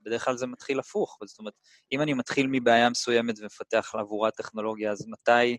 בדרך 0.02 0.24
כלל 0.24 0.36
זה 0.36 0.46
מתחיל 0.46 0.78
הפוך. 0.78 1.18
זאת 1.24 1.38
אומרת, 1.38 1.54
אם 1.92 2.00
אני 2.00 2.14
מתחיל 2.14 2.46
מבעיה 2.50 2.90
מסוימת 2.90 3.34
ומפתח 3.40 3.94
עבורה 3.98 4.30
טכנולוגיה, 4.30 4.90
אז 4.90 5.08
מתי 5.08 5.56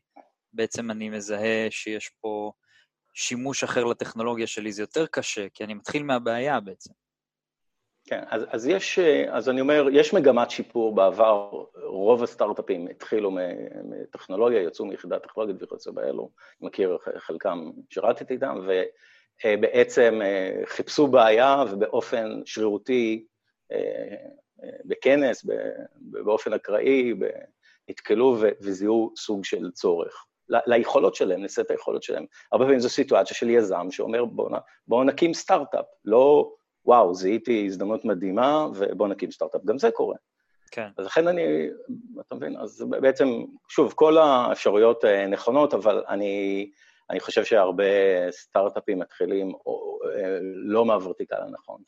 בעצם 0.54 0.92
אני 0.92 1.10
מזהה 1.10 1.68
שיש 1.70 2.10
פה... 2.22 2.52
שימוש 3.16 3.64
אחר 3.64 3.84
לטכנולוגיה 3.84 4.48
שלי, 4.48 4.72
זה 4.72 4.84
יותר 4.84 5.06
קשה, 5.06 5.50
כי 5.50 5.64
אני 5.64 5.74
מתחיל 5.74 6.04
מהבעיה 6.04 6.60
בעצם. 6.60 6.94
כן, 8.06 8.24
אז, 8.30 8.42
אז 8.50 8.68
יש, 8.68 9.00
אז 9.30 9.50
אני 9.50 9.62
אומר, 9.62 9.88
יש 9.92 10.14
מגמת 10.14 10.52
שיפור 10.52 10.96
בעבר, 10.96 11.64
רוב 11.84 12.24
הסטארט-אפים 12.24 12.88
התחילו 12.88 13.32
מטכנולוגיה, 13.84 14.62
יצאו 14.62 14.86
מיחידת 14.86 15.24
טכנולוגית 15.24 15.64
וכיוצא 15.64 15.92
באלו, 15.92 16.30
מכיר 16.62 16.98
חלקם, 17.18 17.72
שירתתי 17.90 18.34
איתם, 18.34 18.68
ובעצם 19.46 20.20
אה, 20.24 20.62
חיפשו 20.66 21.08
בעיה 21.08 21.64
ובאופן 21.72 22.42
שרירותי, 22.46 23.26
אה, 23.72 23.78
אה, 24.64 24.70
בכנס, 24.86 25.46
באופן 25.96 26.54
אקראי, 26.54 27.14
נתקלו 27.90 28.38
וזיהו 28.62 29.14
סוג 29.18 29.46
של 29.46 29.72
צורך. 29.72 30.26
ליכולות 30.50 31.16
שלהם, 31.16 31.44
לסט 31.44 31.72
היכולות 31.72 32.04
שלהם. 32.04 32.26
הרבה 32.52 32.66
פעמים 32.66 32.80
זו 32.80 32.90
סיטואציה 32.90 33.36
של 33.36 33.50
יזם 33.50 33.92
שאומר 33.92 34.26
בואו 34.26 34.50
בוא 34.88 35.04
נקים 35.04 35.34
סטארט-אפ, 35.34 35.86
לא 36.06 36.52
וואו, 36.86 37.14
זיהיתי 37.14 37.66
הזדמנות 37.66 38.06
מדהימה 38.06 38.68
ובואו 38.76 39.10
נקים 39.10 39.32
סטארט-אפ, 39.32 39.62
גם 39.66 39.80
זה 39.80 39.92
קורה. 39.92 40.16
כן. 40.72 40.88
אז 40.98 41.06
לכן 41.06 41.28
אני, 41.28 41.44
אתה 42.20 42.36
מבין, 42.36 42.58
אז 42.58 42.86
בעצם, 42.90 43.28
שוב, 43.70 43.94
כל 43.96 44.18
האפשרויות 44.18 45.06
אה, 45.06 45.28
נכונות, 45.28 45.74
אבל 45.74 46.04
אני, 46.10 46.70
אני 47.10 47.20
חושב 47.20 47.44
שהרבה 47.44 47.84
סטארט-אפים 48.32 49.00
מתחילים 49.00 49.54
או, 49.66 50.00
אה, 50.18 50.38
לא 50.42 50.86
מהוורטיקל 50.86 51.36
הנכון, 51.36 51.82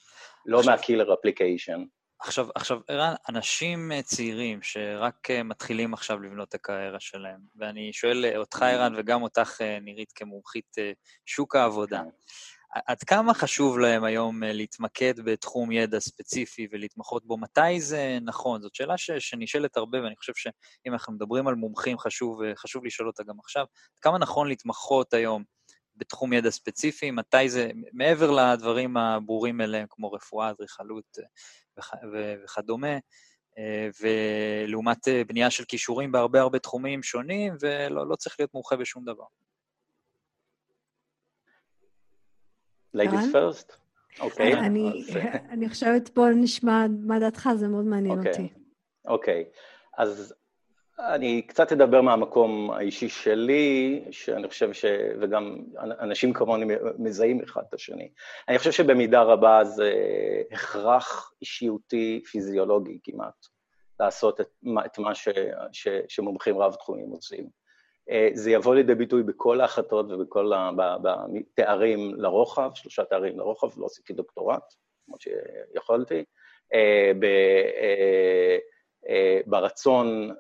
לא 0.46 0.62
מהקילר 0.66 1.14
אפליקיישן. 1.14 1.84
עכשיו, 2.20 2.48
עכשיו, 2.56 2.80
ערן, 2.88 3.14
אנשים 3.30 3.92
אה, 3.92 4.02
צעירים 4.02 4.60
שרק 4.62 5.32
אה, 5.32 5.44
מתחילים 5.44 5.94
עכשיו 5.94 6.20
לבנות 6.20 6.50
את 6.50 6.54
הקריירה 6.54 7.00
שלהם, 7.00 7.40
ואני 7.56 7.94
שואל 7.94 8.26
אה, 8.26 8.38
אותך, 8.38 8.62
ערן, 8.62 8.94
וגם 8.98 9.24
אותך, 9.24 9.62
נירית, 9.82 10.12
כמומחית 10.12 10.76
שוק 11.26 11.56
העבודה, 11.56 12.02
עד 12.88 13.04
כמה 13.04 13.34
חשוב 13.34 13.80
להם 13.80 14.04
היום 14.04 14.44
להתמקד 14.44 15.14
בתחום 15.20 15.72
ידע 15.72 16.00
ספציפי 16.00 16.68
ולהתמחות 16.72 17.26
בו? 17.26 17.38
מתי 17.38 17.82
זה 17.82 18.18
נכון? 18.22 18.62
זאת 18.62 18.76
שאלה 18.76 18.98
ש, 18.98 19.12
שנשאלת 19.12 19.78
הרבה, 19.78 20.04
ואני 20.04 20.16
חושב 20.16 20.34
שאם 20.36 20.94
אנחנו 20.94 21.14
מדברים 21.14 21.48
על 21.48 21.56
מומחים, 21.56 21.98
חשוב, 21.98 22.40
חשוב 22.56 22.86
לשאול 22.86 23.08
אותה 23.08 23.24
גם 23.24 23.40
עכשיו. 23.40 23.62
עד 23.62 24.00
כמה 24.02 24.18
נכון 24.18 24.48
להתמחות 24.48 25.14
היום 25.14 25.44
בתחום 25.98 26.34
ידע 26.34 26.50
ספציפי? 26.50 27.12
מתי 27.12 27.50
זה, 27.50 27.72
מעבר 27.94 28.32
לדברים 28.32 28.98
הברורים 28.98 29.62
אליהם, 29.62 29.88
כמו 29.90 30.12
רפואה, 30.12 30.50
אדריכלות 30.50 31.18
וכדומה, 32.14 32.98
אה, 33.58 33.90
ולעומת 34.02 35.08
אה, 35.08 35.24
בנייה 35.28 35.50
של 35.50 35.64
כישורים 35.64 36.12
בהרבה 36.12 36.42
הרבה 36.42 36.60
תחומים 36.60 37.04
שונים, 37.04 37.54
ולא 37.62 38.08
לא 38.08 38.16
צריך 38.16 38.36
להיות 38.40 38.54
מומחה 38.54 38.76
בשום 38.76 39.06
דבר. 39.06 39.26
ladies 42.98 43.34
first? 43.34 43.74
אוקיי. 44.20 44.54
Okay, 44.54 44.58
אני 45.50 45.70
חושבת, 45.70 46.10
בוא 46.16 46.30
נשמע 46.36 46.86
מה 47.06 47.20
דעתך, 47.20 47.50
זה 47.56 47.68
מאוד 47.68 47.86
מעניין 47.86 48.20
okay. 48.20 48.28
אוקיי. 48.28 48.32
אותי. 48.32 48.54
אוקיי, 49.08 49.44
okay. 49.48 49.58
אז 49.98 50.34
אני 51.00 51.42
קצת 51.42 51.72
אדבר 51.72 52.02
מהמקום 52.02 52.72
האישי 52.72 53.10
שלי, 53.10 54.04
שאני 54.12 54.48
חושב 54.48 54.74
ש... 54.74 54.86
וגם 55.22 55.58
אנשים 55.80 56.34
כמוני 56.34 56.76
מזהים 56.98 57.42
אחד 57.44 57.62
את 57.70 57.74
השני. 57.74 58.10
אני 58.50 58.58
חושב 58.58 58.72
שבמידה 58.72 59.22
רבה 59.22 59.64
זה 59.64 59.94
הכרח 60.52 61.32
אישיותי 61.42 62.22
פיזיולוגי 62.32 63.00
כמעט, 63.04 63.46
לעשות 64.00 64.42
את, 64.42 64.48
את 64.86 65.00
מה 65.00 65.16
ש, 65.16 65.28
ש, 65.72 65.88
שמומחים 66.08 66.58
רב-תחומים 66.58 67.10
עושים. 67.10 67.50
אה, 68.10 68.30
זה 68.34 68.52
יבוא 68.52 68.76
לידי 68.76 68.96
ביטוי 68.96 69.24
בכל 69.24 69.62
ההחלטות 69.62 70.12
ובכל 70.12 70.52
התארים 70.56 72.16
לרוחב, 72.16 72.72
שלושה 72.74 73.06
תארים 73.06 73.40
לרוחב, 73.40 73.80
לא 73.80 73.86
עשיתי 73.86 74.14
דוקטורט. 74.14 74.74
למרות 75.08 75.22
שיכולתי, 75.22 76.24
ב, 77.20 77.26
ברצון, 79.46 80.32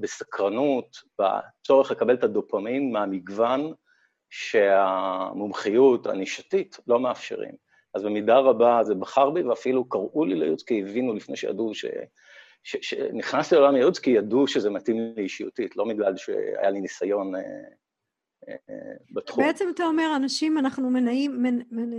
בסקרנות, 0.00 0.96
בצורך 1.18 1.90
לקבל 1.90 2.14
את 2.14 2.24
הדופמין 2.24 2.92
מהמגוון 2.92 3.72
שהמומחיות 4.30 6.06
הנישתית 6.06 6.76
לא 6.86 7.00
מאפשרים. 7.00 7.54
אז 7.94 8.02
במידה 8.02 8.38
רבה 8.38 8.80
זה 8.84 8.94
בחר 8.94 9.30
בי, 9.30 9.42
ואפילו 9.42 9.88
קראו 9.88 10.24
לי 10.24 10.34
לייעוץ 10.34 10.62
כי 10.62 10.82
הבינו 10.82 11.14
לפני 11.14 11.36
שידעו 11.36 11.74
ש... 11.74 11.84
שנכנסתי 12.64 13.54
לעולם 13.54 13.74
הייעוץ 13.74 13.98
כי 13.98 14.10
ידעו 14.10 14.46
שזה 14.46 14.70
מתאים 14.70 14.96
לי 15.16 15.22
אישיותית, 15.22 15.76
לא 15.76 15.84
בגלל 15.88 16.16
שהיה 16.16 16.70
לי 16.70 16.80
ניסיון 16.80 17.34
אה, 17.34 17.40
אה, 18.48 18.54
אה, 18.70 18.74
בתחום. 19.12 19.44
בעצם 19.44 19.64
אתה 19.74 19.84
אומר, 19.84 20.12
אנשים, 20.16 20.58
אנחנו 20.58 20.90
מנעים, 20.90 21.42
מנ, 21.42 21.58
מנ, 21.70 21.90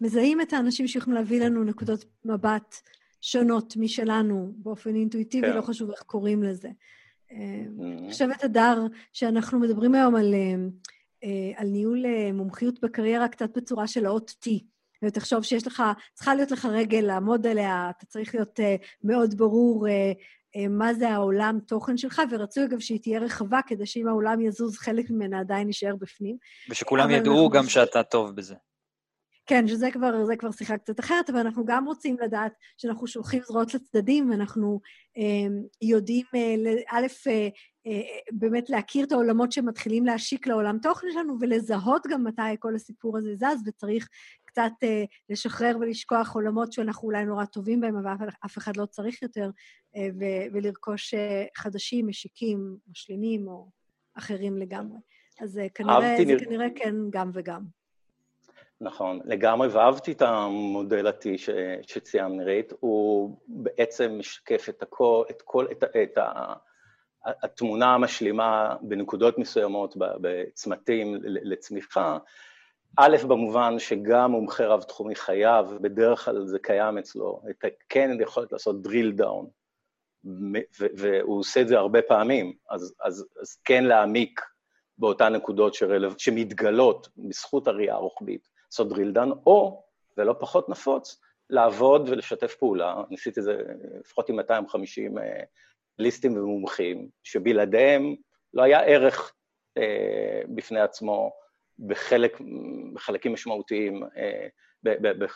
מזהים 0.00 0.40
את 0.40 0.52
האנשים 0.52 0.88
שיכולים 0.88 1.14
להביא 1.14 1.44
לנו 1.44 1.64
נקודות 1.64 2.04
מבט 2.24 2.74
שונות 3.20 3.76
משלנו 3.76 4.52
באופן 4.56 4.94
אינטואיטיבי, 4.94 5.46
כן. 5.46 5.56
לא 5.56 5.62
חשוב 5.62 5.90
איך 5.90 6.02
קוראים 6.02 6.42
לזה. 6.42 6.68
Mm-hmm. 6.68 7.34
אני 7.82 8.12
חושבת, 8.12 8.44
אדר, 8.44 8.86
שאנחנו 9.12 9.60
מדברים 9.60 9.94
היום 9.94 10.16
על, 10.16 10.34
על 11.56 11.68
ניהול 11.68 12.04
מומחיות 12.32 12.80
בקריירה 12.80 13.28
קצת 13.28 13.56
בצורה 13.56 13.86
של 13.86 14.06
האות 14.06 14.30
T. 14.30 14.50
ותחשוב 15.04 15.42
שיש 15.42 15.66
לך, 15.66 15.82
צריכה 16.14 16.34
להיות 16.34 16.50
לך 16.50 16.64
רגל 16.64 17.00
לעמוד 17.00 17.46
עליה, 17.46 17.90
אתה 17.96 18.06
צריך 18.06 18.34
להיות 18.34 18.60
uh, 18.60 18.86
מאוד 19.04 19.34
ברור 19.38 19.86
מה 20.70 20.94
זה 20.94 21.08
העולם 21.08 21.58
תוכן 21.66 21.96
שלך, 21.96 22.22
ורצוי 22.30 22.64
אגב 22.64 22.78
שהיא 22.78 23.00
תהיה 23.02 23.20
רחבה, 23.20 23.60
כדי 23.66 23.86
שאם 23.86 24.08
העולם 24.08 24.40
יזוז, 24.40 24.76
חלק 24.76 25.10
ממנה 25.10 25.40
עדיין 25.40 25.66
יישאר 25.66 25.96
בפנים. 25.96 26.36
ושכולם 26.70 27.10
ידעו 27.10 27.50
גם 27.50 27.64
ש... 27.64 27.74
שאתה 27.74 28.02
טוב 28.02 28.36
בזה. 28.36 28.54
כן, 29.48 29.68
שזה 29.68 29.90
כבר, 29.90 30.36
כבר 30.38 30.50
שיחה 30.50 30.78
קצת 30.78 31.00
אחרת, 31.00 31.30
אבל 31.30 31.38
אנחנו 31.38 31.64
גם 31.64 31.84
רוצים 31.84 32.16
לדעת 32.20 32.52
שאנחנו 32.76 33.06
שולחים 33.06 33.42
זרועות 33.42 33.74
לצדדים, 33.74 34.30
ואנחנו 34.30 34.80
אה, 35.18 35.56
יודעים, 35.82 36.26
א', 36.88 37.06
אה, 37.26 37.48
אה, 37.86 38.02
באמת 38.32 38.70
להכיר 38.70 39.04
את 39.04 39.12
העולמות 39.12 39.52
שמתחילים 39.52 40.06
להשיק 40.06 40.46
לעולם 40.46 40.78
תוכן 40.82 41.06
שלנו, 41.12 41.36
ולזהות 41.40 42.06
גם 42.10 42.24
מתי 42.24 42.42
כל 42.58 42.74
הסיפור 42.74 43.18
הזה 43.18 43.34
זז, 43.34 43.62
וצריך 43.66 44.08
קצת 44.44 44.72
אה, 44.82 45.04
לשחרר 45.30 45.76
ולשכוח 45.80 46.34
עולמות 46.34 46.72
שאנחנו 46.72 47.08
אולי 47.08 47.24
נורא 47.24 47.44
טובים 47.44 47.80
בהם, 47.80 47.96
אבל 47.96 48.28
אף 48.44 48.58
אחד 48.58 48.76
לא 48.76 48.86
צריך 48.86 49.22
יותר, 49.22 49.50
אה, 49.96 50.08
ו- 50.20 50.52
ולרכוש 50.52 51.14
אה, 51.14 51.44
חדשים, 51.56 52.06
משיקים, 52.06 52.76
משלימים 52.90 53.48
או 53.48 53.68
אחרים 54.14 54.58
לגמרי. 54.58 54.98
אז 55.40 55.58
אה, 55.58 55.68
כנראה, 55.68 56.16
זה 56.18 56.24
נר... 56.24 56.38
כנראה 56.38 56.66
כן 56.74 56.94
גם 57.10 57.30
וגם. 57.34 57.77
נכון, 58.80 59.20
לגמרי, 59.24 59.68
ואהבתי 59.68 60.12
את 60.12 60.22
המודל 60.22 61.06
ה-T. 61.06 61.52
שציינת, 61.82 62.32
נירית, 62.36 62.72
הוא 62.80 63.38
בעצם 63.48 64.18
משקף 64.18 64.68
את 64.68 64.82
הכל, 64.82 65.24
את 65.30 65.42
כל, 65.42 65.66
את, 65.72 65.84
את 65.84 66.18
ה... 66.18 66.52
התמונה 67.24 67.94
המשלימה 67.94 68.76
בנקודות 68.82 69.38
מסוימות, 69.38 69.94
בצמתים 69.98 71.18
לצמיחה, 71.22 72.18
א', 72.96 73.16
במובן 73.28 73.78
שגם 73.78 74.30
מומחה 74.30 74.66
רב-תחומי 74.66 75.14
חייב, 75.14 75.66
בדרך 75.80 76.24
כלל 76.24 76.46
זה 76.46 76.58
קיים 76.58 76.98
אצלו, 76.98 77.42
את 77.50 77.64
כן 77.88 78.10
יכולת 78.20 78.52
לעשות 78.52 78.76
drill 78.86 79.20
down, 79.20 79.46
והוא 80.72 81.38
עושה 81.38 81.60
את 81.60 81.68
זה 81.68 81.78
הרבה 81.78 82.02
פעמים, 82.02 82.52
אז, 82.70 82.94
אז, 83.04 83.26
אז 83.40 83.56
כן 83.64 83.84
להעמיק 83.84 84.40
באותן 84.98 85.32
נקודות 85.32 85.74
שרלו, 85.74 86.10
שמתגלות 86.18 87.08
בזכות 87.16 87.68
הראייה 87.68 87.94
הרוחבית, 87.94 88.48
לעשות 88.68 88.92
drill 88.92 89.16
down, 89.16 89.36
או, 89.46 89.82
ולא 90.16 90.34
פחות 90.38 90.68
נפוץ, 90.68 91.20
לעבוד 91.50 92.08
ולשתף 92.08 92.54
פעולה, 92.54 93.02
ניסיתי 93.10 93.40
את 93.40 93.44
זה 93.44 93.56
לפחות 94.00 94.28
עם 94.28 94.36
250 94.36 95.18
אה, 95.18 95.42
ליסטים 95.98 96.36
ומומחים, 96.36 97.08
שבלעדיהם 97.22 98.14
לא 98.54 98.62
היה 98.62 98.80
ערך 98.80 99.32
אה, 99.78 100.42
בפני 100.48 100.80
עצמו, 100.80 101.32
בחלק, 101.78 102.38
בחלקים 102.94 103.32
משמעותיים 103.32 104.02
אה, 104.16 104.46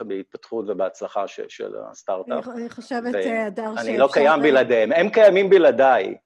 בהתפתחות 0.06 0.64
ובהצלחה 0.68 1.28
של, 1.28 1.48
של 1.48 1.72
הסטארט-אפ. 1.90 2.48
אני 2.48 2.70
חושבת, 2.70 3.14
הדר, 3.46 3.74
שאפשר... 3.76 3.88
אני 3.88 3.98
לא 3.98 4.08
קיים 4.12 4.42
בלעדיהם, 4.42 4.92
הם 4.92 5.08
קיימים 5.10 5.50
בלעדיי. 5.50 6.16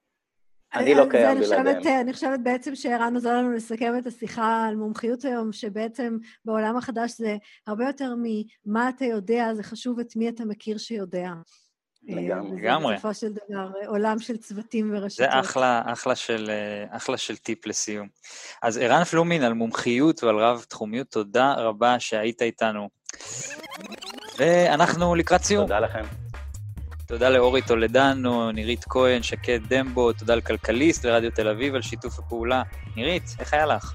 אני 0.73 0.95
לא 0.95 1.05
קיים 1.09 1.39
בלעדיהם. 1.39 2.01
אני 2.01 2.13
חושבת 2.13 2.39
בעצם 2.43 2.75
שערן 2.75 3.15
עוזר 3.15 3.33
לנו 3.33 3.53
לסכם 3.53 3.93
את 3.97 4.05
השיחה 4.05 4.65
על 4.69 4.75
מומחיות 4.75 5.25
היום, 5.25 5.51
שבעצם 5.51 6.17
בעולם 6.45 6.77
החדש 6.77 7.11
זה 7.17 7.37
הרבה 7.67 7.87
יותר 7.87 8.13
ממה 8.23 8.89
אתה 8.89 9.05
יודע, 9.05 9.53
זה 9.53 9.63
חשוב 9.63 9.99
את 9.99 10.15
מי 10.15 10.29
אתה 10.29 10.45
מכיר 10.45 10.77
שיודע. 10.77 11.31
לגמרי. 12.03 12.93
בסופו 12.93 13.13
של 13.13 13.27
דבר 13.33 13.69
עולם 13.87 14.19
של 14.19 14.37
צוותים 14.37 14.91
ורשתות. 14.93 15.27
זה 15.31 15.39
אחלה, 15.39 15.81
אחלה, 15.85 16.15
של, 16.15 16.51
אחלה 16.89 17.17
של 17.17 17.37
טיפ 17.37 17.65
לסיום. 17.65 18.07
אז 18.61 18.77
ערן 18.77 19.03
פלומין, 19.03 19.43
על 19.43 19.53
מומחיות 19.53 20.23
ועל 20.23 20.39
רב-תחומיות, 20.39 21.07
תודה 21.07 21.53
רבה 21.53 21.99
שהיית 21.99 22.41
איתנו. 22.41 22.89
ואנחנו 24.37 25.15
לקראת 25.15 25.43
סיום. 25.43 25.63
תודה 25.63 25.79
לכם. 25.79 26.26
תודה 27.07 27.29
לאורי 27.29 27.61
טולדנו, 27.61 28.51
נירית 28.51 28.85
כהן, 28.89 29.23
שקד 29.23 29.59
דמבו, 29.67 30.13
תודה 30.13 30.35
לכלכליסט 30.35 31.05
לרדיו 31.05 31.31
תל 31.31 31.47
אביב 31.47 31.75
על 31.75 31.81
שיתוף 31.81 32.19
הפעולה. 32.19 32.63
נירית, 32.95 33.35
איך 33.39 33.53
היה 33.53 33.65
לך? 33.65 33.93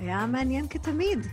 היה 0.00 0.26
מעניין 0.26 0.68
כתמיד. 0.68 1.26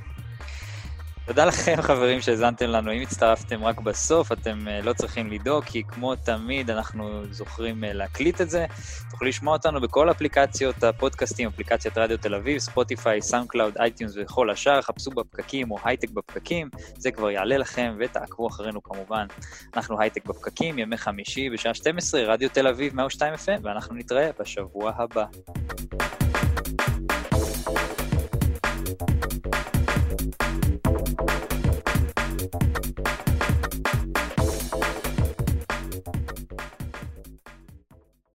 תודה 1.25 1.45
לכם, 1.45 1.75
חברים, 1.81 2.21
שהאזנתם 2.21 2.65
לנו. 2.65 2.91
אם 2.91 3.01
הצטרפתם 3.01 3.63
רק 3.63 3.79
בסוף, 3.79 4.31
אתם 4.31 4.59
אה, 4.65 4.85
לא 4.85 4.93
צריכים 4.93 5.31
לדאוג, 5.31 5.63
כי 5.63 5.83
כמו 5.83 6.15
תמיד, 6.15 6.69
אנחנו 6.69 7.23
זוכרים 7.31 7.83
אה, 7.83 7.87
להקליט 7.87 8.41
את 8.41 8.49
זה. 8.49 8.65
תוכלו 9.11 9.27
לשמוע 9.27 9.53
אותנו 9.53 9.81
בכל 9.81 10.11
אפליקציות 10.11 10.83
הפודקאסטים, 10.83 11.47
אפליקציית 11.47 11.97
רדיו 11.97 12.17
תל 12.17 12.35
אביב, 12.35 12.57
ספוטיפיי, 12.57 13.21
SoundCloud, 13.21 13.77
iTunes 13.77 14.13
וכל 14.17 14.49
השאר. 14.49 14.81
חפשו 14.81 15.11
בפקקים 15.11 15.71
או 15.71 15.77
הייטק 15.83 16.09
בפקקים, 16.09 16.69
זה 16.97 17.11
כבר 17.11 17.31
יעלה 17.31 17.57
לכם, 17.57 17.95
ותעקבו 17.99 18.47
אחרינו 18.47 18.83
כמובן. 18.83 19.25
אנחנו 19.75 20.01
הייטק 20.01 20.25
בפקקים, 20.25 20.79
ימי 20.79 20.97
חמישי 20.97 21.49
בשעה 21.49 21.73
12, 21.73 22.21
רדיו 22.23 22.49
תל 22.49 22.67
אביב 22.67 22.95
102 22.95 23.33
FM, 23.33 23.59
ואנחנו 23.63 23.95
נתראה 23.95 24.29
בשבוע 24.39 24.91
הבא. 24.97 25.25